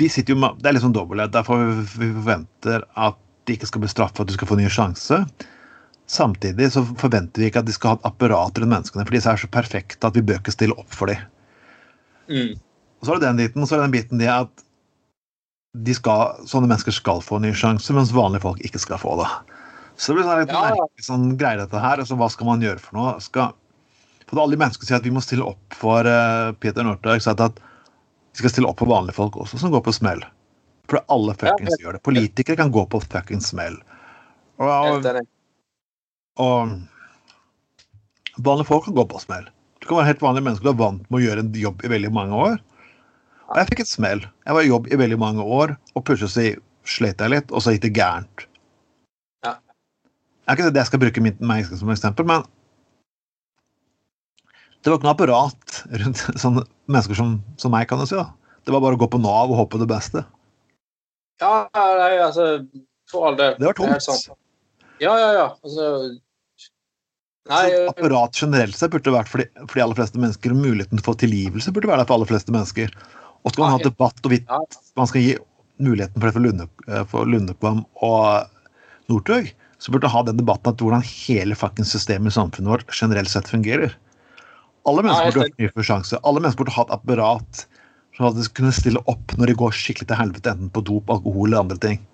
vi 0.00 0.08
sitter 0.10 0.34
jo 0.34 0.40
med, 0.42 0.58
Det 0.60 0.70
er 0.70 0.76
litt 0.76 0.84
sånn 0.84 0.96
dobbelthet. 0.96 1.34
Derfor 1.34 1.62
vi 1.62 2.10
forventer 2.16 2.86
at 2.98 3.18
de 3.46 3.56
ikke 3.56 3.68
skal 3.70 3.84
bli 3.84 3.90
straffet 3.92 4.22
at 4.24 4.30
du 4.30 4.36
skal 4.36 4.50
få 4.50 4.58
ny 4.58 4.68
sjanse. 4.72 5.24
samtidig 6.10 6.72
så 6.74 6.82
forventer 6.98 7.42
vi 7.42 7.50
ikke 7.50 7.60
at 7.62 7.68
de 7.68 7.74
skal 7.74 7.92
ha 7.92 7.98
et 8.00 8.06
apparat 8.08 8.56
rundt 8.58 8.72
menneskene, 8.72 9.04
for 9.06 9.14
de 9.14 9.20
er 9.22 9.38
så 9.38 9.50
perfekte 9.54 10.08
at 10.08 10.16
vi 10.18 10.24
bør 10.26 10.40
ikke 10.40 10.54
stille 10.56 10.74
opp 10.74 10.90
for 10.90 11.06
dem. 11.06 11.20
Mm. 12.30 12.58
Og 13.00 13.06
så 13.06 13.14
er 13.14 13.20
det 13.20 13.28
den 13.28 13.40
biten, 13.40 13.62
og 13.62 13.68
så 13.68 13.76
er 13.76 13.80
det 13.80 13.86
den 13.88 13.96
biten 13.96 14.20
det 14.20 14.28
at 14.32 14.66
de 15.86 15.94
skal, 15.94 16.40
sånne 16.50 16.68
mennesker 16.70 16.94
skal 16.94 17.22
få 17.22 17.38
en 17.38 17.46
ny 17.46 17.52
sjanse, 17.56 17.94
mens 17.94 18.12
vanlige 18.14 18.44
folk 18.44 18.60
ikke 18.66 18.80
skal 18.82 18.98
få 19.00 19.14
det. 19.20 19.28
Så 20.00 20.10
det 20.10 20.18
blir 20.18 20.26
sånn 20.26 20.40
litt 20.42 20.52
Ja. 20.54 20.62
merkelig 20.72 21.04
sånn 21.06 21.26
greie 21.38 21.60
dette 21.60 21.78
her. 21.78 22.00
Altså, 22.02 22.16
hva 22.18 22.30
skal 22.32 22.46
man 22.48 22.62
gjøre 22.64 22.80
for 22.82 22.98
noe? 22.98 23.20
Skal, 23.20 23.52
for 24.26 24.40
alle 24.40 24.56
de 24.56 24.60
menneskene 24.62 24.88
sier 24.88 24.98
at 24.98 25.06
vi 25.06 25.14
må 25.14 25.22
stille 25.22 25.46
opp 25.46 25.76
for 25.76 26.08
uh, 26.08 26.52
Peter 26.58 26.82
Northug, 26.86 27.20
at 27.20 27.60
vi 27.60 28.42
skal 28.42 28.50
stille 28.50 28.68
opp 28.70 28.78
for 28.80 28.90
vanlige 28.90 29.14
folk 29.14 29.36
også, 29.36 29.58
som 29.60 29.70
går 29.70 29.84
på 29.86 29.94
smell. 29.94 30.24
For 30.90 31.04
alle 31.12 31.34
fuckings 31.38 31.76
Ja, 31.76 31.84
gjør 31.84 31.92
det. 31.98 32.02
Politikere 32.02 32.56
kan 32.56 32.72
gå 32.74 32.86
på 32.90 33.00
fuckings 33.04 33.52
smell. 33.52 33.76
Og, 34.58 34.66
og, 34.66 35.06
og 36.36 36.80
vanlige 38.38 38.66
folk 38.66 38.84
kan 38.88 38.94
gå 38.98 39.04
på 39.06 39.22
smell. 39.22 39.46
Du 39.90 39.96
var 39.96 40.06
helt 40.06 40.20
vanlig 40.22 40.44
menneske 40.46 40.62
du 40.62 40.70
er 40.70 40.78
vant 40.78 41.06
med 41.10 41.18
å 41.18 41.24
gjøre 41.24 41.42
en 41.42 41.54
jobb 41.58 41.80
i 41.82 41.88
veldig 41.90 42.12
mange 42.14 42.36
år. 42.38 42.60
Og 43.50 43.56
jeg 43.58 43.66
fikk 43.72 43.80
et 43.82 43.90
smell. 43.90 44.20
Jeg 44.46 44.54
var 44.54 44.62
i 44.62 44.68
jobb 44.70 44.86
i 44.86 44.98
veldig 45.00 45.16
mange 45.18 45.42
år, 45.42 45.72
og 45.98 46.04
plutselig 46.06 46.60
slet 46.86 47.18
jeg 47.18 47.32
litt, 47.32 47.50
og 47.50 47.64
så 47.64 47.74
gikk 47.74 47.88
det 47.88 47.90
gærent. 47.96 48.44
Ja. 49.42 49.56
Jeg 50.46 50.52
er 50.52 50.60
ikke 50.60 50.68
det 50.76 50.84
jeg 50.84 50.90
skal 50.92 51.02
bruke 51.02 51.24
mitt 51.26 51.42
menneske 51.42 51.80
som 51.80 51.90
eksempel, 51.90 52.28
men 52.30 52.46
det 54.78 54.92
var 54.92 55.00
ikke 55.00 55.08
noe 55.08 55.16
apparat 55.16 55.82
rundt 56.04 56.22
sånne 56.44 56.64
mennesker 56.86 57.18
som, 57.18 57.34
som 57.58 57.74
meg, 57.74 57.90
kan 57.90 57.98
du 57.98 58.06
si. 58.06 58.14
da. 58.14 58.30
Det 58.62 58.70
var 58.76 58.86
bare 58.86 58.94
å 58.94 59.02
gå 59.02 59.10
på 59.10 59.18
Nav 59.18 59.50
og 59.50 59.58
håpe 59.64 59.82
det 59.82 59.90
beste. 59.90 60.22
Ja, 61.42 61.66
nei, 61.74 62.14
altså 62.22 62.50
For 63.10 63.26
all 63.26 63.42
del. 63.42 63.58
Det 63.58 63.74
var 63.74 64.06
sant. 64.06 64.30
Ja, 65.02 65.18
ja, 65.18 65.30
ja. 65.34 65.46
Altså 65.66 65.90
Så 67.48 67.60
eh, 67.66 67.88
apparat 67.88 68.36
generelt 68.36 68.76
sett 68.76 68.92
burde 68.92 69.14
vært 69.14 69.30
for 69.30 69.42
de, 69.42 69.48
for 69.64 69.78
de 69.78 69.84
aller 69.84 69.98
fleste 69.98 70.20
mennesker, 70.20 70.52
og 70.52 70.60
muligheten 70.60 71.00
for 71.04 71.18
tilgivelse 71.20 71.72
burde 71.74 71.88
være 71.90 72.02
der 72.02 72.10
for 72.10 72.18
aller 72.18 72.30
fleste 72.30 72.54
mennesker. 72.54 72.92
Og 73.40 73.54
skal 73.54 73.64
man 73.64 73.74
ha 73.76 73.80
debatt 73.84 74.20
og 74.26 74.34
vidt 74.34 74.52
man 74.98 75.08
skal 75.08 75.24
gi 75.24 75.32
muligheten 75.80 76.20
for 76.20 76.28
det 76.28 76.36
for, 76.36 76.44
Lunde, 76.44 76.68
eh, 76.90 77.04
for 77.08 77.28
Lundekvam 77.28 77.84
og 78.04 78.50
Northug, 79.10 79.48
så 79.80 79.92
burde 79.92 80.10
man 80.10 80.14
ha 80.14 80.24
den 80.28 80.40
debatten 80.42 80.74
at 80.74 80.84
hvordan 80.84 81.06
hele 81.08 81.56
fuckings 81.56 81.94
systemet 81.96 82.34
i 82.34 82.36
samfunnet 82.36 82.74
vårt 82.74 82.92
generelt 82.92 83.32
sett 83.32 83.48
fungerer. 83.48 83.94
Alle 84.88 85.04
mennesker 85.04 85.32
burde 85.32 85.46
hatt 85.48 85.62
mye 85.62 85.72
for 85.72 85.88
sjanse. 85.88 86.20
Alle 86.20 86.42
mennesker 86.42 86.64
burde 86.64 86.76
hatt 86.76 86.92
apparat 86.92 87.64
som 88.16 88.26
hadde 88.26 88.44
kunne 88.56 88.74
stille 88.76 89.00
opp 89.08 89.32
når 89.38 89.52
de 89.52 89.56
går 89.62 89.76
skikkelig 89.76 90.10
til 90.10 90.20
helvete, 90.20 90.52
enten 90.52 90.72
på 90.74 90.84
dop, 90.84 91.08
alkohol 91.12 91.48
eller 91.48 91.64
andre 91.64 91.80
ting. 91.80 92.04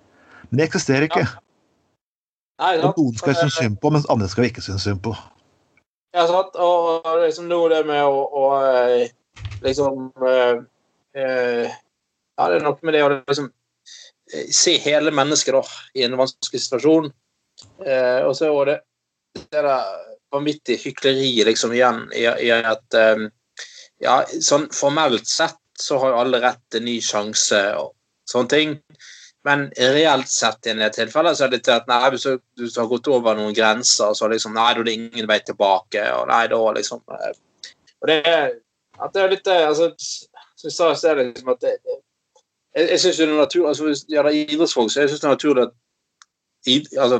Men 0.47 0.61
det 0.61 0.69
eksisterer 0.69 1.07
ikke. 1.09 1.25
Nei, 2.61 2.77
noen 2.81 3.17
skal 3.17 3.33
vi 3.33 3.39
synes 3.41 3.57
synd 3.59 3.79
på, 3.81 3.91
mens 3.93 4.07
andre 4.11 4.29
skal 4.31 4.45
vi 4.45 4.51
ikke 4.53 4.65
synes 4.65 4.85
synd 4.87 5.01
på. 5.05 5.13
Ja, 6.15 6.25
sant. 6.29 6.55
Og 6.55 7.05
og 7.05 7.21
liksom 7.21 7.49
nå 7.51 7.59
det 7.71 7.83
med 7.87 8.01
å, 8.05 8.23
å 8.25 8.45
eh, 8.65 9.11
liksom 9.65 10.09
eh, 10.25 10.63
eh, 11.17 11.77
Ja, 12.37 12.49
det 12.49 12.59
er 12.59 12.65
noe 12.65 12.77
med 12.85 12.93
det 12.93 13.03
å 13.05 13.11
liksom 13.13 13.49
eh, 14.33 14.49
se 14.53 14.77
hele 14.81 15.13
mennesket 15.13 15.55
da, 15.57 15.63
i 15.97 16.05
en 16.05 16.17
vanskelig 16.19 16.63
situasjon. 16.65 17.09
Eh, 17.85 18.21
og 18.25 18.35
så 18.37 18.51
er 18.51 18.71
det 18.71 18.77
det 19.37 19.61
der 19.61 19.69
vanvittige 20.33 20.81
hykleriet 20.81 21.47
liksom 21.47 21.73
igjen 21.75 22.03
i, 22.13 22.25
i 22.25 22.51
at 22.57 22.97
eh, 22.97 23.27
Ja, 23.97 24.21
sånn 24.45 24.67
formelt 24.69 25.25
sett 25.25 25.57
så 25.81 25.97
har 26.01 26.11
jo 26.11 26.19
alle 26.21 26.41
rett 26.41 26.61
til 26.73 26.83
ny 26.85 26.99
sjanse 27.01 27.61
og 27.79 27.95
sånne 28.29 28.51
ting. 28.51 28.75
Men 29.47 29.67
reelt 29.77 30.27
sett 30.31 30.67
i 30.67 30.73
en 30.73 30.81
del 30.83 31.11
så 31.11 31.45
er 31.45 31.51
det 31.53 31.61
til 31.63 31.77
at 31.77 31.87
nei, 31.87 32.01
hvis 32.11 32.25
du, 32.27 32.65
har 32.67 32.89
gått 32.91 33.07
over 33.07 33.37
noen 33.37 33.55
grenser, 33.55 34.11
så 34.17 34.27
liksom, 34.27 34.55
nei, 34.57 34.73
da 34.75 34.81
er 34.81 34.87
det 34.87 34.95
ingen 34.97 35.29
vei 35.29 35.39
tilbake. 35.45 36.03
og 36.17 36.27
nei, 36.31 36.41
da 36.51 36.59
liksom 36.75 37.03
eh, 37.15 37.35
og 37.97 38.11
det 38.11 38.19
at 38.97 39.13
det 39.13 39.23
er 39.23 39.31
litt 39.31 39.47
eh, 39.51 39.63
altså, 39.67 39.91
som 40.57 40.69
jeg 40.69 40.75
sa 40.75 40.91
i 40.91 40.99
sted, 40.99 41.21
liksom 41.21 41.53
at 41.53 41.63
det, 41.63 41.73
jeg, 41.85 42.89
jeg 42.89 42.99
synes 42.99 43.19
jo 43.19 43.25
det 43.25 43.33
er 43.33 43.41
naturlig 43.41 43.69
altså, 43.69 43.87
Hvis 43.87 44.03
det 44.05 44.15
gjelder 44.15 44.37
idrettsfolk, 44.41 44.91
så 44.91 45.01
jeg 45.01 45.11
synes 45.11 45.23
det 45.23 45.27
er 45.27 45.35
naturlig 45.35 45.65
at 45.67 45.75
i, 46.67 46.77
altså, 46.97 47.19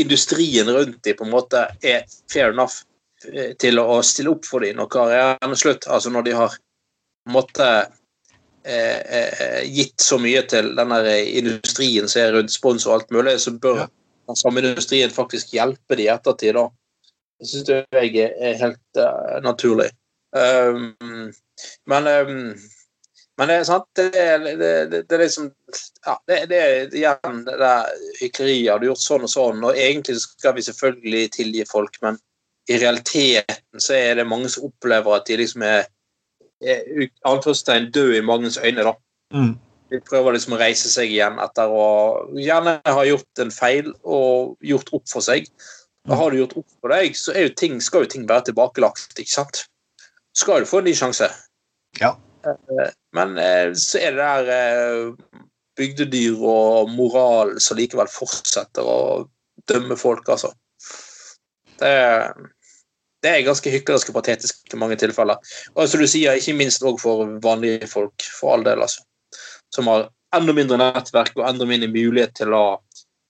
industrien 0.00 0.70
rundt 0.70 1.04
dem 1.04 1.16
på 1.18 1.26
en 1.26 1.34
måte 1.34 1.66
er 1.82 2.06
fair 2.30 2.54
enough 2.54 2.84
eh, 3.32 3.52
til 3.60 3.82
å 3.82 3.98
stille 4.06 4.32
opp 4.32 4.46
for 4.48 4.64
dem 4.64 4.78
når 4.78 4.90
karrieren 4.94 5.56
er 5.56 5.60
slutt. 5.60 5.88
Altså 5.90 6.12
når 6.14 6.28
de 6.28 6.36
har 6.38 6.54
på 6.54 7.32
en 7.32 7.36
måte 7.36 7.66
eh, 7.66 7.82
eh, 7.82 8.00
gitt 8.64 10.00
så 10.00 10.16
mye 10.16 10.40
til 10.48 10.70
den 10.78 10.92
der 10.94 11.08
industrien 11.40 12.08
som 12.08 12.22
er 12.22 12.32
rundt 12.38 12.52
spons 12.54 12.86
og 12.88 12.94
alt 12.94 13.10
mulig, 13.12 13.34
så 13.42 13.52
bør 13.52 13.82
Ja. 13.82 13.86
den 14.30 14.36
samme 14.40 14.62
industrien 14.64 15.10
faktisk 15.12 15.52
hjelpe 15.52 15.98
de 15.98 16.06
i 16.06 16.12
ettertid. 16.12 16.54
da. 16.56 16.68
Det 17.40 17.50
syns 17.50 17.68
jeg 17.68 18.14
er 18.16 18.56
helt 18.56 19.00
uh, 19.00 19.36
naturlig. 19.44 19.90
Um, 20.32 20.94
men 21.86 22.08
um, 22.08 22.54
men 23.36 23.50
det 23.50 23.54
er 23.54 23.64
sant, 23.66 23.86
det 23.98 24.12
er, 24.14 24.38
det, 24.38 24.56
det, 24.90 25.00
det 25.10 25.16
er 25.16 25.22
liksom 25.24 25.48
ja, 26.06 26.14
det, 26.28 26.36
det 26.50 26.58
er 26.60 26.94
igjen 26.94 27.40
det 27.48 27.56
der 27.58 27.88
hykleriet. 28.20 28.70
Har 28.70 28.78
du 28.82 28.86
gjort 28.86 29.02
sånn 29.02 29.26
og 29.26 29.32
sånn? 29.32 29.64
Og 29.66 29.74
egentlig 29.74 30.20
skal 30.22 30.54
vi 30.54 30.62
selvfølgelig 30.62 31.24
tilgi 31.34 31.64
folk, 31.66 31.98
men 32.04 32.20
i 32.70 32.78
realiteten 32.78 33.82
så 33.82 33.96
er 33.98 34.20
det 34.20 34.28
mange 34.30 34.48
som 34.52 34.68
opplever 34.68 35.16
at 35.16 35.26
de 35.26 35.40
liksom 35.40 35.66
er, 35.66 35.88
i 36.64 37.08
anførselstegn 37.28 37.90
døde 37.94 38.18
i 38.18 38.24
mangens 38.24 38.58
øyne. 38.58 38.84
da. 38.86 38.94
Mm. 39.34 39.54
De 39.92 40.00
prøver 40.08 40.32
liksom 40.34 40.56
å 40.56 40.58
reise 40.60 40.90
seg 40.90 41.12
igjen 41.12 41.36
etter 41.42 41.70
å 41.70 41.84
gjerne 42.40 42.78
ha 42.86 43.04
gjort 43.06 43.42
en 43.44 43.52
feil 43.54 43.92
og 44.02 44.56
gjort 44.64 44.90
opp 44.96 45.08
for 45.12 45.24
seg. 45.24 45.46
Og 46.08 46.16
har 46.20 46.30
du 46.32 46.38
gjort 46.42 46.56
opp 46.60 46.68
for 46.80 46.92
deg, 46.92 47.14
så 47.16 47.32
jo 47.36 47.48
ting, 47.56 47.78
skal 47.80 48.04
jo 48.04 48.10
ting 48.12 48.26
være 48.28 48.48
tilbakelagt. 48.50 49.14
ikke 49.18 49.30
sant? 49.32 49.62
Skal 50.36 50.64
du 50.64 50.68
få 50.68 50.80
en 50.82 50.88
ny 50.88 50.94
sjanse. 50.98 51.28
Ja. 52.00 52.14
Eh, 52.44 52.90
Men 53.14 53.38
eh, 53.38 53.70
så 53.78 54.00
er 54.02 54.16
det 54.16 54.24
der 54.24 54.50
eh, 54.52 55.38
bygdedyr 55.78 56.42
og 56.42 56.90
moral 56.90 57.54
som 57.62 57.78
likevel 57.78 58.10
fortsetter 58.10 58.82
å 58.84 58.98
dømme 59.70 59.96
folk, 59.96 60.28
altså. 60.28 60.50
Det, 61.78 61.88
er- 61.88 62.34
det 63.24 63.32
er 63.32 63.46
ganske 63.46 63.72
hyklersk 63.72 64.10
og 64.12 64.18
patetisk 64.18 64.74
i 64.74 64.78
mange 64.80 64.98
tilfeller. 65.00 65.40
Og 65.74 65.88
som 65.88 66.02
du 66.02 66.08
sier, 66.10 66.36
ikke 66.36 66.56
minst 66.58 66.84
òg 66.84 67.00
for 67.00 67.36
vanlige 67.44 67.88
folk, 67.90 68.26
for 68.36 68.54
all 68.54 68.66
del, 68.66 68.84
altså. 68.84 69.04
Som 69.72 69.88
har 69.90 70.10
enda 70.36 70.54
mindre 70.56 70.78
nettverk 70.80 71.32
og 71.38 71.46
enda 71.48 71.66
mindre 71.68 71.88
mulighet 71.92 72.34
til 72.36 72.52
å, 72.54 72.64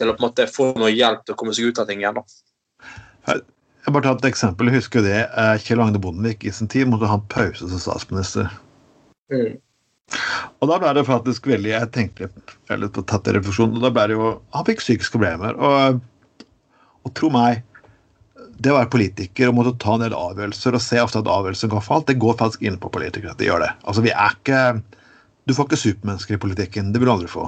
til 0.01 0.11
å 0.11 0.17
på 0.17 0.23
en 0.23 0.27
måte 0.27 0.49
få 0.51 0.73
noe 0.81 0.91
hjelp 0.93 1.23
til 1.25 1.37
å 1.37 1.39
komme 1.41 1.55
seg 1.57 1.71
ut 1.71 1.83
av 1.83 1.91
ting 1.91 2.03
igjen. 2.03 2.19
da. 2.19 3.39
Jeg 3.85 3.93
bare 3.93 4.07
tar 4.07 4.17
et 4.17 4.31
eksempel. 4.31 4.71
Jeg 4.71 4.81
husker 4.81 5.05
det 5.05 5.19
eh, 5.27 5.55
Kjell 5.61 5.83
Agne 5.85 6.01
Bondevik 6.01 6.45
i 6.49 6.53
sin 6.57 6.71
tid 6.73 6.89
måtte 6.89 7.09
ha 7.11 7.19
en 7.21 7.29
pause 7.33 7.69
som 7.69 7.83
statsminister. 7.83 8.49
Og 10.61 10.69
da 10.69 10.77
ble 10.81 10.91
det 10.99 11.07
faktisk 11.09 11.47
veldig 11.49 11.71
Jeg 11.73 11.89
tenkte 11.95 12.27
jeg 12.27 12.81
litt 12.81 12.93
på 12.93 13.03
tatt 13.09 13.29
i 13.31 13.33
refleksjon, 13.37 13.73
og 13.73 13.81
da 13.81 13.91
ble 13.93 14.05
det 14.11 14.19
jo 14.19 14.35
Han 14.53 14.67
fikk 14.69 14.83
psykiske 14.83 15.17
problemer. 15.17 15.57
Og, 15.57 16.49
og 17.05 17.15
tro 17.17 17.31
meg, 17.33 17.63
det 18.63 18.73
å 18.73 18.77
være 18.79 18.91
politiker 18.93 19.51
og 19.51 19.57
måtte 19.59 19.75
ta 19.83 19.97
en 19.97 20.05
del 20.05 20.15
avgjørelser 20.17 20.77
og 20.77 20.83
se 20.83 21.01
ofte 21.03 21.21
at 21.21 21.31
avgjørelser 21.31 21.71
går 21.73 21.85
falt, 21.85 22.07
det 22.11 22.21
går 22.23 22.37
faktisk 22.41 22.65
inn 22.67 22.79
på 22.81 22.91
politikere. 22.95 23.35
Det 23.39 23.49
gjør 23.49 23.65
det. 23.65 23.73
Altså, 23.85 24.05
vi 24.05 24.13
er 24.15 24.37
ikke 24.37 24.61
Du 25.45 25.53
får 25.53 25.67
ikke 25.69 25.77
supermennesker 25.77 26.39
i 26.39 26.41
politikken. 26.41 26.93
Det 26.93 27.01
vil 27.03 27.11
du 27.11 27.13
aldri 27.13 27.29
få. 27.29 27.43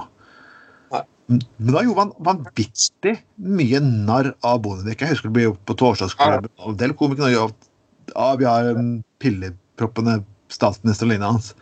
Nei. 0.92 1.00
Men 1.32 1.72
da 1.72 1.82
gjorde 1.86 2.02
man 2.02 2.10
vanvittig 2.26 3.14
mye 3.40 3.80
narr 3.80 4.34
av 4.44 4.58
Bondevik. 4.66 5.00
Jeg 5.00 5.14
husker 5.14 5.30
det 5.30 5.36
ble 5.38 5.46
gjort 5.46 5.62
på 5.64 5.78
torsdagsklubben. 5.80 6.50
og 6.60 6.74
En 6.74 6.80
del 6.82 6.92
komikere 6.98 7.32
gjør 7.32 7.54
at 7.54 7.70
ja, 8.12 8.26
vi 8.36 8.48
har 8.50 8.68
um, 8.76 8.90
pilleproppene 9.24 10.18
statsminister 10.52 11.08
og 11.08 11.14
lignende 11.14 11.32
hans. 11.38 11.54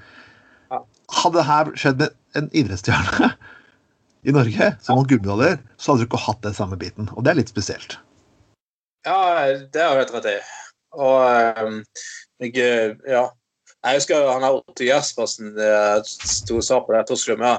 Ja. 0.74 0.82
Hadde 1.20 1.38
det 1.38 1.46
her 1.52 1.70
skjedd 1.78 2.02
med 2.02 2.18
en 2.40 2.50
idrettsstjerne 2.50 3.30
i 4.26 4.34
Norge 4.34 4.72
som 4.82 4.98
vant 4.98 5.12
gullmedaljer, 5.12 5.62
så 5.78 5.92
hadde 5.92 6.02
du 6.02 6.10
ikke 6.10 6.24
hatt 6.26 6.42
den 6.48 6.58
samme 6.58 6.80
biten. 6.80 7.12
Og 7.14 7.22
det 7.22 7.30
er 7.30 7.40
litt 7.44 7.54
spesielt. 7.54 8.00
Ja, 9.04 9.46
det 9.72 9.82
har 9.82 9.94
du 9.94 10.02
helt 10.02 10.14
rett 10.14 10.30
i. 10.30 10.36
Og 10.94 11.64
um, 11.64 11.80
jeg, 12.40 12.56
eh, 12.56 12.94
ja. 13.10 13.28
Jeg 13.84 14.00
husker 14.00 14.30
han 14.30 14.44
her 14.46 14.56
Otto 14.62 14.84
Jespersen 14.86 15.50
sto 16.08 16.56
og 16.56 16.64
sa 16.64 16.78
på 16.80 16.94
det. 16.94 17.36
Ja. 17.36 17.58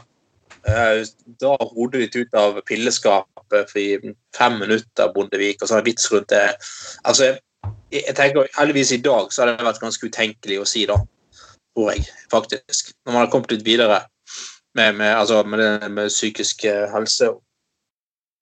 Eh, 0.65 1.05
Da 1.41 1.55
hodet 1.61 2.01
ditt 2.01 2.15
ut 2.15 2.33
av 2.33 2.61
pilleskapet 2.65 3.75
i 3.77 3.99
fem 4.37 4.59
minutter, 4.59 5.11
Bondevik, 5.13 5.61
og 5.61 5.69
så 5.69 5.79
jeg 5.79 5.91
vits 5.91 6.11
rundt 6.11 6.29
det. 6.33 6.55
Altså, 7.05 7.35
jeg, 7.91 8.01
jeg 8.07 8.15
tenker 8.17 8.49
Heldigvis 8.57 8.95
i 8.95 9.01
dag 9.05 9.29
så 9.29 9.43
hadde 9.43 9.59
det 9.59 9.67
vært 9.67 9.83
ganske 9.83 10.09
utenkelig 10.09 10.59
å 10.61 10.67
si, 10.69 10.85
da. 10.89 10.97
Tror 11.75 11.91
jeg, 11.93 12.05
faktisk. 12.31 12.93
Når 13.05 13.13
man 13.13 13.21
har 13.21 13.31
kommet 13.33 13.53
litt 13.53 13.65
videre 13.67 14.01
med, 14.75 14.95
med, 14.97 15.11
altså, 15.13 15.43
med, 15.43 15.91
med 15.91 16.09
psykisk 16.09 16.65
eh, 16.65 16.87
helse 16.93 17.29
og 17.35 17.43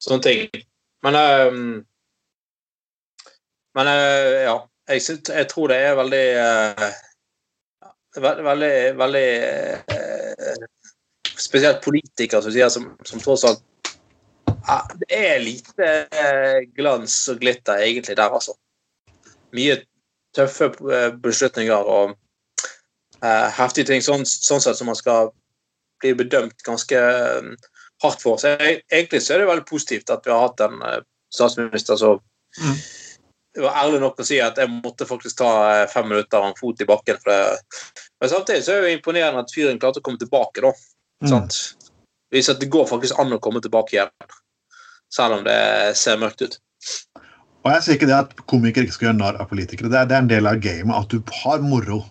sånne 0.04 0.24
ting. 0.24 0.64
Men 1.04 1.20
um, 1.20 1.66
men 3.76 3.88
eh, 3.88 4.44
ja, 4.46 4.56
jeg, 4.90 5.02
synes, 5.02 5.30
jeg 5.30 5.50
tror 5.50 5.72
det 5.72 5.80
er 5.82 6.00
veldig 6.00 6.24
eh, 6.44 6.88
ve- 8.22 8.40
Veldig, 8.46 8.74
veldig 9.00 9.28
eh, 9.98 10.66
Spesielt 11.34 11.82
politikere 11.84 12.44
som 12.46 12.54
sier 12.54 12.70
som, 12.70 12.92
som 13.06 13.24
tross 13.24 13.46
alt 13.50 13.64
det 14.96 15.10
er 15.12 15.42
lite 15.44 15.88
glans 16.78 17.16
og 17.28 17.42
glitter 17.42 17.82
egentlig 17.84 18.14
der, 18.16 18.32
altså. 18.32 18.54
Mye 19.52 19.82
tøffe 20.38 20.70
beslutninger 21.20 21.90
og 21.92 22.14
heftige 23.58 23.90
ting, 23.90 24.06
sånn, 24.06 24.24
sånn, 24.24 24.64
sett 24.64 24.80
som 24.80 24.88
man 24.88 24.96
skal 24.96 25.34
bli 26.00 26.14
bedømt 26.16 26.64
ganske 26.64 27.02
hardt 28.06 28.24
for. 28.24 28.40
Så 28.40 28.54
jeg, 28.56 28.86
egentlig 28.88 29.20
så 29.26 29.36
er 29.36 29.44
det 29.44 29.50
veldig 29.52 29.68
positivt 29.68 30.16
at 30.16 30.24
vi 30.24 30.32
har 30.32 30.46
hatt 30.46 30.64
en 30.64 30.80
statsminister 31.36 32.00
som 32.00 32.24
mm. 32.62 32.80
Var 33.62 33.78
ærlig 33.84 34.00
nok 34.02 34.22
å 34.22 34.26
si 34.26 34.40
at 34.42 34.58
jeg 34.58 34.72
måtte 34.72 35.06
faktisk 35.06 35.38
ta 35.44 35.52
fem 35.92 36.08
minutter 36.10 36.40
av 36.40 36.50
en 36.50 36.58
fot 36.58 36.82
i 36.82 36.88
bakken. 36.90 37.20
Men 37.28 38.32
samtidig 38.32 38.66
så 38.66 38.74
er 38.74 38.82
det 38.82 38.94
jo 38.94 38.98
imponerende 38.98 39.44
at 39.46 39.54
fyren 39.54 39.82
klarte 39.82 40.02
å 40.02 40.06
komme 40.06 40.22
tilbake. 40.22 40.64
da. 40.64 40.74
Mm. 41.24 41.50
Viser 42.34 42.56
at 42.56 42.64
det 42.64 42.72
går 42.74 42.88
faktisk 42.90 43.20
an 43.22 43.36
å 43.36 43.42
komme 43.44 43.62
tilbake 43.62 43.98
igjen 43.98 44.34
selv 45.14 45.38
om 45.38 45.44
det 45.46 45.94
ser 46.00 46.22
mørkt 46.22 46.42
ut. 46.42 46.60
Og 47.64 47.72
Jeg 47.72 47.84
sier 47.84 47.98
ikke 47.98 48.10
det 48.10 48.18
at 48.18 48.32
komikere 48.50 48.88
ikke 48.88 48.96
skal 48.98 49.10
gjøre 49.10 49.20
narr 49.22 49.38
av 49.40 49.50
politikere. 49.52 49.92
Det 49.92 50.00
er, 50.02 50.08
det 50.10 50.18
er, 50.18 50.24
en 50.26 50.32
del 50.32 50.50
av 50.50 50.60
gamet 50.64 50.98
at 50.98 51.14
du 51.14 51.36
har 51.44 51.62
moro. 51.64 52.02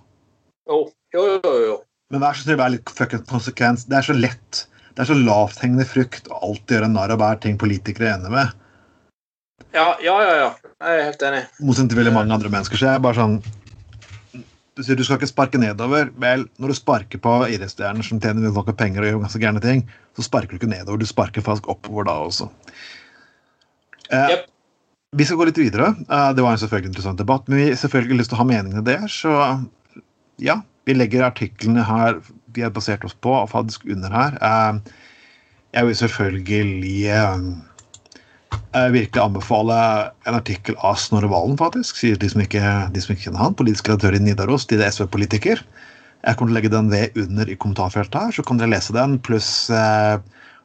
Jo, 0.71 0.79
jo, 1.13 1.25
jo, 1.43 1.57
jo. 1.67 1.75
Men 2.13 2.23
vær 2.25 2.37
så 2.37 2.47
snill, 2.47 2.61
vær 2.61 2.73
litt 2.73 2.93
fucking 2.93 3.25
konsekvens. 3.29 3.85
Det 3.91 3.99
er 3.99 4.07
så 4.07 4.17
lett. 4.17 4.63
Det 4.93 5.05
er 5.05 5.11
så 5.11 5.19
lavthengende 5.19 5.85
frukt 5.89 6.29
å 6.31 6.41
alltid 6.49 6.79
gjøre 6.79 6.91
narr 6.93 7.13
av 7.13 7.21
hver 7.21 7.41
ting 7.43 7.59
politikere 7.61 8.09
er 8.09 8.17
enige 8.17 8.33
med. 8.33 8.57
Ja, 9.75 9.89
ja, 10.03 10.15
ja. 10.23 10.37
ja. 10.41 10.53
Jeg 10.83 10.99
er 10.99 11.05
helt 11.09 11.27
enig. 11.29 11.43
Motsatt 11.63 11.91
til 11.93 12.01
veldig 12.01 12.15
mange 12.15 12.35
andre 12.35 12.51
mennesker. 12.53 12.79
Så 12.79 12.89
jeg 12.89 12.99
er 12.99 13.05
bare 13.05 13.19
sånn 13.19 13.37
Du 14.73 14.81
sier 14.83 14.97
du 14.97 15.05
skal 15.05 15.21
ikke 15.21 15.31
sparke 15.31 15.61
nedover. 15.61 16.11
Vel, 16.21 16.47
når 16.63 16.73
du 16.73 16.79
sparker 16.79 17.21
på 17.23 17.35
idrettsstjerner 17.53 18.07
som 18.07 18.21
tjener 18.23 18.49
noe 18.49 18.75
penger 18.77 19.05
og 19.05 19.11
gjør 19.11 19.21
ganske 19.27 19.43
gærne 19.43 19.63
ting, 19.65 19.85
så 20.17 20.25
sparker 20.25 20.57
du 20.57 20.63
ikke 20.63 20.73
nedover. 20.73 21.01
Du 21.01 21.09
sparker 21.09 21.45
faktisk 21.45 21.69
oppover 21.73 22.09
da 22.09 22.17
også. 22.25 22.49
Eh, 24.09 24.33
yep. 24.33 24.49
Vi 25.13 25.27
skal 25.29 25.37
gå 25.37 25.47
litt 25.51 25.61
videre. 25.61 25.93
Eh, 26.09 26.31
det 26.33 26.45
var 26.45 26.57
en 26.57 26.63
selvfølgelig 26.63 26.95
interessant 26.95 27.21
debatt, 27.21 27.45
men 27.49 27.61
vi 27.61 27.69
har 27.69 27.81
selvfølgelig 27.83 28.23
lyst 28.23 28.33
til 28.33 28.39
å 28.39 28.43
ha 28.43 28.49
meningene 28.49 28.85
der. 28.87 29.05
Så 29.13 29.37
ja, 30.41 30.63
vi 30.89 30.97
legger 30.97 31.29
artiklene 31.29 31.85
her 31.85 32.23
vi 32.53 32.65
har 32.65 32.73
basert 32.73 33.05
oss 33.05 33.15
på, 33.17 33.33
og 33.33 33.51
faktisk 33.53 33.85
under 33.93 34.13
her. 34.13 34.41
Eh, 34.41 34.97
jeg 35.77 35.89
vil 35.89 36.01
selvfølgelig 36.01 36.57
eh, 38.77 38.89
virkelig 38.95 39.23
anbefale 39.23 39.77
en 40.29 40.37
artikkel 40.39 40.77
av 40.85 40.99
Snorre 41.01 41.31
Valen, 41.33 41.57
faktisk. 41.61 41.99
Sier 42.01 42.21
de 42.21 42.31
som 42.33 42.43
ikke, 42.45 42.63
de 42.93 43.03
som 43.03 43.15
ikke 43.15 43.29
kjenner 43.29 43.45
han. 43.45 43.57
Politisk 43.59 43.91
redaktør 43.91 44.17
i 44.19 44.23
Nidaros, 44.23 44.67
de 44.71 44.81
er 44.81 44.91
SV-politiker. 44.91 45.63
Jeg 46.23 46.39
kommer 46.39 46.53
til 46.53 46.55
å 46.55 46.59
legge 46.61 46.73
den 46.73 46.91
ved 46.93 47.19
under 47.19 47.51
i 47.51 47.59
kommentarfeltet 47.59 48.19
her, 48.19 48.35
så 48.37 48.45
kan 48.47 48.61
dere 48.61 48.71
lese 48.75 48.95
den, 48.95 49.19
pluss 49.27 49.51
eh, 49.75 50.21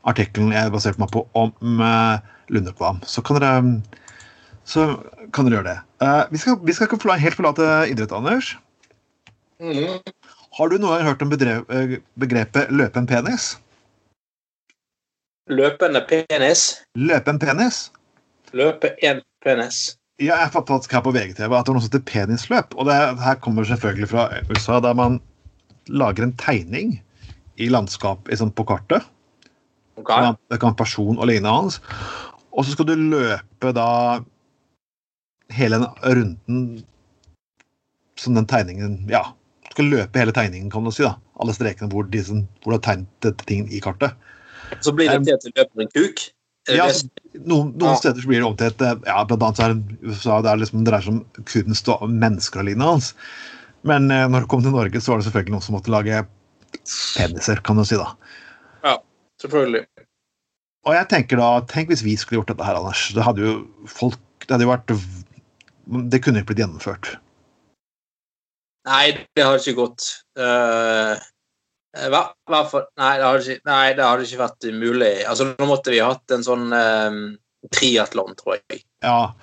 artikkelen 0.08 0.54
jeg 0.54 0.74
baserte 0.74 1.02
meg 1.02 1.12
på 1.16 1.26
om 1.38 1.82
eh, 1.84 2.34
Lundekvam. 2.54 3.02
Så 3.10 3.24
kan 3.26 3.40
dere 3.42 3.54
så 4.68 4.88
kan 5.34 5.48
dere 5.48 5.60
gjøre 5.60 5.70
det. 5.72 5.78
Eh, 6.04 6.24
vi, 6.34 6.42
skal, 6.44 6.58
vi, 6.62 6.76
skal, 6.76 6.90
ikke 6.90 7.20
helt 7.24 7.38
forlate 7.40 7.68
idrett, 7.92 8.14
Anders. 8.16 8.56
Mm. 9.64 9.98
Har 10.58 10.70
du 10.70 10.78
gang 10.78 11.06
hørt 11.06 11.24
om 11.24 11.32
eh, 11.34 11.98
begrepet 12.20 12.70
'løpe 12.70 13.00
en 13.00 13.08
penis'? 13.08 13.56
Løpende 15.48 16.02
penis? 16.08 16.68
Løpe 17.00 17.32
en 17.32 17.39
penis. 17.39 17.88
Løpe 18.54 18.91
en 19.06 19.22
penis. 19.43 19.98
Ja, 20.20 20.36
jeg 20.41 20.52
faktisk 20.52 20.91
her 20.91 21.04
på 21.06 21.14
VGTV 21.14 21.54
at 21.54 21.68
det 21.68 21.72
er 21.72 21.78
noe 21.78 21.84
som 21.84 21.91
heter 21.91 22.06
penisløp. 22.10 22.74
Og 22.76 22.88
det 22.89 22.95
her 23.22 23.38
kommer 23.43 23.68
selvfølgelig 23.68 24.10
fra 24.12 24.30
USA, 24.50 24.80
der 24.84 24.98
man 24.98 25.20
lager 25.88 26.26
en 26.26 26.34
tegning 26.41 26.98
i 27.58 27.70
landskap 27.72 28.28
sånn 28.34 28.52
på 28.54 28.66
kartet. 28.68 29.06
Okay. 29.98 30.34
Det 30.52 30.60
kan 30.62 30.76
person 30.78 31.18
og 31.18 31.30
lignende 31.30 31.54
hans. 31.54 31.80
Og 32.52 32.66
så 32.66 32.74
skal 32.74 32.89
du 32.89 32.95
løpe 32.98 33.72
da 33.74 33.88
hele 35.54 35.80
den 35.80 35.88
runden 36.04 36.62
som 38.18 38.34
den 38.34 38.50
tegningen 38.50 39.06
Ja, 39.10 39.22
du 39.68 39.74
skal 39.76 39.91
løpe 39.93 40.20
hele 40.20 40.34
tegningen, 40.34 40.72
kan 40.74 40.84
du 40.84 40.91
si. 40.91 41.06
da. 41.06 41.16
Alle 41.39 41.54
strekene 41.54 41.89
hvor, 41.93 42.10
de 42.10 42.24
hvor 42.26 42.74
du 42.74 42.76
har 42.76 42.86
tegnet 42.89 43.45
ting 43.45 43.70
i 43.70 43.82
kartet. 43.84 44.18
Så 44.84 44.93
blir 44.95 45.11
det 45.11 45.22
til 45.26 45.36
at 45.36 45.45
du 45.45 45.51
løper 45.53 45.86
en 45.86 45.93
kuk? 45.93 46.24
Ja, 46.68 46.88
altså, 46.89 47.07
noen, 47.38 47.70
noen 47.80 47.93
ja. 47.93 47.99
steder 48.01 48.24
så 48.24 48.28
blir 48.28 48.41
det 48.41 48.47
om 48.47 48.55
til 48.59 48.68
et 48.68 48.82
ja, 49.07 49.22
Blant 49.30 49.45
annet 49.45 49.59
så 49.59 49.68
er 49.68 49.76
det 49.76 49.99
USA 50.03 50.39
det, 50.43 50.51
er 50.51 50.59
liksom, 50.59 50.82
det 50.82 50.91
dreier 50.91 51.05
seg 51.05 51.13
om 51.13 51.45
kunst 51.47 51.91
og 51.93 52.03
mennesker 52.11 52.61
og 52.61 52.68
lignende 52.68 52.89
hans. 52.91 53.13
Men 53.88 54.09
eh, 54.11 54.26
når 54.28 54.43
det 54.43 54.51
kom 54.51 54.65
til 54.65 54.76
Norge, 54.76 55.01
så 55.01 55.13
var 55.13 55.22
det 55.22 55.30
selvfølgelig 55.30 55.55
noen 55.55 55.63
som 55.63 55.78
måtte 55.78 55.93
lage 55.93 56.26
peniser, 57.15 57.61
kan 57.63 57.80
du 57.80 57.86
si. 57.88 57.99
da. 57.99 58.09
Ja, 58.84 58.97
selvfølgelig. 59.43 59.86
Og 60.88 60.95
jeg 60.95 61.09
tenker 61.11 61.39
da, 61.39 61.47
Tenk 61.68 61.91
hvis 61.91 62.03
vi 62.05 62.18
skulle 62.20 62.41
gjort 62.41 62.51
dette 62.51 62.68
her, 62.68 62.80
Anders. 62.80 63.07
Det 63.15 63.24
hadde 63.24 63.43
jo 63.43 63.55
folk, 63.91 64.20
det 64.45 64.53
hadde 64.55 64.68
jo 64.68 64.74
vært 64.74 64.93
Det 66.11 66.22
kunne 66.24 66.43
ikke 66.43 66.51
blitt 66.51 66.63
gjennomført. 66.65 67.15
Nei, 68.88 69.11
det 69.36 69.43
har 69.43 69.59
ikke 69.59 69.76
gått. 69.82 70.05
Uh, 70.39 71.15
hva, 72.12 72.22
hva 72.50 72.62
nei, 73.00 73.12
det 73.18 73.26
hadde 73.26 73.41
ikke, 73.43 73.66
nei, 73.70 73.84
det 73.98 74.06
hadde 74.06 74.28
ikke 74.28 74.41
vært 74.43 74.70
mulig. 74.78 75.12
Altså, 75.26 75.52
Nå 75.54 75.68
måtte 75.70 75.93
vi 75.93 76.02
hatt 76.04 76.36
en 76.36 76.45
sånn 76.45 76.70
um, 76.74 77.20
triatlon, 77.74 78.36
tror 78.39 78.58
jeg. 78.58 78.84
Ja. 79.06 79.34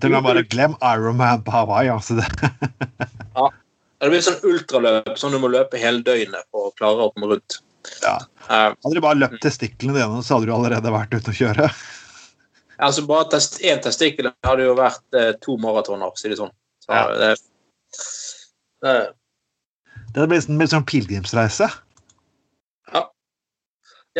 Til 0.00 0.12
og 0.12 0.18
med 0.18 0.28
bare 0.28 0.44
glem 0.46 0.76
Ironman 0.84 1.44
på 1.46 1.54
Hawaii. 1.54 1.90
altså 1.92 2.20
det. 2.20 2.28
ja. 3.38 3.48
Det 4.00 4.08
blir 4.08 4.22
sånn 4.24 4.40
ultraløp 4.48 5.16
sånn 5.20 5.34
du 5.34 5.40
må 5.42 5.50
løpe 5.52 5.80
hele 5.80 6.00
døgnet 6.04 6.46
for 6.48 6.70
å 6.70 6.74
klare 6.78 7.06
å 7.08 7.12
komme 7.12 7.34
rundt. 7.34 7.58
Ja. 8.04 8.16
Eh, 8.48 8.68
hadde 8.72 8.96
du 8.96 9.02
bare 9.04 9.18
løpt 9.18 9.40
testiklene 9.44 9.96
dine, 9.96 10.22
så 10.24 10.36
hadde 10.36 10.48
du 10.48 10.54
allerede 10.54 10.92
vært 10.94 11.12
ute 11.16 11.32
å 11.32 11.36
kjøre. 11.36 11.68
Altså 12.80 13.04
Bare 13.08 13.28
test, 13.34 13.58
én 13.60 13.80
testikkel 13.84 14.30
hadde 14.46 14.64
jo 14.64 14.76
vært 14.78 15.16
eh, 15.16 15.34
to 15.44 15.58
maratoner, 15.60 16.12
si 16.16 16.32
det 16.32 16.38
sånn. 16.40 16.52
Så, 16.80 16.96
ja. 16.96 17.02
det, 17.20 17.30
det, 18.80 18.94
det 20.16 20.28
blir 20.30 20.40
en 20.40 20.72
sånn 20.72 20.88
pilegrimsreise. 20.88 21.68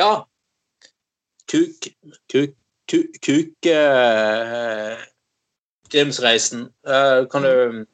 Ja. 0.01 0.11
Kuk 1.51 1.92
Kuk 2.32 2.57
Kuk, 2.90 3.20
kuk 3.22 3.66
uh, 3.70 4.98
Grimsreisen. 5.92 6.64
Uh, 6.82 7.22
kan 7.30 7.44
du 7.46 7.84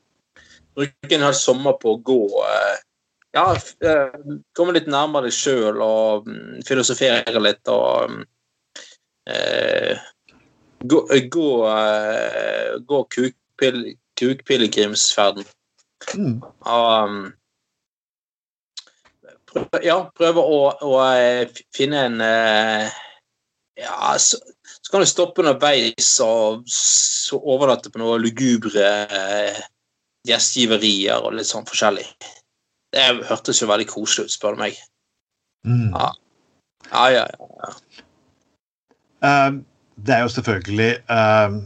bruke 0.77 1.13
en 1.13 1.25
hel 1.27 1.37
sommer 1.37 1.77
på 1.83 1.93
å 1.93 2.01
gå 2.01 2.21
uh, 2.41 2.77
ja, 3.37 3.57
eh, 3.85 4.13
komme 4.57 4.73
litt 4.77 4.89
nærmere 4.91 5.29
deg 5.29 5.35
sjøl 5.37 5.81
og 5.85 6.29
um, 6.31 6.61
filosofere 6.67 7.41
litt 7.43 7.69
og 7.69 8.09
um, 8.09 8.23
eh, 9.29 9.93
gå, 10.81 11.03
gå, 11.33 11.49
eh, 11.73 12.71
gå 12.89 13.03
kukpilegrimsferden. 14.17 15.45
Mm. 16.15 16.37
Um, 16.65 17.19
ja, 19.85 19.99
prøve 20.17 20.43
å, 20.43 20.61
å, 20.83 20.97
eh, 21.15 21.63
finne 21.75 22.07
en 22.09 22.21
eh, 22.25 23.03
Ja, 23.77 24.15
så, 24.19 24.39
så, 24.65 24.91
kan 24.91 25.03
du 25.05 25.09
stoppe 25.09 25.43
underveis 25.43 26.15
og 26.25 26.65
så 26.73 27.37
overnatte 27.37 27.93
på 27.93 28.01
noen 28.01 28.23
lugubre 28.25 28.87
eh, 29.05 29.59
gjestgiverier 30.27 31.25
og 31.27 31.37
litt 31.37 31.49
sånn 31.51 31.67
forskjellig. 31.69 32.07
Det 32.95 33.07
hørtes 33.29 33.61
jo 33.61 33.69
veldig 33.69 33.89
koselig 33.91 34.27
ut, 34.27 34.35
spør 34.35 34.57
du 34.57 34.63
meg. 34.65 34.79
Mm. 35.67 35.91
Ja. 35.93 36.13
Ja, 36.91 37.05
ja, 37.11 37.25
ja. 37.29 37.71
Uh, 39.27 39.59
det 40.07 40.15
er 40.15 40.23
jo 40.23 40.31
selvfølgelig 40.31 40.91
uh, 41.11 41.57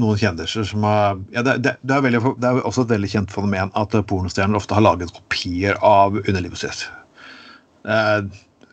noen 0.00 0.20
kjendiser 0.20 0.66
som 0.68 0.84
har 0.86 1.18
ja, 1.34 1.42
det, 1.42 1.56
det, 1.64 1.74
det, 1.82 1.96
er 1.96 2.04
veldig, 2.06 2.20
det, 2.38 2.50
er 2.50 2.62
også 2.68 2.84
et 2.86 2.94
veldig 2.94 3.10
kjent 3.10 3.34
fenomen 3.34 3.72
at 3.78 3.96
pornostjerner 4.08 4.60
ofte 4.60 4.76
har 4.76 4.84
laget 4.86 5.12
kopier 5.16 5.78
av 5.84 6.20
underlivet 6.22 6.62
sitt. 6.62 6.86
Uh, 7.84 8.26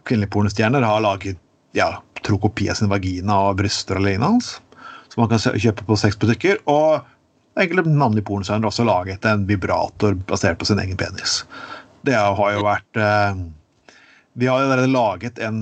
kvinnelige 0.07 0.33
pornostjerner 0.33 0.83
har 0.83 1.03
laget 1.03 1.39
ja, 1.77 1.91
tro 2.25 2.39
av 2.41 2.73
sin 2.75 2.89
vagina 2.89 3.37
og 3.49 3.59
bryster 3.61 3.99
alene 3.99 4.25
hans, 4.25 4.57
som 5.11 5.23
man 5.23 5.31
kan 5.31 5.41
kjøpe 5.59 5.85
på 5.87 5.99
sexbutikker. 5.99 6.61
Og 6.71 7.03
enkelte 7.59 7.91
navnlige 7.91 8.27
pornostjerner 8.27 8.67
har 8.67 8.73
også 8.73 8.87
laget 8.87 9.25
en 9.25 9.45
vibrator 9.49 10.17
basert 10.29 10.59
på 10.59 10.67
sin 10.69 10.81
egen 10.83 10.97
penis. 10.99 11.43
Det 12.07 12.15
har 12.15 12.51
jo 12.53 12.63
vært 12.63 12.99
eh, 13.01 13.39
Vi 14.37 14.47
har 14.47 14.61
jo 14.61 14.67
allerede 14.69 14.93
laget 14.93 15.39
en 15.43 15.57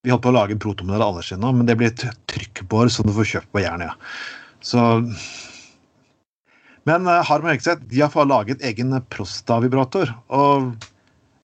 Vi 0.00 0.12
holdt 0.12 0.22
på 0.24 0.30
å 0.30 0.36
lage 0.38 0.54
en 0.54 0.62
protomodell 0.62 1.02
av 1.02 1.12
Anders 1.12 1.32
nå, 1.36 1.50
men 1.52 1.66
det 1.68 1.76
blir 1.78 1.92
et 1.92 2.06
trykkbår 2.30 2.88
som 2.94 3.06
du 3.06 3.12
får 3.16 3.28
kjøpt 3.34 3.52
på 3.54 3.62
Jernia. 3.64 3.92
Så 4.62 4.80
Men 6.88 7.06
uh, 7.06 7.20
og 7.30 7.50
Hegseth 7.50 8.16
har 8.16 8.26
laget 8.26 8.64
egen 8.66 8.94
prostavibrator, 9.10 10.10
og 10.28 10.72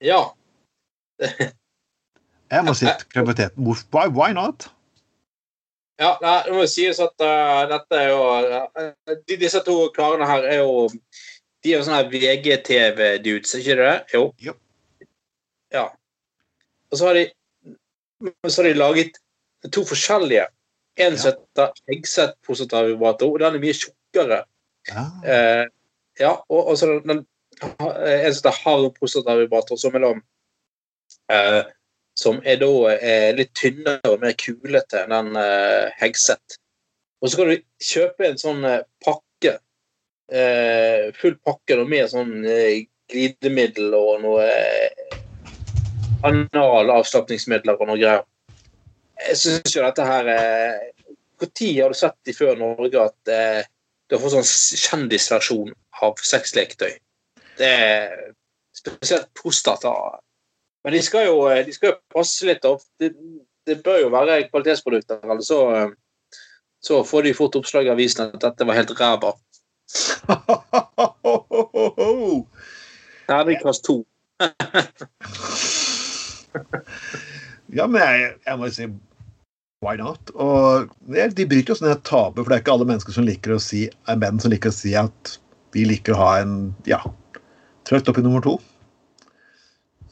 Ja. 0.02 0.24
jeg 2.52 2.66
må 2.66 2.74
si 2.78 2.88
kreativitet. 3.12 3.56
why, 3.94 4.06
why 4.08 4.32
not? 4.32 4.68
Ja, 5.98 6.12
det 6.22 6.54
må 6.54 6.66
sies 6.70 7.00
at 7.02 7.16
uh, 7.24 7.64
dette 7.70 7.98
er 7.98 8.12
jo 8.12 8.20
uh, 8.22 9.16
Disse 9.26 9.58
to 9.66 9.88
karene 9.96 10.28
her 10.30 10.46
er 10.46 10.60
jo 10.60 10.86
de 11.64 11.72
er 11.72 11.80
jo 11.80 11.86
sånne 11.86 12.04
VGTV-dudes, 12.12 13.54
er 13.56 13.64
ikke 13.64 13.76
det? 13.80 13.94
Jo. 14.14 14.20
jo. 14.38 14.54
Ja. 15.74 15.88
Og 16.92 17.00
så 17.00 17.08
har 17.08 17.18
de 17.18 17.24
så 18.46 18.62
har 18.62 18.68
de 18.68 18.78
laget 18.78 19.18
to 19.74 19.84
forskjellige. 19.86 20.46
En 20.98 21.18
som 21.18 21.34
heter 21.34 21.74
Eggsett 21.94 22.34
og 23.34 23.40
den 23.42 23.58
er 23.58 23.62
mye 23.62 23.76
tjukkere. 23.76 24.40
Ja. 24.88 25.04
Eh, 25.34 25.64
ja, 26.18 26.32
og, 26.48 26.62
og 26.72 26.78
så 26.78 26.88
den, 26.90 27.04
den, 27.06 27.20
en 27.60 28.34
som 28.34 28.48
heter 28.48 28.90
prostatavibrator, 28.96 29.78
som 29.78 29.94
er 29.94 30.06
da 30.06 30.12
eh, 31.32 31.62
som 32.18 32.40
er 32.44 32.58
da 32.62 32.70
er 32.96 33.36
litt 33.38 33.54
tynnere 33.58 34.10
og 34.10 34.22
mer 34.24 34.34
kulete 34.38 35.04
enn 35.04 35.14
den 35.14 35.38
eh, 35.38 35.94
Hegseth. 36.00 36.58
Og 37.22 37.30
så 37.30 37.40
kan 37.40 37.50
du 37.50 37.64
kjøpe 37.82 38.26
en 38.26 38.40
sånn 38.40 38.64
eh, 38.66 38.84
pakke, 39.04 39.58
eh, 40.30 41.08
full 41.18 41.38
pakke 41.46 41.78
med 41.86 42.10
sånn 42.12 42.42
eh, 42.46 42.86
glidemiddel 43.08 43.94
og 43.96 44.22
noe 44.24 44.44
eh, 44.46 45.16
analavslapningsmidler 46.26 47.78
og 47.78 47.90
noe 47.90 48.00
greier. 48.00 48.26
Jeg 49.28 49.38
syns 49.40 49.74
jo 49.74 49.82
dette 49.82 50.04
her 50.06 50.28
Når 50.28 51.48
har 51.82 51.90
du 51.90 51.98
sett 51.98 52.30
i 52.30 52.34
før 52.34 52.58
Norge 52.58 53.02
at 53.02 53.30
eh, 53.34 53.66
du 54.08 54.16
har 54.16 54.22
fått 54.22 54.36
sånn 54.36 54.78
kjendisversjon 54.82 55.72
av 56.02 56.18
sexleketøy? 56.22 56.92
Det 57.58 57.68
er 57.68 58.14
spesielt 58.74 59.30
prostata. 59.38 59.92
Men 60.88 60.94
de 60.96 61.02
skal 61.04 61.26
jo, 61.26 61.40
de 61.44 61.72
skal 61.76 61.90
jo 61.90 61.96
passe 62.14 62.46
litt. 62.48 62.64
opp. 62.64 62.80
Det, 62.96 63.10
det 63.68 63.74
bør 63.84 63.98
jo 64.00 64.08
være 64.08 64.38
kvalitetsprodukter. 64.48 65.18
eller 65.20 65.44
så, 65.44 65.58
så 66.80 67.04
får 67.04 67.26
de 67.26 67.34
fort 67.36 67.58
oppslag 67.60 67.84
i 67.84 67.92
avisen 67.92 68.30
at 68.32 68.40
dette 68.40 68.64
var 68.64 68.78
helt 68.78 68.94
ræva. 68.96 69.34
Terningkast 73.28 73.84
to. 73.84 73.98
ja, 77.76 77.84
men 77.84 78.00
jeg, 78.00 78.32
jeg 78.48 78.56
må 78.56 78.64
jo 78.70 78.76
si 78.78 78.88
why 79.84 80.00
not? 80.00 80.32
Og 80.40 80.88
De 81.04 81.44
bryter 81.44 81.74
jo 81.74 81.76
sånn 81.82 81.92
et 81.92 82.00
tabu, 82.08 82.40
for 82.40 82.48
det 82.48 82.56
er 82.56 82.64
ikke 82.64 82.78
alle 82.78 82.88
mennesker 82.94 83.12
som 83.18 83.28
liker 83.28 83.58
å 83.58 83.60
si, 83.60 83.84
er 84.08 84.24
menn 84.24 84.40
som 84.40 84.56
liker 84.56 84.72
å 84.72 84.78
si 84.78 84.96
at 84.96 85.36
vi 85.76 85.84
liker 85.92 86.16
å 86.16 86.22
ha 86.24 86.32
en 86.46 86.72
ja, 86.88 87.04
trøtt 87.84 88.08
i 88.08 88.24
nummer 88.24 88.40
to. 88.48 88.56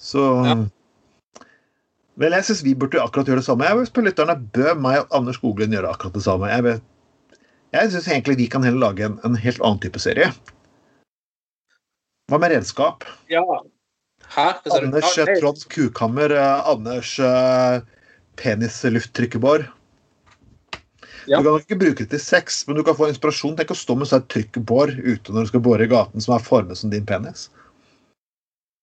Så 0.07 0.23
ja. 0.47 0.57
Vel, 2.17 2.33
jeg 2.33 2.47
syns 2.49 2.63
vi 2.65 2.73
burde 2.79 3.01
akkurat 3.03 3.29
gjøre 3.29 3.43
det 3.43 3.47
samme. 3.47 3.67
Jeg 3.69 3.77
vil 3.77 3.89
spørre 3.91 4.09
lytterne, 4.09 4.37
Bør 4.57 4.79
meg 4.81 5.03
og 5.03 5.17
Anders 5.19 5.37
Skoglund 5.37 5.75
gjøre 5.77 5.91
akkurat 5.93 6.15
det 6.17 6.25
samme? 6.25 6.49
Jeg, 6.49 6.65
vet, 6.65 7.41
jeg 7.77 7.91
syns 7.93 8.09
egentlig 8.09 8.39
vi 8.39 8.47
kan 8.53 8.65
heller 8.65 8.87
lage 8.87 9.05
en, 9.05 9.19
en, 9.27 9.37
helt 9.37 9.61
annen 9.61 9.83
type 9.83 10.01
serie. 10.01 10.31
Hva 12.33 12.41
med 12.41 12.55
redskap? 12.55 13.05
Ja. 13.31 13.45
Hæ? 14.33 14.47
Anders 14.79 15.13
uh, 15.21 15.29
Trond 15.37 15.67
Kukammer. 15.71 16.33
Uh, 16.33 16.71
Anders 16.73 17.13
uh, 17.21 17.85
penislufttrykkebar. 18.41 19.69
Ja. 21.27 21.43
Du 21.43 21.51
kan 21.51 21.61
ikke 21.61 21.81
bruke 21.83 22.05
det 22.07 22.15
til 22.15 22.23
sex, 22.23 22.63
men 22.65 22.79
du 22.79 22.85
kan 22.87 22.97
få 22.97 23.11
inspirasjon. 23.11 23.59
Tenk 23.59 23.75
å 23.75 23.77
stå 23.77 23.99
med 24.01 24.09
seg 24.09 24.25
trykkebår 24.33 24.97
ute 25.03 25.35
når 25.35 25.45
du 25.45 25.53
skal 25.53 25.67
bore 25.69 25.85
i 25.85 25.91
gaten 25.91 26.23
som 26.23 26.39
er 26.39 26.49
formet 26.49 26.81
som 26.81 26.93
din 26.93 27.05
penis. 27.07 27.51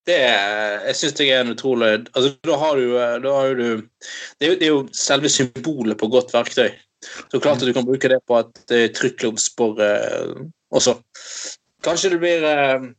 Det 0.08 0.18
jeg 0.20 0.96
syns 1.00 1.20
jeg 1.22 1.32
er 1.32 1.46
en 1.46 1.54
utrolig 1.54 1.92
altså, 2.12 2.34
da 2.44 2.58
har 2.60 2.80
du, 2.80 2.96
da 3.24 3.36
har 3.38 3.54
du 3.56 3.68
det, 3.80 4.44
er 4.44 4.50
jo, 4.50 4.58
det, 4.60 4.66
er 4.68 4.72
jo, 4.74 4.82
selve 4.98 5.32
symbolet 5.32 6.00
på 6.00 6.10
godt 6.12 6.34
verktøy. 6.36 6.74
Så 7.32 7.40
klart 7.40 7.64
at 7.64 7.68
du 7.68 7.74
kan 7.76 7.88
bruke 7.88 8.12
det 8.12 8.20
på 8.28 8.38
et 8.40 8.62
uh, 8.72 8.86
trykklubbsbor 8.96 9.80
uh, 9.80 10.44
også. 10.76 10.98
Kanskje 11.84 12.14
det 12.14 12.20
blir 12.24 12.46
uh, 12.48 12.92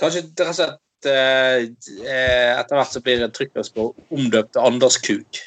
Kanskje 0.00 0.24
rett 0.26 0.46
og 0.46 0.54
slett 0.58 0.78
etter 1.00 2.76
hvert 2.76 2.92
så 2.92 3.00
blir 3.00 3.22
et 3.24 3.32
trykklubbsbor 3.32 3.94
omdøpt 4.12 4.52
til 4.52 4.66
Anders 4.66 4.98
Kuk, 5.00 5.40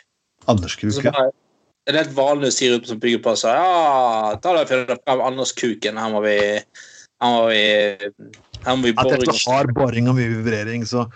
ja. 1.06 1.30
Det 1.84 1.92
er 1.92 2.00
helt 2.00 2.16
vanlig 2.16 2.48
å 2.48 2.56
si 2.56 2.70
ut 2.72 2.88
som 2.88 3.00
bygger 3.04 3.20
på 3.26 3.34
seg. 3.40 3.60
Ja, 3.60 4.36
ta 4.40 4.54
deg 4.56 4.70
frem 4.72 5.24
Anderskuken. 5.28 6.00
Her 6.00 6.14
må 6.14 6.22
vi, 6.24 6.38
her 7.20 7.34
må 7.34 7.42
vi 7.50 7.64
her 8.66 8.78
må 8.78 8.90
vi 8.90 8.94
At 8.98 9.10
dette 9.12 9.38
har 9.46 9.72
boring 9.76 10.10
og 10.12 10.18
mye 10.20 10.32
vibrering, 10.32 10.86
så 10.88 11.08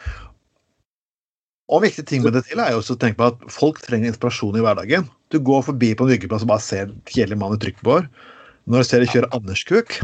Og 1.67 1.83
viktig 1.83 2.05
ting 2.07 2.23
med 2.23 2.35
det 2.37 2.45
til 2.47 2.61
er 2.63 2.71
jo 2.71 2.79
også 2.79 2.95
å 2.95 2.99
tenke 3.01 3.19
på 3.19 3.27
at 3.27 3.41
folk 3.51 3.81
trenger 3.83 4.07
inspirasjon 4.07 4.55
i 4.55 4.63
hverdagen. 4.63 5.07
Du 5.33 5.39
går 5.43 5.65
forbi 5.67 5.91
på 5.99 6.05
en 6.05 6.13
byggeplass 6.13 6.45
og 6.45 6.53
bare 6.53 6.63
ser 6.63 6.85
en 6.87 7.01
kjedelig 7.11 7.39
mann 7.41 7.57
i 7.57 7.59
trykkbår. 7.59 8.07
Når 8.71 8.83
du 8.83 8.87
ser 8.87 9.03
de 9.03 9.09
kjører 9.11 9.35
Anderskuk, 9.35 9.97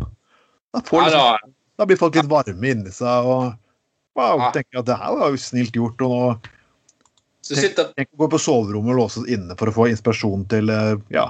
da, 0.73 0.81
liksom, 0.83 1.53
da 1.79 1.87
blir 1.87 1.99
folk 1.99 2.17
litt 2.17 2.31
varme 2.31 2.73
inni 2.73 2.91
seg 2.91 3.29
og 3.29 3.53
wow, 4.19 4.49
tenker 4.55 4.81
at 4.81 4.89
det 4.89 4.99
her 4.99 5.15
var 5.19 5.31
jo 5.31 5.39
snilt 5.39 5.79
gjort. 5.79 6.03
og 6.03 6.11
nå 6.11 6.51
Tenk, 7.43 7.75
tenk 7.75 8.07
å 8.15 8.21
gå 8.21 8.27
på 8.31 8.39
soverommet 8.39 8.93
og 8.93 9.01
låse 9.01 9.19
oss 9.19 9.31
inne 9.31 9.55
for 9.59 9.67
å 9.67 9.75
få 9.75 9.89
inspirasjon 9.91 10.45
til 10.51 10.69
eh, 10.71 10.93
ja. 11.11 11.25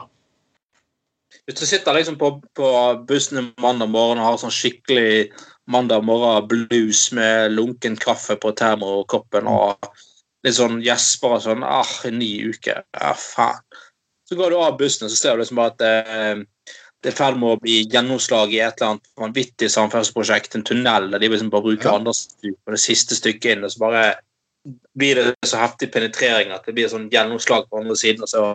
Hvis 1.48 1.58
du 1.58 1.66
sitter 1.66 1.98
liksom 1.98 2.20
på, 2.22 2.36
på 2.54 2.68
bussen 3.10 3.40
en 3.42 3.48
mandag 3.62 3.90
morgen 3.90 4.22
og 4.22 4.28
har 4.28 4.38
sånn 4.38 4.54
skikkelig 4.54 5.32
mandag 5.72 6.04
morgen 6.04 6.48
blues 6.48 7.12
med 7.12 7.52
lunken 7.52 7.96
kaffe 7.96 8.36
på 8.36 8.52
termokoppen 8.58 9.48
og 9.48 9.92
litt 10.44 10.58
sånn 10.58 10.82
gjesper 10.84 11.38
og 11.38 11.44
sånn 11.46 11.64
ah, 11.64 11.92
Ni 12.10 12.18
ny 12.18 12.32
uke. 12.52 12.82
Ja, 12.84 13.14
faen. 13.16 13.62
Så 14.28 14.36
går 14.40 14.52
du 14.52 14.58
av 14.58 14.78
bussen, 14.80 15.06
og 15.06 15.12
så 15.12 15.20
ser 15.20 15.36
du 15.36 15.44
liksom 15.44 15.60
bare 15.60 15.74
at 15.74 15.82
eh, 15.84 16.44
det 17.04 17.12
er 17.12 17.16
i 17.16 17.18
ferd 17.18 17.40
med 17.40 17.56
å 17.56 17.60
bli 17.60 17.82
gjennomslag 17.92 18.54
i 18.56 18.62
et 18.64 18.80
eller 18.80 18.94
annet 18.94 19.10
vanvittig 19.20 19.68
samferdselsprosjekt, 19.72 20.56
en 20.56 20.64
tunnel, 20.68 21.10
der 21.12 21.20
de 21.20 21.30
liksom 21.34 21.52
bare 21.52 21.66
bruker 21.66 21.90
ja. 21.90 21.98
andre 22.00 22.14
på 22.14 22.76
det 22.76 22.80
siste 22.80 23.18
stykket 23.20 23.58
inn, 23.58 23.66
og 23.68 23.74
så 23.74 23.82
bare 23.84 24.06
blir 24.96 25.20
det 25.20 25.26
så 25.44 25.60
heftig 25.60 25.90
penetrering 25.92 26.54
at 26.56 26.64
det 26.64 26.76
blir 26.78 26.88
sånn 26.92 27.10
gjennomslag 27.12 27.68
på 27.68 27.82
andre 27.82 27.98
siden. 28.00 28.24
og 28.24 28.32
så 28.32 28.46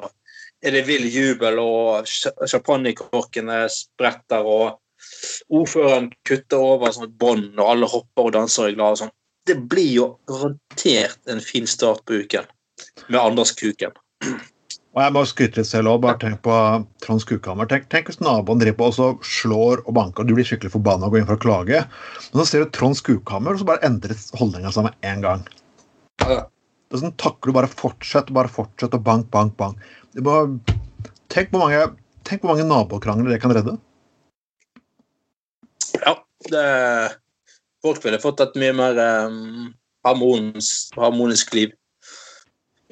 er 0.64 0.74
det 0.74 0.86
vill 0.88 1.04
jubel, 1.12 1.61
og 1.61 2.09
champagnekorkene 2.09 3.66
spretter, 3.70 4.48
og 4.48 4.80
ordføreren 5.49 6.11
kutter 6.29 6.62
over 6.74 6.93
sånn 6.95 7.14
bånd, 7.20 7.55
og 7.59 7.72
alle 7.72 7.89
hopper 7.91 8.29
og 8.29 8.37
danser 8.37 8.72
i 8.72 8.76
glade. 8.76 9.01
Sånn. 9.03 9.14
Det 9.49 9.57
blir 9.70 9.91
jo 9.95 10.07
garantert 10.29 11.33
en 11.33 11.43
fin 11.45 11.66
start 11.68 12.05
på 12.09 12.22
uken 12.22 12.49
med 13.09 13.20
Anders 13.20 13.55
Kuken. 13.57 13.97
Og 14.99 15.05
jeg 15.05 15.14
må 15.14 15.22
skryte 15.29 15.61
litt 15.61 15.68
selv 15.68 15.93
òg. 15.93 16.01
Bare 16.03 16.18
tenk 16.18 16.41
på 16.43 16.55
Trond 17.05 17.22
Skukhammer. 17.22 17.68
Tenk, 17.70 17.87
tenk, 17.93 18.09
hvis 18.11 18.18
naboen 18.24 18.59
driver 18.59 18.79
på 18.81 18.89
og 18.91 18.97
så 18.97 19.09
slår 19.22 19.85
og 19.85 19.93
banker, 19.95 20.24
og 20.24 20.31
du 20.31 20.35
blir 20.35 20.49
skikkelig 20.49 20.72
forbanna 20.74 21.07
og 21.07 21.14
går 21.14 21.22
inn 21.22 21.29
for 21.29 21.39
å 21.39 21.43
klage. 21.45 21.83
Men 22.33 22.41
så 22.41 22.47
ser 22.49 22.64
du 22.64 22.72
Trond 22.74 22.99
Skukhammer, 22.99 23.55
og 23.55 23.62
så 23.62 23.68
bare 23.68 23.85
endrer 23.87 24.18
holdninga 24.41 24.72
seg 24.74 24.89
med 24.89 25.11
en 25.12 25.22
gang. 25.26 25.45
Ja. 26.24 26.41
Det 26.89 26.97
er 26.97 27.05
sånn, 27.05 27.16
takler 27.20 27.53
du 27.53 27.59
bare 27.61 27.70
fortsett, 27.70 28.33
bare 28.35 28.51
fortsett 28.51 28.97
og 28.97 29.05
bank, 29.07 29.29
bank, 29.35 29.55
bank. 29.61 29.79
Bare, 30.24 30.49
tenk 31.31 31.53
hvor 31.53 31.66
mange, 31.66 31.85
tenk 32.26 32.43
hvor 32.43 32.55
mange 32.55 32.66
nabokrangler 32.66 33.37
det 33.37 33.43
kan 33.45 33.55
redde. 33.55 33.76
Det, 36.47 36.64
folk 37.82 38.05
ville 38.05 38.20
fått 38.22 38.41
et 38.45 38.59
mye 38.61 38.74
mer 38.78 39.01
um, 39.26 39.72
harmonisk, 40.07 40.95
harmonisk, 40.97 41.55
liv. 41.57 41.74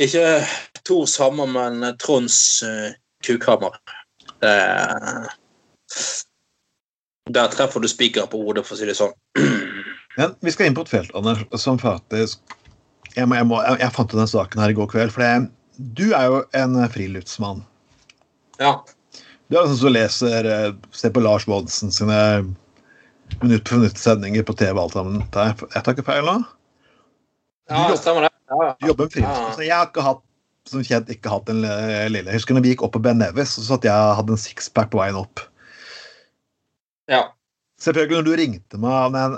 Ikke 0.03 0.43
Tors 0.87 1.15
hammer, 1.23 1.47
men 1.47 1.87
Tronds 2.03 2.39
uh, 2.67 2.91
kukhammer. 3.25 3.79
Det, 4.43 4.57
der 7.31 7.55
treffer 7.55 7.81
du 7.81 7.89
spikeren 7.91 8.31
på 8.31 8.43
hodet, 8.43 8.67
for 8.67 8.77
å 8.77 8.81
si 8.81 8.89
det 8.89 8.99
sånn. 8.99 9.15
Men 10.17 10.33
vi 10.41 10.53
skal 10.53 10.71
inn 10.71 10.77
på 10.77 10.81
et 10.87 10.89
felt 10.89 11.11
Anders, 11.19 11.43
som 11.61 11.77
faktisk 11.77 12.41
jeg, 13.17 13.27
må, 13.29 13.37
jeg, 13.37 13.49
må, 13.49 13.59
jeg, 13.69 13.93
fant 13.93 14.13
denne 14.13 14.29
saken 14.29 14.63
her 14.63 14.73
i 14.73 14.77
går 14.77 14.89
kveld. 14.89 15.13
for 15.13 15.25
det 15.25 15.51
du 15.77 16.15
er 16.17 16.29
jo 16.31 16.39
en 16.57 16.77
friluftsmann. 16.89 17.61
Ja. 18.61 18.79
Du 19.49 19.59
er 19.59 19.67
sånn 19.69 19.81
som 19.81 19.93
leser 19.93 20.49
eh, 20.49 20.71
Ser 20.97 21.13
på 21.13 21.21
Lars 21.21 21.45
Monsen 21.51 21.93
sine 21.93 22.21
minutt 23.43 23.69
for 23.69 23.81
minutt-sendinger 23.81 24.47
på 24.47 24.57
TV. 24.59 24.77
alt 24.81 24.95
sammen. 24.97 25.23
Jeg 25.35 25.83
tar 25.83 25.95
ikke 25.95 26.07
feil 26.07 26.27
nå? 26.27 26.39
Ja, 27.71 27.89
det 27.91 27.99
stemmer 28.01 28.27
det. 28.27 28.33
Ja, 28.47 28.75
Du 28.81 28.87
jobber 28.93 29.09
med 29.09 29.17
friluftsmann. 29.17 29.67
Jeg 29.67 29.75
har 29.75 29.89
ikke 29.91 30.07
hatt 30.07 30.23
som 30.67 30.83
kjent 30.83 31.11
ikke 31.15 31.31
hatt 31.31 31.51
en 31.53 31.63
lille 31.63 32.27
Jeg 32.27 32.41
husker 32.41 32.57
når 32.57 32.65
vi 32.65 32.73
gikk 32.73 32.83
opp 32.87 32.97
på 32.97 33.03
Ben 33.03 33.21
Nevis, 33.23 33.55
så 33.55 33.63
satt 33.69 33.87
jeg 33.87 34.15
hadde 34.19 34.35
en 34.35 34.41
sixpack 34.41 34.91
på 34.91 34.99
veien 34.99 35.19
opp. 35.19 35.43
Ja. 37.11 37.29
Selvfølgelig, 37.83 38.19
når 38.19 38.27
du 38.27 38.39
ringte 38.41 38.81
meg 38.83 39.13
men 39.15 39.37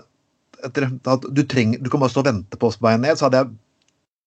etter, 0.64 0.88
du, 1.28 1.42
trenger, 1.46 1.82
du 1.84 1.90
kan 1.92 2.00
bare 2.02 2.12
stå 2.12 2.24
og 2.24 2.30
vente 2.30 2.58
på 2.58 2.70
oss 2.70 2.78
på 2.80 2.88
veien 2.88 3.04
ned, 3.04 3.18
så 3.18 3.28
hadde 3.28 3.42
jeg 3.42 3.52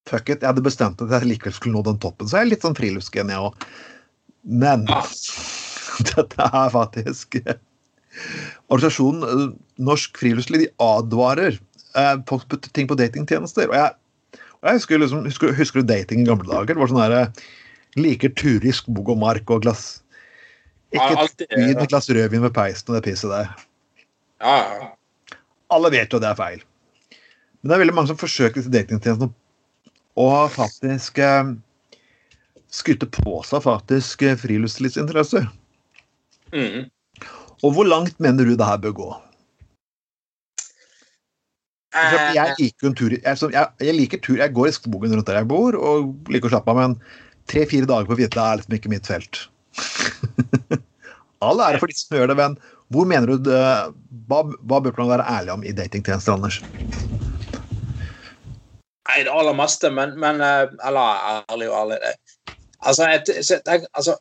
fuck 0.10 0.30
it, 0.30 0.42
jeg 0.42 0.50
hadde 0.50 0.66
bestemt 0.66 1.02
at 1.04 1.14
jeg 1.14 1.30
likevel 1.30 1.56
skulle 1.56 1.78
nå 1.78 1.84
den 1.86 2.00
toppen. 2.02 2.30
Så 2.30 2.40
jeg 2.40 2.48
er 2.48 2.52
litt 2.54 2.66
sånn 2.66 2.78
friluftsgen, 2.78 3.34
jeg 3.34 3.50
òg. 3.50 3.66
Men 4.62 4.86
ja. 4.90 5.02
dette 6.14 6.48
er 6.48 6.72
faktisk 6.74 7.38
Organisasjonen 8.72 9.24
eh, 9.28 9.48
Norsk 9.82 10.20
Friluftsliv 10.20 10.66
de 10.66 10.70
advarer 10.84 11.58
eh, 11.96 12.14
folk 12.30 12.48
på 12.52 12.60
ting 12.72 12.90
på 12.90 12.98
datingtjenester. 13.00 13.72
Og 13.72 13.76
jeg, 13.78 14.40
og 14.62 14.70
jeg 14.70 14.82
husker, 14.82 15.02
liksom, 15.02 15.26
husker, 15.28 15.56
husker, 15.58 15.82
du 15.82 15.92
dating 15.94 16.24
i 16.24 16.30
gamle 16.30 16.48
dager? 16.50 16.74
Det 16.74 16.82
var 16.82 16.92
sånn 16.92 17.04
herre 17.04 17.26
eh, 17.28 17.44
Liker 18.00 18.32
tur 18.40 18.64
i 18.64 18.72
skog 18.72 19.10
og 19.12 19.18
mark 19.20 19.50
og 19.52 19.66
glass 19.66 20.00
Ikke 20.96 21.26
vin 21.58 21.76
med 21.76 21.90
glass 21.92 22.08
rødvin 22.08 22.40
med 22.40 22.54
peisen 22.56 22.88
og 22.88 22.96
det 22.96 23.02
pisset 23.04 23.32
der. 23.34 23.50
Ja, 24.40 24.54
ja. 24.64 24.88
Alle 25.76 25.92
vet 25.92 26.16
jo 26.16 26.20
det 26.24 26.30
er 26.30 26.40
feil. 26.40 26.64
Men 27.60 27.72
det 27.72 27.76
er 27.76 27.82
veldig 27.84 27.96
mange 27.98 28.12
som 28.14 28.20
forsøker 28.20 28.60
disse 28.62 28.72
datingtjenestene 28.72 29.32
å 30.20 30.30
faktisk 30.52 31.20
eh, 31.24 31.52
skryter 32.72 33.12
på 33.12 33.38
seg 33.48 33.64
faktisk 33.68 34.24
friluftslivsinteresser. 34.40 35.52
Mm. 36.56 36.88
Og 37.62 37.76
hvor 37.76 37.86
langt 37.86 38.18
mener 38.20 38.48
du 38.48 38.56
det 38.58 38.68
her 38.68 38.80
bør 38.82 38.96
gå? 38.98 39.10
Eh, 41.92 42.36
Jeg 42.36 42.56
liker 42.60 42.88
en 42.88 42.96
tur, 42.96 43.12
jeg, 43.12 43.52
jeg, 43.52 43.96
liker 43.98 44.22
tur, 44.24 44.38
jeg 44.40 44.56
går 44.56 44.70
i 44.70 44.76
skogen 44.76 45.12
rundt 45.12 45.28
der 45.28 45.42
jeg 45.42 45.50
bor 45.50 45.76
og 45.76 46.32
liker 46.32 46.48
å 46.48 46.54
slappe 46.54 46.72
av, 46.72 46.80
men 46.80 46.96
tre-fire 47.52 47.90
dager 47.90 48.08
på 48.08 48.18
vidda 48.20 48.46
er 48.48 48.62
liksom 48.62 48.78
ikke 48.78 48.92
mitt 48.94 49.10
felt. 49.10 49.44
All 51.46 51.60
ære 51.64 51.82
for 51.82 51.92
de 51.92 51.98
som 51.98 52.16
gjør 52.16 52.32
det, 52.32 52.38
men 52.40 52.56
hvor 52.92 53.08
mener 53.08 53.34
du 53.34 53.44
det, 53.50 53.60
hva, 54.30 54.44
hva 54.68 54.80
bør 54.84 54.96
man 55.02 55.12
være 55.16 55.28
ærlig 55.36 55.54
om 55.54 55.66
i 55.68 55.76
datingtjenester, 55.76 56.38
Anders? 56.38 56.62
Nei, 59.12 59.24
det 59.28 59.34
aller 59.34 59.56
meste, 59.58 59.92
men, 59.92 60.14
men 60.20 60.40
eh, 60.46 60.70
Eller 60.88 61.24
ærlig 61.52 61.68
og 61.68 61.78
ærlig 61.82 61.98
det. 62.04 62.14
Altså, 62.88 63.08
jeg 63.12 63.84
altså, 63.94 64.16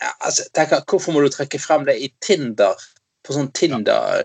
jeg, 0.00 0.12
altså, 0.20 0.44
tenker, 0.54 0.84
Hvorfor 0.90 1.14
må 1.14 1.22
du 1.24 1.30
trekke 1.32 1.60
frem 1.62 1.86
det 1.88 1.96
i 2.02 2.10
Tinder? 2.24 2.78
På 3.24 3.36
sånn 3.36 3.50
Tinder 3.56 4.22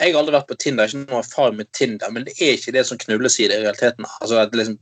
Jeg 0.00 0.12
har 0.12 0.18
aldri 0.20 0.34
vært 0.34 0.50
på 0.50 0.58
Tinder, 0.60 0.88
ikke 0.88 1.04
noe 1.04 1.22
erfaring 1.22 1.56
med 1.60 1.70
Tinder, 1.76 2.10
men 2.12 2.26
det 2.26 2.34
er 2.36 2.56
ikke 2.56 2.74
det 2.74 2.84
som 2.88 2.98
knulles 3.00 3.38
i 3.40 3.48
det 3.48 3.60
i 3.60 3.64
realiteten. 3.64 4.08
Altså, 4.20 4.42
at 4.42 4.56
liksom, 4.56 4.76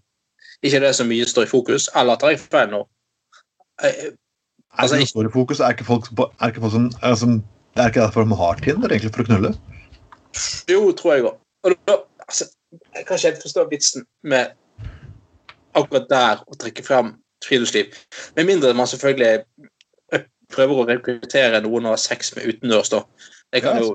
ikke 0.65 0.81
det 0.83 0.95
så 0.97 1.07
mye 1.07 1.29
står 1.29 1.47
i 1.47 1.53
fokus. 1.53 1.87
Eller 1.95 2.19
tar 2.19 2.35
jeg 2.35 2.43
feil 2.43 2.73
nå? 2.73 2.83
Altså, 3.79 4.11
Er 4.11 4.81
Altså, 4.83 4.97
det 4.97 5.05
noe 5.05 5.13
står 5.13 5.29
i 5.29 5.33
fokus? 5.37 5.61
Er 5.61 5.77
ikke 5.77 5.87
folk, 5.87 6.09
er 6.19 6.51
ikke 6.51 6.65
folk 6.65 6.75
som, 6.75 6.91
er 7.03 7.15
som 7.15 7.37
Det 7.75 7.83
er 7.83 7.91
ikke 7.91 8.01
derfor 8.01 8.25
de 8.25 8.37
har 8.39 8.59
Tinder, 8.63 8.91
egentlig, 8.91 9.11
for 9.15 9.23
å 9.23 9.29
knulle? 9.29 9.51
Jo, 10.71 10.81
tror 10.99 11.15
jeg 11.15 11.25
òg. 11.27 11.39
Og 11.67 11.73
da, 11.89 11.97
altså, 12.27 12.47
jeg 12.75 13.07
kan 13.07 13.19
ikke 13.19 13.31
helt 13.31 13.43
forstå 13.43 13.65
vitsen 13.71 14.05
med 14.23 14.55
akkurat 15.75 16.07
der 16.11 16.43
å 16.47 16.59
trekke 16.59 16.85
frem 16.87 17.15
friluftsliv. 17.45 17.95
Med 18.37 18.49
mindre 18.49 18.75
man 18.79 18.87
selvfølgelig 18.87 19.45
prøver 20.53 20.81
å 20.81 20.87
rekruttere 20.89 21.63
noen 21.65 21.89
å 21.89 21.95
ha 21.95 22.01
sex 22.01 22.35
med 22.37 22.49
utendørs, 22.53 22.93
da. 22.93 23.03
Det 23.55 23.63
kan, 23.65 23.79
jo, 23.81 23.95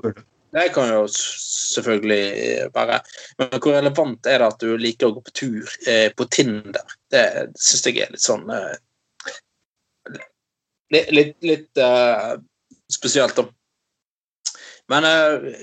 det 0.56 0.66
kan 0.74 0.88
jo 0.88 1.04
selvfølgelig 1.12 2.70
være. 2.74 3.00
Men 3.40 3.56
hvor 3.58 3.76
relevant 3.76 4.28
er 4.30 4.40
det 4.40 4.50
at 4.50 4.62
du 4.64 4.76
liker 4.80 5.10
å 5.10 5.18
gå 5.18 5.24
på 5.26 5.34
tur 5.42 5.74
eh, 5.86 6.08
på 6.16 6.26
Tinder? 6.32 6.94
Det 7.12 7.24
syns 7.60 7.86
jeg 7.86 8.04
er 8.04 8.14
litt 8.14 8.24
sånn 8.24 8.48
eh, 8.54 8.78
Litt, 10.90 11.10
litt, 11.14 11.36
litt 11.46 11.78
eh, 11.78 12.32
spesielt, 12.90 13.36
da. 13.36 13.44
Men 14.90 15.06
eh, 15.06 15.60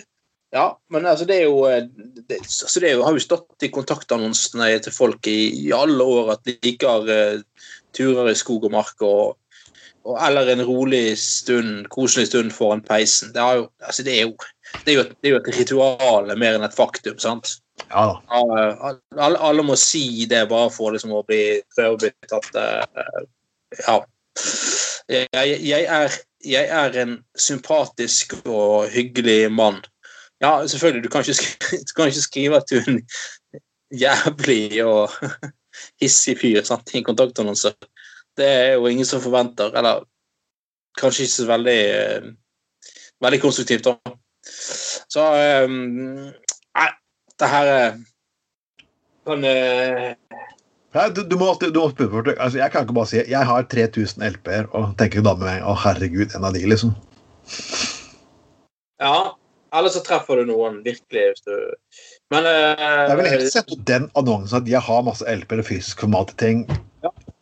ja, 0.56 0.68
men 0.90 1.06
altså 1.06 1.26
det 1.28 1.42
er 1.42 1.50
jo 1.50 1.66
eh, 1.68 1.84
det, 2.30 2.40
altså 2.40 2.80
det 2.80 2.90
er 2.90 2.96
jo, 2.96 3.04
har 3.04 3.18
jo 3.18 3.24
stått 3.26 3.66
i 3.68 3.72
kontaktannonsene 3.74 4.70
til 4.86 4.96
folk 4.96 5.28
i, 5.28 5.40
i 5.68 5.74
alle 5.76 6.06
år 6.08 6.32
at 6.38 6.46
de 6.48 6.56
liker 6.64 7.12
eh, 7.12 7.66
turer 7.98 8.32
i 8.32 8.38
skog 8.40 8.70
og 8.70 8.76
mark 8.78 9.04
og, 9.04 9.36
og 9.36 9.47
eller 10.16 10.48
en 10.48 10.66
rolig 10.66 11.18
stund, 11.20 11.88
koselig 11.90 12.28
stund 12.28 12.54
foran 12.56 12.84
peisen. 12.84 13.34
Det, 13.34 13.42
er 13.42 13.62
jo, 13.62 13.70
altså 13.84 14.04
det, 14.04 14.18
er 14.20 14.28
jo, 14.28 14.36
det, 14.84 14.92
er 14.92 14.96
jo 14.96 15.06
et, 15.06 15.16
det 15.22 15.30
er 15.30 15.34
jo 15.34 15.40
et 15.42 15.50
ritual 15.60 16.32
mer 16.40 16.58
enn 16.58 16.68
et 16.68 16.78
faktum, 16.78 17.18
sant? 17.22 17.58
Ja 17.90 18.06
da. 18.10 18.44
Alle, 19.18 19.38
alle 19.38 19.66
må 19.66 19.76
si 19.80 20.26
det 20.30 20.48
bare 20.52 20.72
for 20.74 20.96
liksom 20.96 21.14
å 21.14 21.26
bli 21.28 21.60
tatt 22.30 22.62
eh, 22.62 23.04
Ja. 23.84 24.00
Jeg, 25.08 25.28
jeg, 25.64 25.84
er, 25.84 26.16
jeg 26.46 26.72
er 26.80 26.98
en 27.02 27.14
sympatisk 27.40 28.36
og 28.44 28.90
hyggelig 28.94 29.48
mann. 29.54 29.80
Ja, 30.44 30.68
selvfølgelig, 30.68 31.04
du 31.04 31.10
kan 31.10 31.24
ikke, 31.24 31.34
skrive, 31.34 31.84
kan 31.96 32.12
ikke 32.12 32.26
skrive 32.26 32.60
at 32.60 32.70
du 32.70 32.76
er 32.78 32.90
en 32.92 33.00
jævlig 33.92 34.84
og 34.86 35.10
hissig 36.02 36.38
fyr 36.42 36.66
sant, 36.68 36.92
i 36.94 37.00
en 37.00 37.08
kontaktannonse. 37.08 37.74
Det 38.38 38.48
er 38.48 38.76
jo 38.78 38.90
ingen 38.90 39.08
som 39.08 39.24
forventer. 39.24 39.74
Eller 39.78 40.06
kanskje 40.98 41.26
ikke 41.26 41.36
så 41.36 41.48
veldig 41.50 41.80
eh, 41.94 42.28
veldig 43.24 43.42
konstruktivt, 43.42 43.88
da. 43.88 44.18
Så 45.08 45.24
eh, 45.36 45.66
Nei, 46.78 46.90
det 47.40 47.50
her 47.52 47.74
eh, 47.74 47.98
kan 49.28 49.44
uh... 49.44 50.14
Du, 51.14 51.22
du 51.30 51.36
må 51.38 51.52
alltid 51.52 51.74
du 51.76 51.82
må 51.82 51.90
alltid 51.90 52.14
altså, 52.40 52.58
Jeg 52.58 52.72
kan 52.74 52.86
ikke 52.86 52.96
bare 52.96 53.10
si 53.12 53.20
jeg 53.20 53.50
har 53.50 53.66
3000 53.70 54.24
LP-er 54.24 54.70
og 54.72 54.96
tenker 54.98 55.22
da 55.26 55.36
med 55.38 55.46
meg 55.46 55.66
å 55.68 55.76
herregud, 55.78 56.32
en 56.34 56.48
av 56.48 56.56
de, 56.56 56.64
liksom. 56.66 56.96
Ja. 59.02 59.36
Eller 59.76 59.92
så 59.92 60.00
treffer 60.02 60.40
du 60.40 60.48
noen 60.48 60.80
virkelig 60.86 61.26
du 61.44 61.54
Men 62.32 62.48
uh, 62.48 63.10
Jeg 63.12 63.18
ville 63.20 63.34
helst 63.34 63.58
sett 63.58 63.74
den 63.90 64.08
annonsen 64.18 64.62
at 64.62 64.72
jeg 64.72 64.82
har 64.88 65.04
masse 65.06 65.28
LP-er 65.28 65.62
og 65.62 65.68
fysisk 65.68 66.06
format 66.06 66.32
til 66.32 66.40
ting. 66.42 66.64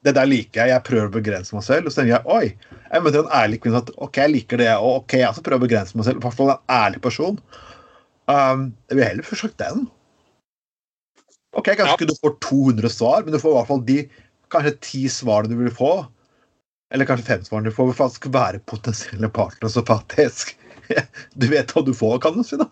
Det 0.05 0.13
der 0.13 0.27
liker 0.29 0.61
jeg. 0.61 0.69
Jeg 0.75 0.85
prøver 0.85 1.09
å 1.09 1.13
begrense 1.15 1.55
meg 1.55 1.63
selv. 1.65 1.87
Og 1.89 1.93
så 1.93 2.01
tenker 2.01 2.15
jeg 2.15 2.29
oi, 2.29 2.79
jeg 2.91 3.03
møter 3.05 3.23
en 3.23 3.31
ærlig 3.33 3.57
kvinne 3.63 3.81
at 3.81 3.89
ok, 3.97 4.19
jeg 4.21 4.33
liker 4.35 4.61
det, 4.61 4.71
og 4.77 5.01
ok, 5.01 5.15
jeg 5.17 5.29
også 5.31 5.43
prøver 5.47 5.63
å 5.63 5.65
begrense 5.65 5.97
meg 5.97 6.07
selv. 6.07 6.21
I 6.21 6.25
hvert 6.27 6.37
fall 6.39 6.51
en 6.53 6.75
ærlig 6.77 7.01
person. 7.01 7.39
Um, 8.29 8.67
jeg 8.89 8.99
vil 8.99 9.07
heller 9.09 9.27
forsøke 9.27 9.57
den. 9.61 9.87
Ok, 11.55 11.71
Kanskje 11.79 12.05
Ja. 12.05 12.09
du 12.11 12.15
får 12.21 12.35
200 12.43 12.89
svar, 12.91 13.23
men 13.23 13.33
du 13.33 13.39
får 13.39 13.53
i 13.53 13.57
hvert 13.59 13.71
fall 13.71 13.83
de 13.87 13.97
kanskje 14.53 14.75
ti 14.85 15.03
svarene 15.09 15.55
du 15.55 15.63
vil 15.63 15.73
få. 15.73 15.93
Eller 16.93 17.07
kanskje 17.09 17.25
fem 17.25 17.43
svarene 17.47 17.71
du 17.71 17.75
får, 17.75 17.89
vil 17.89 17.97
faktisk 17.97 18.27
være 18.33 18.61
potensielle 18.69 19.29
partnere. 19.33 19.71
Så 19.73 19.85
faktisk 19.87 20.53
Du 21.41 21.47
vet 21.49 21.71
hva 21.73 21.81
du 21.81 21.93
får, 21.97 22.19
kan 22.21 22.35
du 22.37 22.43
si. 22.45 22.59
da. 22.61 22.67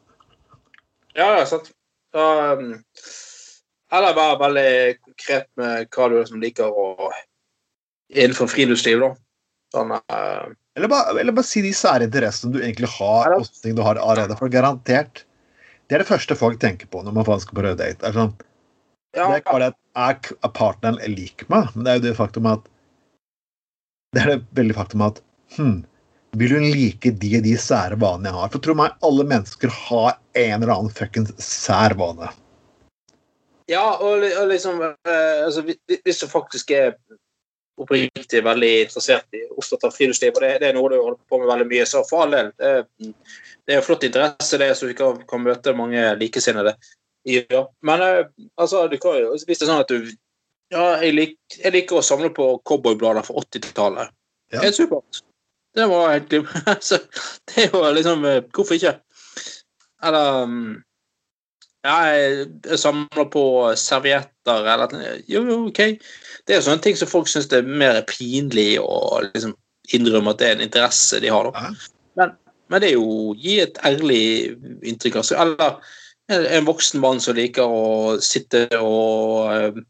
Ja, 1.17 1.31
ja, 1.39 1.45
sant. 1.49 1.71
Så, 2.13 2.21
um, 2.53 2.75
eller 3.93 4.13
være 4.17 4.37
veldig 4.41 4.69
konkret 5.13 5.47
med 5.59 5.87
hva 5.93 6.09
du 6.09 6.17
liksom 6.19 6.41
liker 6.43 6.73
å 6.73 7.11
innenfor 8.13 8.49
friluftsliv, 8.51 8.99
da. 9.01 9.11
Sånn 9.73 9.93
uh, 9.95 10.49
Eller 10.77 10.89
bare, 10.91 11.15
eller 11.21 11.33
bare 11.33 11.47
si 11.47 11.61
de 11.65 11.71
sære 11.73 12.05
interessene 12.09 12.53
du 12.53 12.59
egentlig 12.61 12.89
har, 12.97 13.33
og 13.37 13.47
ting 13.63 13.77
du 13.77 13.81
har 13.85 13.97
allerede. 14.01 14.37
For 14.37 14.51
garantert 14.53 15.23
Det 15.87 15.97
er 15.97 16.03
det 16.03 16.09
første 16.09 16.35
folk 16.37 16.59
tenker 16.61 16.89
på 16.89 17.01
når 17.03 17.15
man 17.15 17.39
skal 17.41 17.57
på 17.57 17.63
rød 17.65 17.79
date. 17.81 18.05
Er 18.05 18.13
sånn, 18.13 18.35
ja, 19.13 19.25
Det 19.29 19.39
er 19.39 19.41
ikke 19.41 19.55
bare 19.57 19.71
at 19.73 19.79
jeg, 19.79 20.19
k- 20.27 20.37
er 20.43 20.53
partneren 20.57 21.15
lik 21.15 21.45
meg, 21.49 21.69
men 21.73 21.85
det 21.85 21.91
er 21.91 21.97
jo 21.99 22.05
det 22.09 22.15
faktum 22.17 22.49
at 22.49 22.69
Det 24.13 24.21
er 24.23 24.31
det 24.35 24.39
veldig 24.57 24.77
faktum 24.77 25.03
at 25.05 25.19
hm, 25.57 25.75
vil 26.37 26.53
hun 26.57 26.69
like 26.73 27.11
de 27.21 27.35
og 27.37 27.43
de 27.45 27.57
sære 27.61 27.97
vanene 28.01 28.29
jeg 28.29 28.37
har? 28.39 28.53
For 28.53 28.61
tro 28.65 28.73
meg, 28.77 28.93
alle 29.05 29.25
mennesker 29.29 29.73
har 29.73 30.15
en 30.37 30.55
eller 30.63 30.73
annen 30.73 30.93
fuckings 30.93 31.33
sær 31.41 31.93
vane. 31.97 32.29
Ja 33.73 33.83
og, 33.97 34.23
og 34.23 34.47
liksom 34.51 34.81
eh, 34.85 35.43
altså, 35.45 35.65
hvis- 35.65 36.21
du 36.21 36.27
faktisk 36.31 36.71
er 36.77 36.95
oppriktig 37.81 38.43
veldig 38.45 38.71
interessert 38.83 39.33
i 39.33 39.41
opptatt 39.49 39.87
av 39.87 39.93
friluftsliv, 39.95 40.35
og 40.35 40.43
det, 40.45 40.51
det 40.61 40.67
er 40.69 40.75
noe 40.77 40.91
du 40.91 40.99
holder 40.99 41.17
på 41.29 41.39
med 41.41 41.49
veldig 41.49 41.65
mye, 41.71 41.85
så 41.89 42.03
for 42.05 42.25
all 42.25 42.35
del. 42.35 42.51
Det, 42.61 42.73
det 43.65 43.73
er 43.73 43.79
jo 43.79 43.85
flott 43.87 44.05
interesse, 44.05 44.59
det, 44.61 44.67
så 44.77 44.89
du 44.89 44.93
kan, 44.97 45.17
kan 45.29 45.41
møte 45.41 45.73
mange 45.77 46.03
likesinnede. 46.21 46.75
Ja. 47.25 47.63
Men 47.81 48.01
eh, 48.05 48.25
altså, 48.61 48.85
du 48.91 48.97
kan 49.01 49.17
jo, 49.17 49.33
hvis 49.33 49.47
det 49.57 49.65
er 49.65 49.71
sånn 49.71 49.83
at 49.85 49.93
du 49.93 50.11
Ja, 50.73 50.85
jeg, 51.03 51.13
lik, 51.13 51.35
jeg 51.59 51.73
liker 51.75 51.99
å 51.99 52.05
samle 52.05 52.31
på 52.33 52.47
cowboyblader 52.65 53.25
fra 53.27 53.41
80-tallet. 53.43 54.13
Ja. 54.53 54.63
Helt 54.63 54.77
supert. 54.77 55.19
Det 55.73 55.85
var 55.89 56.13
helt 56.13 56.29
glimrende. 56.31 56.73
Så 56.81 56.97
det 57.49 57.65
er 57.65 57.67
jo 57.73 57.81
liksom 57.93 58.25
eh, 58.25 58.39
Hvorfor 58.53 58.77
ikke? 58.77 58.95
Eller 60.03 60.47
mm, 60.49 60.71
Ja, 61.83 61.95
jeg, 62.15 62.77
samler 62.79 63.25
på 63.31 63.43
servietter 63.75 64.69
eller 64.73 64.93
Jo, 65.27 65.41
jo, 65.43 65.57
OK. 65.67 65.81
Det 66.47 66.55
er 66.55 66.61
jo 66.61 66.67
sånne 66.69 66.83
ting 66.83 66.95
som 66.99 67.11
folk 67.11 67.27
syns 67.31 67.49
er 67.51 67.67
mer 67.67 67.99
pinlig 68.07 68.77
å 68.79 69.19
liksom 69.25 69.51
innrømme 69.91 70.31
at 70.31 70.39
det 70.39 70.47
er 70.47 70.55
en 70.57 70.65
interesse 70.67 71.19
de 71.19 71.31
har. 71.31 71.49
da. 71.51 71.73
Men, 72.19 72.31
men 72.71 72.83
det 72.83 72.93
er 72.93 72.95
jo 72.95 73.35
gi 73.35 73.57
et 73.65 73.81
ærlig 73.83 74.23
inntrykk. 74.87 75.19
Altså, 75.19 75.35
eller 75.43 75.75
en, 76.31 76.45
en 76.45 76.69
voksen 76.69 77.03
mann 77.03 77.19
som 77.23 77.35
liker 77.35 77.67
å 77.67 78.15
sitte 78.23 78.65
og 78.79 79.51
eh, 79.51 79.83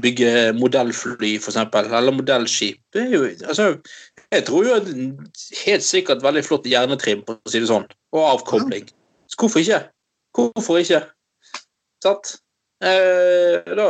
bygge 0.00 0.32
modellfly, 0.56 1.34
for 1.36 1.52
eksempel, 1.52 1.92
eller 1.92 2.16
modellskip. 2.16 2.80
Det 2.94 3.04
er 3.04 3.14
jo, 3.14 3.24
altså, 3.44 3.74
jeg 4.32 4.48
tror 4.48 4.68
jo 4.68 4.80
helt 5.66 5.84
sikkert 5.84 6.24
veldig 6.24 6.46
flott 6.46 6.68
hjernetrim, 6.68 7.24
på 7.26 7.36
å 7.36 7.52
si 7.52 7.60
det 7.60 7.68
sånn, 7.68 7.88
og 8.16 8.28
avkobling. 8.38 8.88
Så 9.28 9.42
hvorfor 9.42 9.60
ikke? 9.60 9.84
Hvorfor 10.36 10.80
ikke? 10.80 11.02
Sant? 12.04 12.36
Eh, 12.80 13.74
da, 13.76 13.86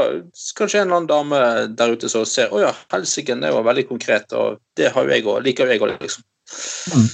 kanskje 0.58 0.80
en 0.80 0.88
eller 0.88 0.96
annen 0.96 1.10
dame 1.10 1.40
der 1.78 1.92
ute 1.94 2.08
som 2.10 2.24
ser 2.26 2.50
å 2.50 2.62
ja, 2.62 2.72
helsike, 2.90 3.36
det 3.38 3.52
var 3.54 3.66
veldig 3.68 3.84
konkret, 3.86 4.32
og 4.34 4.58
det 4.78 4.90
har 4.90 5.06
jo 5.06 5.14
jeg 5.14 5.26
òg, 5.26 5.44
liker 5.46 5.68
jo 5.68 5.76
jeg 5.76 5.84
òg, 5.84 5.92
liksom. 6.00 6.24
Mm. 6.90 7.06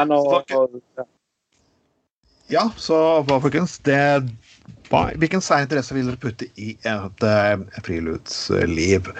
Enn 0.00 0.16
å, 0.16 0.22
ja. 0.50 1.06
Ja, 2.50 2.64
så 2.78 2.98
hva, 3.26 3.38
folkens? 3.42 3.78
Det 3.86 3.98
hva, 4.90 5.08
Hvilken 5.18 5.42
sær 5.42 5.64
interesse 5.64 5.94
vil 5.94 6.06
dere 6.06 6.20
putte 6.22 6.46
i 6.58 6.74
et 6.86 7.24
uh, 7.26 7.62
friluftsliv? 7.86 9.10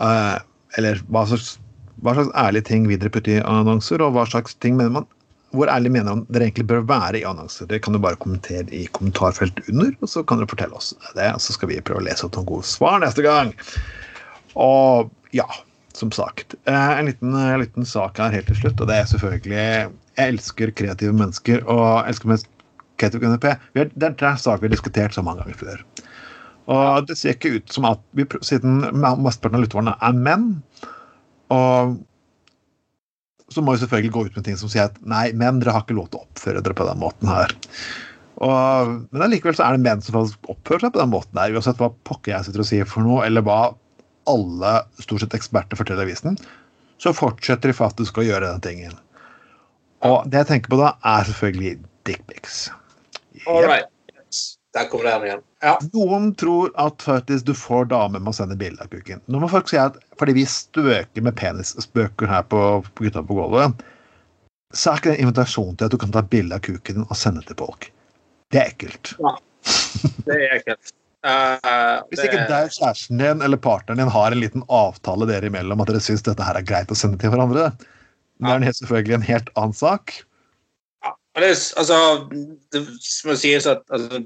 Uh, 0.00 0.36
eller 0.80 1.00
hva 1.12 1.26
slags, 1.28 1.54
hva 2.04 2.16
slags 2.16 2.32
ærlige 2.36 2.68
ting 2.68 2.88
vil 2.88 3.00
dere 3.00 3.12
putte 3.12 3.36
i 3.36 3.44
annonser, 3.44 4.04
og 4.04 4.16
hva 4.16 4.24
slags 4.28 4.56
ting 4.60 4.76
mener 4.80 5.00
man 5.00 5.08
hvor 5.56 5.70
ærlig 5.72 5.92
mener 5.94 6.12
han 6.12 6.24
dere 6.28 6.48
egentlig 6.48 6.66
bør 6.68 6.82
være 6.88 7.20
i 7.20 7.26
annonser? 7.28 7.68
Det 7.70 7.80
kan 7.84 7.94
du 7.96 8.00
bare 8.02 8.18
kommentere 8.20 8.66
i 8.74 8.84
kommentarfeltet 8.96 9.70
under, 9.72 9.94
og 10.04 10.10
så 10.12 10.24
kan 10.26 10.40
dere 10.40 10.50
fortelle 10.50 10.76
oss 10.76 10.90
det. 11.16 11.30
Og 11.32 11.40
så 11.40 11.56
skal 11.56 11.70
vi 11.70 11.80
prøve 11.80 12.02
å 12.02 12.08
lese 12.08 12.26
opp 12.26 12.36
noen 12.36 12.50
gode 12.50 12.68
svar 12.68 13.00
neste 13.00 13.24
gang. 13.24 13.54
Og 14.60 15.08
ja, 15.36 15.46
som 15.96 16.12
sagt. 16.12 16.54
Eh, 16.68 16.98
en 16.98 17.08
liten, 17.08 17.34
en 17.34 17.62
liten, 17.62 17.86
sak 17.88 18.20
her 18.20 18.34
helt 18.34 18.50
til 18.50 18.60
slutt, 18.60 18.80
og 18.80 18.90
det 18.90 18.98
er 18.98 19.08
selvfølgelig 19.10 19.56
Jeg 19.56 19.90
elsker 20.18 20.74
kreative 20.74 21.14
mennesker 21.16 21.64
og 21.70 22.08
elsker 22.08 22.32
mest 22.32 22.48
kreativ 22.98 23.24
NP. 23.24 23.48
Det 23.74 23.88
er 24.02 24.12
en 24.12 24.40
sak 24.40 24.60
vi 24.60 24.68
har 24.68 24.74
diskutert 24.74 25.14
så 25.14 25.22
mange 25.22 25.44
ganger 25.44 25.58
før. 25.58 25.82
Og 26.68 27.06
det 27.08 27.16
ser 27.16 27.36
ikke 27.36 27.56
ut 27.56 27.72
som 27.72 27.86
at 27.88 28.02
vi, 28.12 28.26
Siden 28.44 28.82
mesteparten 29.00 29.56
av 29.56 29.64
lytterne 29.64 29.94
er 30.04 30.18
menn, 30.18 30.48
og 31.54 31.96
så 33.52 33.64
må 33.64 33.74
vi 33.74 33.82
selvfølgelig 33.82 34.12
gå 34.14 34.26
ut 34.26 34.36
med 34.36 34.46
ting 34.46 34.58
som 34.60 34.70
sier 34.72 34.90
at 34.90 34.98
nei, 35.08 35.30
menn, 35.36 35.62
dere 35.62 35.74
har 35.76 35.86
ikke 35.86 35.96
lov 35.96 36.10
til 36.12 36.20
å 36.20 36.26
oppføre 36.26 36.62
dere 36.64 36.76
på 36.76 36.86
den 36.88 37.00
måten 37.00 37.30
her. 37.32 37.54
Og, 38.44 38.94
men 39.10 39.24
allikevel 39.24 39.56
så 39.58 39.66
er 39.66 39.76
det 39.76 39.84
menn 39.86 40.04
som 40.04 40.18
faktisk 40.18 40.52
oppfører 40.52 40.86
seg 40.86 40.94
på 40.94 41.02
den 41.02 41.12
måten 41.14 41.40
her, 41.40 41.54
uansett 41.56 41.80
hva 41.80 41.90
pokker 42.08 42.34
jeg 42.34 42.48
sitter 42.48 42.62
og 42.62 42.68
sier 42.70 42.88
for 42.88 43.06
noe, 43.06 43.24
eller 43.26 43.44
hva 43.46 43.60
alle 44.28 44.72
stort 45.00 45.24
sett 45.24 45.36
eksperter 45.38 45.80
forteller 45.80 46.06
avisen, 46.06 46.38
så 47.00 47.14
fortsetter 47.16 47.72
de 47.72 47.78
faktisk 47.78 48.20
å 48.20 48.26
gjøre 48.26 48.52
den 48.52 48.64
tingen. 48.64 48.96
Og 50.06 50.28
det 50.30 50.44
jeg 50.44 50.50
tenker 50.52 50.74
på 50.74 50.80
da, 50.80 50.92
er 51.06 51.26
selvfølgelig 51.26 51.78
dickpics. 52.06 52.66
All 53.46 53.64
right. 53.66 53.88
Der 54.78 54.86
kommer 54.90 55.08
den 55.10 55.24
igjen. 55.26 55.44
Ja. 55.64 55.74
Noen 55.90 56.30
tror 56.38 56.70
at 56.78 57.02
faktisk 57.02 57.48
du 57.48 57.54
får 57.56 57.88
damer 57.90 58.22
med 58.22 58.30
å 58.30 58.36
sende 58.36 58.56
bilde 58.58 58.84
av 58.84 58.92
kuken. 58.92 59.22
Nå 59.26 59.40
må 59.42 59.48
folk 59.50 59.70
si 59.70 59.78
at 59.80 59.96
fordi 60.20 60.36
vi 60.36 60.44
støker 60.46 61.24
med 61.26 61.34
penisspøker 61.38 62.30
her 62.30 62.44
på, 62.46 62.60
på 62.94 63.08
Gutta 63.08 63.24
på 63.26 63.40
gulvet, 63.40 63.82
så 64.76 64.92
er 64.92 65.00
ikke 65.00 65.10
det 65.10 65.16
en 65.16 65.26
invitasjon 65.26 65.74
til 65.74 65.88
at 65.88 65.96
du 65.96 65.98
kan 65.98 66.14
ta 66.14 66.22
bilde 66.22 66.54
av 66.54 66.62
kuken 66.62 67.00
din 67.00 67.08
og 67.08 67.18
sende 67.18 67.42
til 67.48 67.58
folk. 67.58 67.90
Det 68.54 68.62
er 68.62 68.70
ekkelt. 68.70 69.16
Ja, 69.18 69.34
det 70.28 70.38
er 70.38 70.56
ekkelt. 70.60 70.94
Uh, 71.26 71.98
Hvis 72.12 72.22
ikke 72.22 72.38
det... 72.38 72.46
deg, 72.52 72.70
kjæresten 72.76 73.18
din 73.18 73.42
eller 73.42 73.58
partneren 73.58 74.04
din 74.04 74.12
har 74.14 74.30
en 74.30 74.38
liten 74.38 74.62
avtale 74.70 75.26
dere 75.26 75.50
imellom 75.50 75.82
at 75.82 75.90
dere 75.90 76.02
syns 76.04 76.22
dette 76.22 76.44
her 76.46 76.60
er 76.60 76.66
greit 76.66 76.92
å 76.94 76.96
sende 76.96 77.18
til 77.18 77.32
hverandre, 77.34 77.72
det 78.38 78.54
er 78.54 78.76
selvfølgelig 78.78 79.16
en 79.16 79.26
helt 79.26 79.50
annen 79.58 79.74
sak. 79.74 80.14
Ja, 81.02 81.14
det, 81.42 81.50
altså, 81.80 81.98
det 82.74 82.84
må 83.26 83.34
sies 83.40 83.66
at 83.66 83.82
altså, 83.90 84.22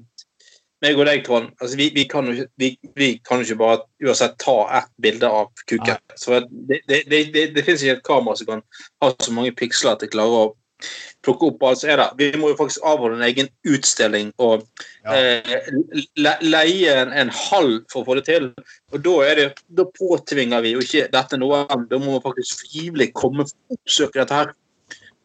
meg 0.82 0.98
og 0.98 1.06
deg, 1.06 1.22
Trond, 1.26 1.52
altså, 1.60 1.76
vi, 1.78 1.88
vi, 1.94 2.06
kan 2.10 2.26
jo, 2.30 2.46
vi, 2.60 2.72
vi, 2.98 3.12
kan 3.26 3.42
ikke 3.44 3.58
bare 3.60 3.82
uansett 4.02 4.34
ta 4.42 4.56
ett 4.80 4.90
bilde 5.02 5.28
av 5.30 5.52
kuken. 5.70 6.00
Det, 6.68 6.80
det, 6.88 7.04
det, 7.10 7.46
det, 7.54 7.62
finnes 7.62 7.84
ikke 7.84 8.00
et 8.00 8.08
kamera 8.08 8.38
som 8.38 8.50
kan 8.50 8.66
ha 9.04 9.12
så 9.14 9.34
mange 9.34 9.54
piksler 9.58 9.94
at 9.94 10.02
det 10.02 10.12
klarer 10.14 10.48
å 10.48 10.50
plukke 11.22 11.52
opp 11.52 11.62
alt 11.66 11.82
som 11.82 11.92
er 11.92 12.00
der. 12.00 12.14
Vi 12.18 12.40
må 12.40 12.50
jo 12.50 12.58
faktisk 12.58 12.82
avholde 12.88 13.20
en 13.20 13.26
egen 13.26 13.50
utstilling 13.68 14.32
og 14.42 14.64
ja. 15.04 15.14
eh, 15.14 15.68
le, 16.18 16.34
leie 16.42 16.96
en, 17.04 17.12
en, 17.14 17.30
hall 17.30 17.76
for 17.92 18.02
å 18.02 18.08
få 18.08 18.18
det 18.18 18.26
til. 18.26 18.50
Og 18.92 19.04
da, 19.04 19.14
er 19.28 19.38
det, 19.38 19.46
da 19.70 19.86
påtvinger 19.98 20.64
vi 20.64 20.74
jo 20.74 20.82
ikke 20.82 21.06
dette 21.12 21.38
noe 21.38 21.62
annet. 21.68 21.88
Da 21.92 22.00
må 22.02 22.16
man 22.16 22.24
faktisk 22.24 22.66
frivillig 22.66 23.12
komme 23.18 23.46
og 23.46 23.78
oppsøke 23.78 24.18
dette 24.22 24.40
her. 24.40 24.52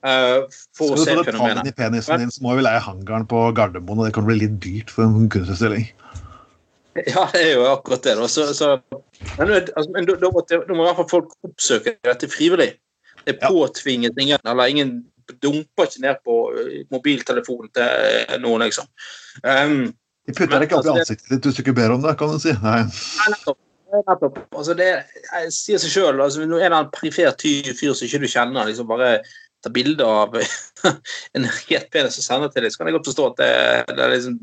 Uh, 0.05 0.45
for 0.77 0.93
se 0.99 1.09
fenomenet. 1.09 1.25
Skal 1.25 1.33
du 1.33 1.39
ta 1.39 1.61
tann 1.61 1.69
i 1.71 1.75
penisen 1.75 2.21
din, 2.21 2.33
så 2.33 2.43
må 2.45 2.57
vi 2.59 2.65
leie 2.67 2.81
hangaren 2.83 3.25
på 3.29 3.47
Gardermoen, 3.57 4.03
og 4.03 4.09
det 4.09 4.13
kan 4.17 4.27
bli 4.27 4.37
litt 4.43 4.59
dyrt 4.63 4.93
for 4.93 5.07
en 5.07 5.29
kunstutstilling. 5.33 5.89
Ja, 7.05 7.27
det 7.33 7.43
er 7.43 7.53
jo 7.57 7.65
akkurat 7.69 8.03
det. 8.03 8.15
Så, 8.29 8.47
så, 8.57 8.79
men, 9.37 9.51
altså, 9.51 9.91
men 9.93 10.07
da, 10.07 10.15
da, 10.21 10.31
må, 10.33 10.41
da, 10.49 10.61
må, 10.71 10.81
i 10.81 10.87
hvert 10.87 10.99
fall 11.01 11.09
folk 11.11 11.35
oppsøke 11.45 11.97
dette 12.07 12.29
frivillig. 12.31 12.71
Det 13.27 13.35
er 13.35 13.51
påtvinget 13.51 14.17
ingen, 14.21 14.41
eller 14.47 14.71
ingen 14.71 14.91
dumper 15.43 15.89
ikke 15.89 16.03
ned 16.05 16.19
på 16.25 16.35
eh, 16.55 16.83
mobiltelefonen 16.93 17.71
til 17.75 17.83
eh, 17.83 18.35
noen, 18.41 18.63
liksom. 18.63 18.87
Um, 19.43 19.89
de 20.27 20.35
putter 20.35 20.55
deg 20.55 20.67
ikke 20.67 20.79
opp 20.79 20.87
i 20.87 20.93
altså, 20.93 21.03
ansiktet 21.03 21.33
ditt 21.33 21.47
hvis 21.47 21.57
du 21.57 21.63
ikke 21.65 21.75
ber 21.77 21.95
om 21.95 22.05
det, 22.05 22.13
kan 22.19 22.31
du 22.31 22.39
si. 22.41 22.53
Nei. 22.63 22.79
nettopp. 23.33 23.59
nettopp. 24.07 24.39
Altså, 24.55 24.77
det 24.79 24.89
sier 25.55 25.83
seg 25.83 25.93
sjøl. 25.93 26.23
Altså, 26.23 26.45
en 26.45 26.55
eller 26.55 26.71
annen 26.71 26.93
perifer 26.95 27.35
fyr 27.37 27.93
som 27.93 28.07
ikke 28.07 28.23
du 28.23 28.29
kjenner, 28.31 28.71
liksom 28.71 28.89
bare 28.89 29.17
ta 29.63 29.71
bilde 29.73 30.05
av 30.05 30.35
en 31.35 31.47
helt 31.47 31.89
penis 31.93 32.19
og 32.19 32.25
sende 32.25 32.49
til 32.53 32.65
deg, 32.65 32.73
så 32.73 32.81
kan 32.81 32.89
jeg 32.89 32.97
godt 32.97 33.09
forstå 33.09 33.27
at 33.31 33.41
det, 33.41 33.51
det 33.91 34.05
er 34.05 34.13
liksom 34.13 34.37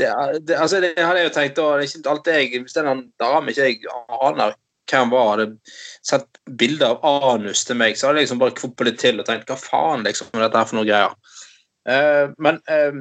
det, 0.00 0.10
det, 0.48 0.58
altså 0.58 0.82
det 0.82 0.92
hadde 0.98 1.22
jeg 1.22 1.30
jo 1.30 1.34
tenkt 1.38 1.58
da, 1.60 1.68
det 1.78 1.86
er 1.86 1.88
ikke 1.88 2.14
alltid 2.14 2.38
jeg, 2.40 2.62
Hvis 2.64 2.76
det 2.76 2.82
er 2.82 2.92
en 2.92 3.04
dame 3.22 3.54
ikke 3.54 3.68
jeg 3.70 3.94
aner 4.20 4.56
hvem 4.90 5.12
var, 5.14 5.30
hadde 5.32 5.76
sett 6.04 6.40
bilde 6.60 6.90
av 6.90 7.04
anus 7.32 7.64
til 7.64 7.78
meg, 7.80 7.96
så 7.96 8.10
hadde 8.10 8.20
jeg 8.20 8.28
liksom 8.28 8.42
bare 8.42 8.56
kvoppet 8.58 8.90
litt 8.90 8.98
til 9.00 9.22
og 9.22 9.28
tenkt 9.28 9.48
hva 9.48 9.56
faen 9.56 10.04
liksom 10.04 10.34
er 10.34 10.44
dette 10.44 10.60
her 10.60 10.68
for 10.68 10.80
noe 10.80 10.88
greier. 10.88 11.14
Uh, 11.84 12.32
men 12.40 12.60
uh, 12.68 13.00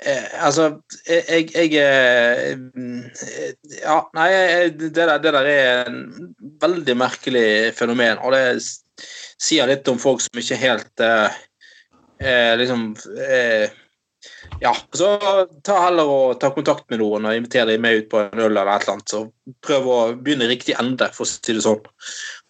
Eh, 0.00 0.44
altså 0.46 0.80
jeg, 1.04 1.50
jeg, 1.52 1.72
Ja, 3.82 3.96
nei, 4.16 4.28
det 4.72 4.94
der, 4.96 5.18
det 5.20 5.32
der 5.36 5.48
er 5.50 5.90
en 5.90 6.34
veldig 6.62 6.96
merkelig 6.96 7.74
fenomen. 7.76 8.20
Og 8.24 8.32
det 8.32 8.40
sier 9.40 9.70
litt 9.70 9.88
om 9.88 10.00
folk 10.00 10.20
som 10.24 10.40
ikke 10.40 10.58
helt 10.60 11.06
liksom 12.60 12.82
ja, 14.60 14.76
så 14.92 15.18
ta 15.64 15.76
heller 15.86 16.08
og 16.12 16.40
ta 16.40 16.50
kontakt 16.52 16.84
med 16.92 17.00
noen 17.00 17.24
og 17.24 17.36
invitere 17.36 17.70
dem 17.70 17.84
med 17.84 18.02
ut 18.02 18.08
på 18.12 18.18
en 18.20 18.42
øl 18.42 18.50
eller 18.50 18.68
et 18.68 18.84
eller 18.84 18.98
annet. 18.98 19.12
Så 19.12 19.20
prøv 19.64 19.86
å 19.88 19.98
begynne 20.12 20.44
i 20.44 20.50
riktig 20.50 20.74
ende, 20.80 21.08
for 21.16 21.24
å 21.24 21.30
si 21.30 21.54
det 21.56 21.62
sånn. 21.64 21.80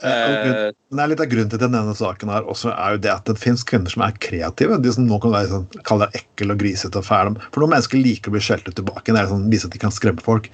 Eh, 0.02 0.70
det 0.74 1.04
er 1.04 1.12
litt 1.12 1.22
av 1.22 1.30
grunnen 1.30 1.52
til 1.52 1.62
denne 1.62 1.94
saken 1.94 2.32
her 2.32 2.48
også 2.50 2.72
er 2.72 2.96
jo 2.96 3.02
det 3.06 3.12
at 3.14 3.30
det 3.30 3.38
finnes 3.38 3.62
kvinner 3.66 3.92
som 3.92 4.02
er 4.06 4.16
kreative. 4.26 4.80
De 4.82 4.94
som 4.96 5.06
nå 5.06 5.20
kan 5.22 5.36
være 5.36 5.52
sånn, 5.52 5.68
kalle 5.86 6.08
deg 6.08 6.24
ekkel 6.24 6.54
og 6.56 6.62
grisete 6.64 6.98
og 6.98 7.06
fæl. 7.06 7.36
For 7.50 7.62
noen 7.62 7.76
mennesker 7.76 8.02
liker 8.02 8.32
å 8.32 8.34
bli 8.34 8.42
skjelt 8.48 8.66
ut 8.66 8.78
tilbake. 8.80 9.06
Det 9.12 9.20
er 9.22 9.30
sånn, 9.30 9.46
vise 9.52 9.70
at 9.70 9.76
de 9.76 9.82
kan 9.82 9.94
skremme 9.94 10.24
folk. 10.26 10.50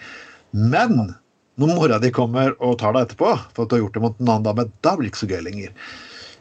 Men 0.52 1.14
når 1.56 1.72
mora 1.72 2.02
di 2.02 2.12
kommer 2.12 2.52
og 2.60 2.76
tar 2.82 2.92
deg 2.92 3.08
etterpå 3.08 3.32
for 3.56 3.64
at 3.64 3.72
du 3.72 3.78
har 3.78 3.86
gjort 3.86 3.96
det 3.96 4.04
mot 4.04 4.20
en 4.20 4.34
annen 4.34 4.50
dame, 4.50 4.68
da 4.84 4.92
blir 4.98 5.08
det 5.08 5.14
ikke 5.14 5.24
så 5.24 5.32
gøy 5.32 5.40
lenger. 5.48 5.72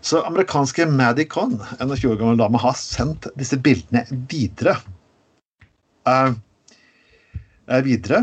Så 0.05 0.21
amerikanske 0.21 0.85
Maddie 0.85 1.25
Conn, 1.25 1.55
en 1.79 1.89
20 1.89 2.11
år 2.13 2.17
gammel 2.19 2.37
dame, 2.37 2.59
har 2.61 2.75
sendt 2.77 3.25
disse 3.39 3.57
bildene 3.57 4.03
videre 4.29 4.75
uh, 6.05 6.35
videre 7.81 8.19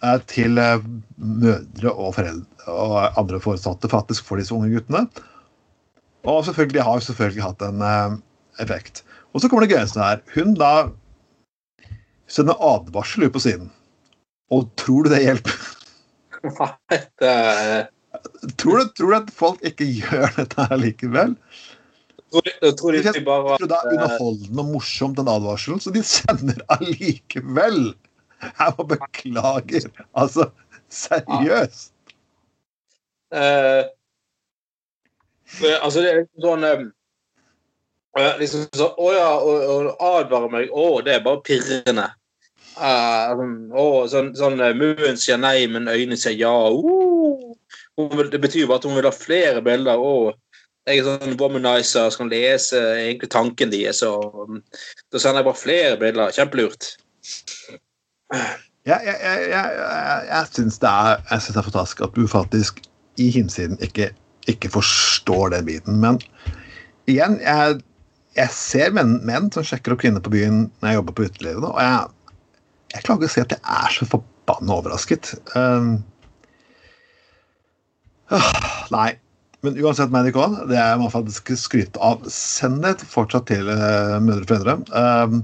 uh, 0.00 0.16
til 0.24 0.56
uh, 0.56 0.80
mødre 1.20 1.92
og 1.92 2.14
foreldre 2.16 2.72
og 2.72 3.18
andre 3.20 3.40
foresatte 3.44 3.90
faktisk 3.92 4.24
for 4.24 4.40
disse 4.40 4.56
unge 4.56 4.72
guttene. 4.72 5.04
Og 6.24 6.46
selvfølgelig 6.48 6.86
har 6.88 7.04
selvfølgelig 7.04 7.44
hatt 7.44 7.62
en 7.64 7.84
effekt. 8.60 9.04
Og 9.32 9.40
så 9.40 9.48
kommer 9.48 9.64
det 9.64 9.72
gøyeste 9.72 10.00
her. 10.02 10.24
Hun 10.34 10.56
da 10.58 10.72
sender 12.28 12.60
advarsel 12.60 13.28
ut 13.28 13.36
på 13.36 13.44
siden. 13.44 13.70
Og 14.52 14.68
tror 14.80 15.04
du 15.04 15.12
det 15.12 15.22
hjelper? 15.24 15.60
Nei, 16.58 17.00
det 17.20 17.32
tror, 18.60 18.78
du, 18.78 18.92
tror 18.96 19.12
du 19.12 19.16
at 19.18 19.32
folk 19.34 19.64
ikke 19.66 19.86
gjør 19.98 20.30
dette 20.36 20.68
her 20.70 20.80
likevel? 20.80 21.36
Jeg 22.28 22.74
tror, 22.76 22.92
de, 22.92 23.02
de 23.02 23.24
bare 23.24 23.44
var, 23.44 23.62
det 23.62 23.72
er 23.72 23.92
underholdende 23.94 24.60
og 24.60 24.72
morsomt, 24.74 25.16
den 25.16 25.30
advarselen, 25.32 25.80
så 25.80 25.92
de 25.94 26.02
sender 26.04 26.60
allikevel. 26.74 27.94
Jeg 28.42 28.74
må 28.78 28.84
beklage. 28.84 29.80
Altså, 30.14 30.50
seriøst. 30.92 31.92
Ja. 33.32 33.80
Uh, 33.80 33.84
altså, 35.82 36.00
det 36.00 36.10
er 36.10 36.20
liksom 36.22 36.44
sånn 36.44 36.64
um, 36.64 36.86
liksom 38.40 38.62
så, 38.72 38.86
Å 38.96 39.08
ja, 39.12 39.26
å 39.36 40.14
advare 40.16 40.48
meg 40.48 40.70
Å, 40.72 40.86
det 41.04 41.18
er 41.18 41.26
bare 41.26 41.42
pirrende. 41.44 42.06
Uh, 42.78 43.36
å, 43.76 43.84
sånn, 44.08 44.30
sånn 44.38 44.56
Munnen 44.78 45.20
sier 45.20 45.36
nei, 45.40 45.66
men 45.68 45.90
øynene 45.92 46.16
sier 46.16 46.38
ja. 46.40 46.54
Uh, 46.72 47.52
det 48.32 48.40
betyr 48.40 48.68
bare 48.68 48.78
at 48.78 48.86
hun 48.86 48.96
vil 48.98 49.08
ha 49.08 49.14
flere 49.14 49.62
bilder. 49.64 49.98
og 49.98 50.36
jeg 50.88 51.02
er 51.02 51.04
sånn 51.04 51.36
womanizer 51.36 52.08
som 52.08 52.24
kan 52.24 52.30
lese 52.32 52.78
egentlig 52.78 53.28
tanken 53.32 53.72
deres. 53.72 54.00
Og 54.06 54.54
da 55.12 55.20
sender 55.20 55.42
jeg 55.42 55.48
bare 55.50 55.60
flere 55.60 55.98
bilder. 56.00 56.32
Kjempelurt. 56.32 56.94
Ja, 58.88 58.96
jeg, 59.04 59.16
jeg, 59.20 59.48
jeg, 59.52 59.74
jeg 60.30 60.48
syns 60.54 60.78
det, 60.80 60.92
det, 61.28 61.56
er 61.60 61.66
fantastisk 61.66 62.00
at 62.06 62.14
du 62.16 62.24
faktisk 62.30 62.80
i 63.20 63.28
hinsiden 63.34 63.76
ikke, 63.84 64.10
ikke 64.48 64.70
forstår 64.72 65.52
den 65.52 65.68
biten. 65.68 65.98
Men 66.00 66.20
igjen, 67.10 67.36
jeg, 67.44 68.48
ser 68.54 68.94
menn, 68.96 69.18
menn, 69.28 69.50
som 69.52 69.66
sjekker 69.66 69.92
opp 69.92 70.04
kvinner 70.04 70.24
på 70.24 70.32
byen 70.32 70.68
når 70.80 70.88
jeg 70.88 71.00
jobber 71.00 71.18
på 71.18 71.26
utelivet, 71.28 71.68
og 71.68 71.82
jeg, 71.82 72.36
jeg 72.94 73.04
klarer 73.04 73.20
ikke 73.20 73.28
å 73.28 73.34
si 73.34 73.44
at 73.44 73.56
jeg 73.56 73.64
er 73.82 73.96
så 73.98 74.08
forbanna 74.14 74.78
overrasket. 74.78 75.34
Um, 75.52 75.98
nei. 78.94 79.10
Men 79.66 79.74
uansett, 79.82 80.12
Manicon, 80.14 80.54
det 80.70 80.78
er 80.78 80.98
man 81.00 81.10
faktisk 81.10 81.50
skryte 81.58 81.98
av. 82.04 82.22
Send 82.30 82.84
det 82.84 83.00
fortsatt 83.10 83.48
til 83.50 83.66
uh, 83.66 84.18
mødre 84.22 84.44
og 84.44 84.52
fedre. 84.52 84.76
Uh, 84.92 85.40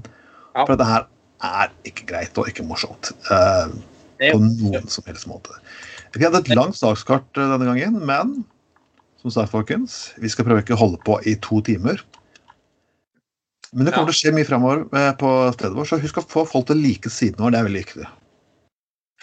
ja. 0.54 0.62
For 0.62 0.74
dette 0.74 0.86
her 0.86 1.08
er 1.44 1.72
ikke 1.88 2.06
greit 2.12 2.38
og 2.38 2.48
ikke 2.50 2.66
morsomt. 2.66 3.10
Uh, 3.26 3.74
på 4.22 4.38
noen 4.38 4.86
som 4.92 5.06
helst 5.10 5.26
måte. 5.30 5.56
Vi 6.14 6.22
hadde 6.22 6.44
et 6.44 6.52
langt 6.54 6.78
sakskart 6.78 7.26
uh, 7.40 7.56
denne 7.56 7.66
gangen, 7.72 7.98
men 8.06 8.36
som 9.24 9.34
sagt, 9.34 9.50
folkens, 9.50 10.12
vi 10.22 10.30
skal 10.30 10.46
prøve 10.46 10.62
ikke 10.62 10.76
å 10.76 10.82
holde 10.84 11.00
på 11.02 11.18
i 11.26 11.34
to 11.42 11.58
timer. 11.66 11.98
Men 13.74 13.88
det 13.88 13.96
kommer 13.96 14.12
til 14.12 14.14
å 14.14 14.20
skje 14.20 14.34
mye 14.36 14.46
fremover 14.46 14.84
på 15.18 15.30
stedet 15.56 15.74
vårt, 15.74 15.90
så 15.90 15.98
husk 15.98 16.20
å 16.20 16.28
få 16.30 16.44
folk 16.46 16.68
til 16.68 16.76
å 16.76 16.84
like 16.84 17.10
siden 17.10 17.40
vår. 17.42 17.50
Det 17.50 17.58
er 17.58 17.66
veldig 17.66 17.82
viktig. 17.82 18.10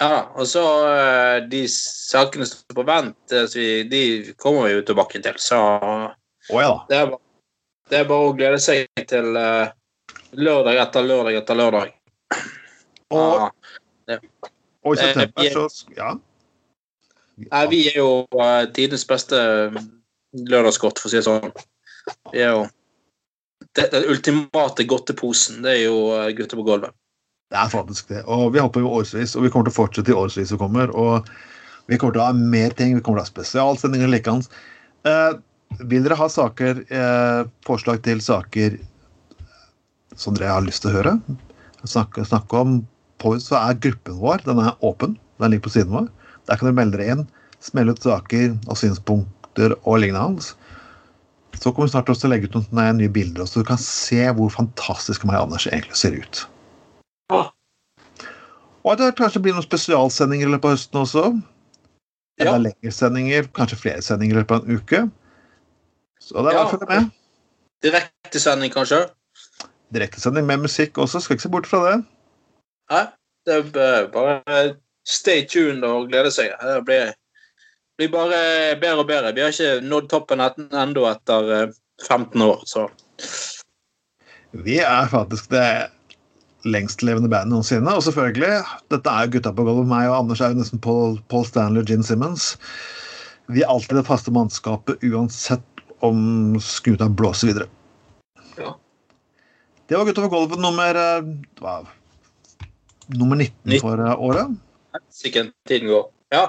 Ja, 0.01 0.31
og 0.33 0.47
så 0.49 0.61
eh, 0.89 1.43
de 1.51 1.65
sakene 1.69 2.47
som 2.49 2.63
står 2.63 2.77
på 2.79 2.85
vent, 2.87 3.33
eh, 3.37 3.83
de 3.85 4.01
kommer 4.41 4.65
vi 4.65 4.79
jo 4.79 4.85
tilbake 4.87 5.21
til. 5.21 5.37
Så 5.37 5.59
oh, 5.61 6.57
ja 6.57 6.71
det 6.89 6.97
er, 6.97 7.11
bare, 7.11 7.21
det 7.91 7.99
er 7.99 8.07
bare 8.09 8.31
å 8.31 8.33
glede 8.37 8.61
seg 8.63 9.03
til 9.11 9.37
eh, 9.37 9.69
lørdag 10.41 10.81
etter 10.87 11.05
lørdag 11.05 11.37
etter 11.43 11.59
lørdag. 11.59 11.93
Og, 13.11 13.49
Ja. 14.09 14.17
og 14.81 14.95
i 14.95 15.01
september 15.03 15.53
så 15.53 15.67
Ja. 15.97 16.15
Nei, 17.41 17.61
vi 17.71 17.81
er 17.89 17.97
jo 17.97 18.09
uh, 18.37 18.65
tidenes 18.73 19.05
beste 19.07 19.37
lørdagskott, 20.33 20.99
for 20.99 21.09
å 21.09 21.11
si 21.11 21.17
det 21.17 21.25
sånn. 21.25 21.53
Vi 22.33 22.41
er 22.43 22.53
jo 22.53 22.65
det, 23.77 23.87
Den 23.93 24.09
ultimate 24.11 24.85
godteposen, 24.85 25.61
det 25.65 25.77
er 25.77 25.83
jo 25.85 26.11
uh, 26.11 26.27
gutter 26.37 26.59
på 26.59 26.65
gulvet. 26.67 26.93
Det 27.51 27.59
er 27.59 27.71
faktisk 27.71 28.11
det. 28.13 28.21
Og 28.31 28.53
vi 28.55 28.61
hopper 28.63 28.83
jo 28.83 28.93
årevis, 28.95 29.35
og 29.35 29.43
vi 29.43 29.51
kommer 29.51 29.67
til 29.67 29.75
å 29.75 29.79
fortsette 29.81 30.13
i 30.13 30.15
årevis 30.15 30.53
som 30.53 30.59
kommer. 30.61 30.91
Og 30.95 31.27
vi 31.91 31.97
kommer 31.99 32.15
til 32.15 32.23
å 32.23 32.29
ha 32.29 32.35
mer 32.35 32.71
ting. 32.77 32.95
Vi 32.95 33.03
kommer 33.03 33.19
til 33.19 33.25
å 33.25 33.27
ha 33.27 33.31
spesialsendinger 33.33 34.11
likeens. 34.11 34.47
Eh, 35.07 35.33
vil 35.89 36.05
dere 36.05 36.19
ha 36.19 36.29
saker, 36.31 36.85
eh, 36.87 37.41
forslag 37.67 38.03
til 38.07 38.21
saker 38.23 38.79
som 40.15 40.35
dere 40.35 40.53
har 40.53 40.63
lyst 40.63 40.83
til 40.83 40.91
å 40.91 40.95
høre? 40.99 41.13
Snakke, 41.83 42.23
snakke 42.27 42.63
om 42.63 42.79
på, 43.19 43.35
så 43.41 43.57
er 43.59 43.79
gruppen 43.83 44.19
vår 44.21 44.45
den 44.45 44.63
er 44.63 44.77
åpen. 44.81 45.17
Den 45.39 45.51
ligger 45.51 45.67
på 45.67 45.75
siden 45.75 45.91
vår. 45.91 46.07
Der 46.47 46.55
kan 46.55 46.69
dere 46.69 46.79
melde 46.79 46.97
dere 46.97 47.15
inn, 47.15 47.27
smelle 47.59 47.91
ut 47.91 48.03
saker 48.03 48.55
og 48.67 48.79
synspunkter 48.79 49.75
og 49.83 49.99
lignende. 49.99 50.53
Så 51.59 51.73
kommer 51.73 51.89
vi 51.89 51.91
snart 51.97 52.07
til 52.07 52.29
å 52.29 52.31
legge 52.31 52.47
ut 52.47 52.55
noen 52.55 52.97
nye 52.97 53.11
bilder, 53.11 53.43
så 53.45 53.59
du 53.61 53.67
kan 53.67 53.77
se 53.81 54.23
hvor 54.37 54.49
fantastisk 54.53 55.25
og 55.27 55.35
Anders 55.35 55.67
egentlig 55.67 55.99
ser 55.99 56.15
ut. 56.15 56.45
Og 58.81 58.97
det 58.97 59.11
kanskje 59.17 59.41
blir 59.43 59.55
noen 59.55 59.65
spesialsendinger 59.65 60.49
i 60.49 60.51
løpet 60.55 60.69
av 60.69 60.75
høsten 60.75 61.01
også. 61.01 61.25
Enda 62.41 62.51
Ja. 62.51 62.57
lengre 62.57 62.91
sendinger, 62.91 63.47
kanskje 63.53 63.77
flere 63.77 64.01
sendinger 64.01 64.35
i 64.35 64.39
løpet 64.41 64.55
av 64.55 64.69
en 64.69 64.77
uke. 64.77 65.01
Så 66.21 66.33
det 66.41 66.53
er 66.53 66.57
bare 66.57 66.65
å 66.65 66.71
følge 66.71 66.87
med. 66.89 67.11
Direktesending, 67.81 68.71
kanskje? 68.73 69.09
Direktesending 69.93 70.45
med 70.45 70.63
musikk 70.65 70.97
også, 70.97 71.21
skal 71.21 71.35
ikke 71.35 71.45
se 71.45 71.49
bort 71.53 71.67
fra 71.69 71.81
det. 71.85 72.05
Nei, 72.91 73.05
det 73.45 73.75
er 73.75 74.07
bare 74.13 74.75
stay 75.07 75.45
tuned 75.45 75.83
og 75.83 76.09
glede 76.09 76.31
seg. 76.33 76.51
Det 76.61 76.85
blir, 76.85 77.13
blir 77.97 78.11
bare 78.13 78.41
bedre 78.81 78.99
og 78.99 79.07
bedre. 79.07 79.33
Vi 79.35 79.41
har 79.41 79.53
ikke 79.53 79.81
nådd 79.85 80.09
toppen 80.09 80.41
ennå 80.41 81.05
etter 81.11 81.51
eh, 81.57 81.73
15 82.07 82.41
år, 82.41 82.63
så 82.65 82.89
Vi 84.51 84.79
er 84.83 85.07
faktisk 85.07 85.49
det 85.53 85.89
lengstlevende 86.67 87.29
band 87.31 87.51
noensinne. 87.51 87.93
Og 87.95 88.03
selvfølgelig, 88.05 88.61
dette 88.93 89.13
er 89.13 89.27
jo 89.27 89.35
gutta 89.35 89.53
på 89.55 89.65
gulvet. 89.67 89.89
Meg 89.89 90.09
og 90.09 90.19
Anders 90.19 90.41
er 90.43 90.53
jo 90.53 90.61
nesten 90.61 90.81
Paul, 90.83 91.17
Paul 91.31 91.45
Stanley 91.47 91.83
og 91.83 91.91
Gin 91.91 92.05
Simmons. 92.05 92.53
Vi 93.51 93.63
er 93.63 93.71
alltid 93.71 93.99
det 93.99 94.07
faste 94.07 94.33
mannskapet 94.33 95.01
uansett 95.07 95.85
om 96.05 96.57
skuta 96.61 97.09
blåser 97.09 97.51
videre. 97.51 97.67
Ja. 98.57 98.75
Det 99.89 99.97
var 99.97 100.07
Gutta 100.07 100.23
på 100.25 100.31
gulvet 100.33 100.61
nummer 100.61 100.97
eh, 100.97 101.29
hva, 101.61 101.81
nummer 103.17 103.37
19 103.37 103.53
19. 103.75 103.81
for 103.83 104.01
eh, 104.01 104.25
året. 104.29 104.57
sikkert 105.13 105.53
tiden 105.67 105.91
går. 105.91 106.09
Ja. 106.31 106.45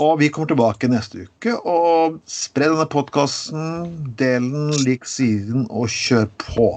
Og 0.00 0.20
vi 0.20 0.30
kommer 0.32 0.48
tilbake 0.48 0.88
neste 0.88 1.26
uke. 1.26 1.56
Og 1.68 2.20
spre 2.30 2.70
denne 2.70 2.86
podkasten, 2.88 4.14
del 4.20 4.48
den, 4.52 4.72
lik 4.86 5.04
siden 5.08 5.66
og 5.68 5.90
kjør 5.92 6.30
på. 6.40 6.70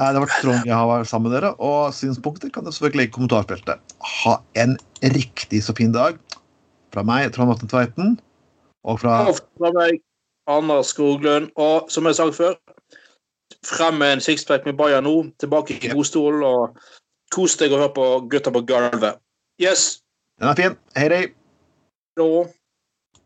Eh, 0.00 0.08
Det 0.08 0.16
har 0.16 0.24
vært 0.24 0.38
strålende 0.38 0.76
å 0.80 0.88
være 0.88 1.08
sammen 1.08 1.28
med 1.28 1.36
dere, 1.36 1.50
og 1.60 1.92
synspunkter 1.92 2.50
kan 2.52 2.64
du 2.64 2.72
selvfølgelig 2.72 3.00
legge 3.02 3.12
i 3.12 3.16
kommentarfeltet. 3.18 3.96
Ha 4.00 4.36
en 4.62 4.78
riktig 5.02 5.60
så 5.66 5.74
fin 5.76 5.92
dag. 5.92 6.16
Fra 6.94 7.04
meg, 7.04 7.28
Trond 7.34 7.52
Atten 7.52 7.68
Tveiten, 7.68 8.14
og 8.88 9.00
fra 9.02 9.28
Og 9.28 9.36
fra 9.36 9.72
meg, 9.76 10.00
Anders 10.48 10.94
Skoglund. 10.94 11.50
Og 11.60 11.90
som 11.92 12.08
jeg 12.08 12.16
sa 12.16 12.30
før, 12.32 12.56
frem 13.66 14.00
med 14.00 14.16
en 14.16 14.24
sixpack 14.24 14.64
med 14.64 14.78
Bayern 14.78 15.04
nå. 15.04 15.30
Tilbake 15.38 15.76
i 15.76 15.92
godstolen 15.92 16.42
og 16.42 16.80
kos 17.30 17.58
deg 17.60 17.72
og 17.76 17.84
hør 17.84 17.92
på 17.94 18.06
Gutta 18.32 18.50
på 18.50 18.64
gulvet. 18.66 19.20
Yes! 19.60 20.00
Den 20.40 20.48
er 20.48 20.56
fin. 20.56 20.78
Hei, 20.96 21.08
hei. 21.12 21.26
Da 22.16 22.24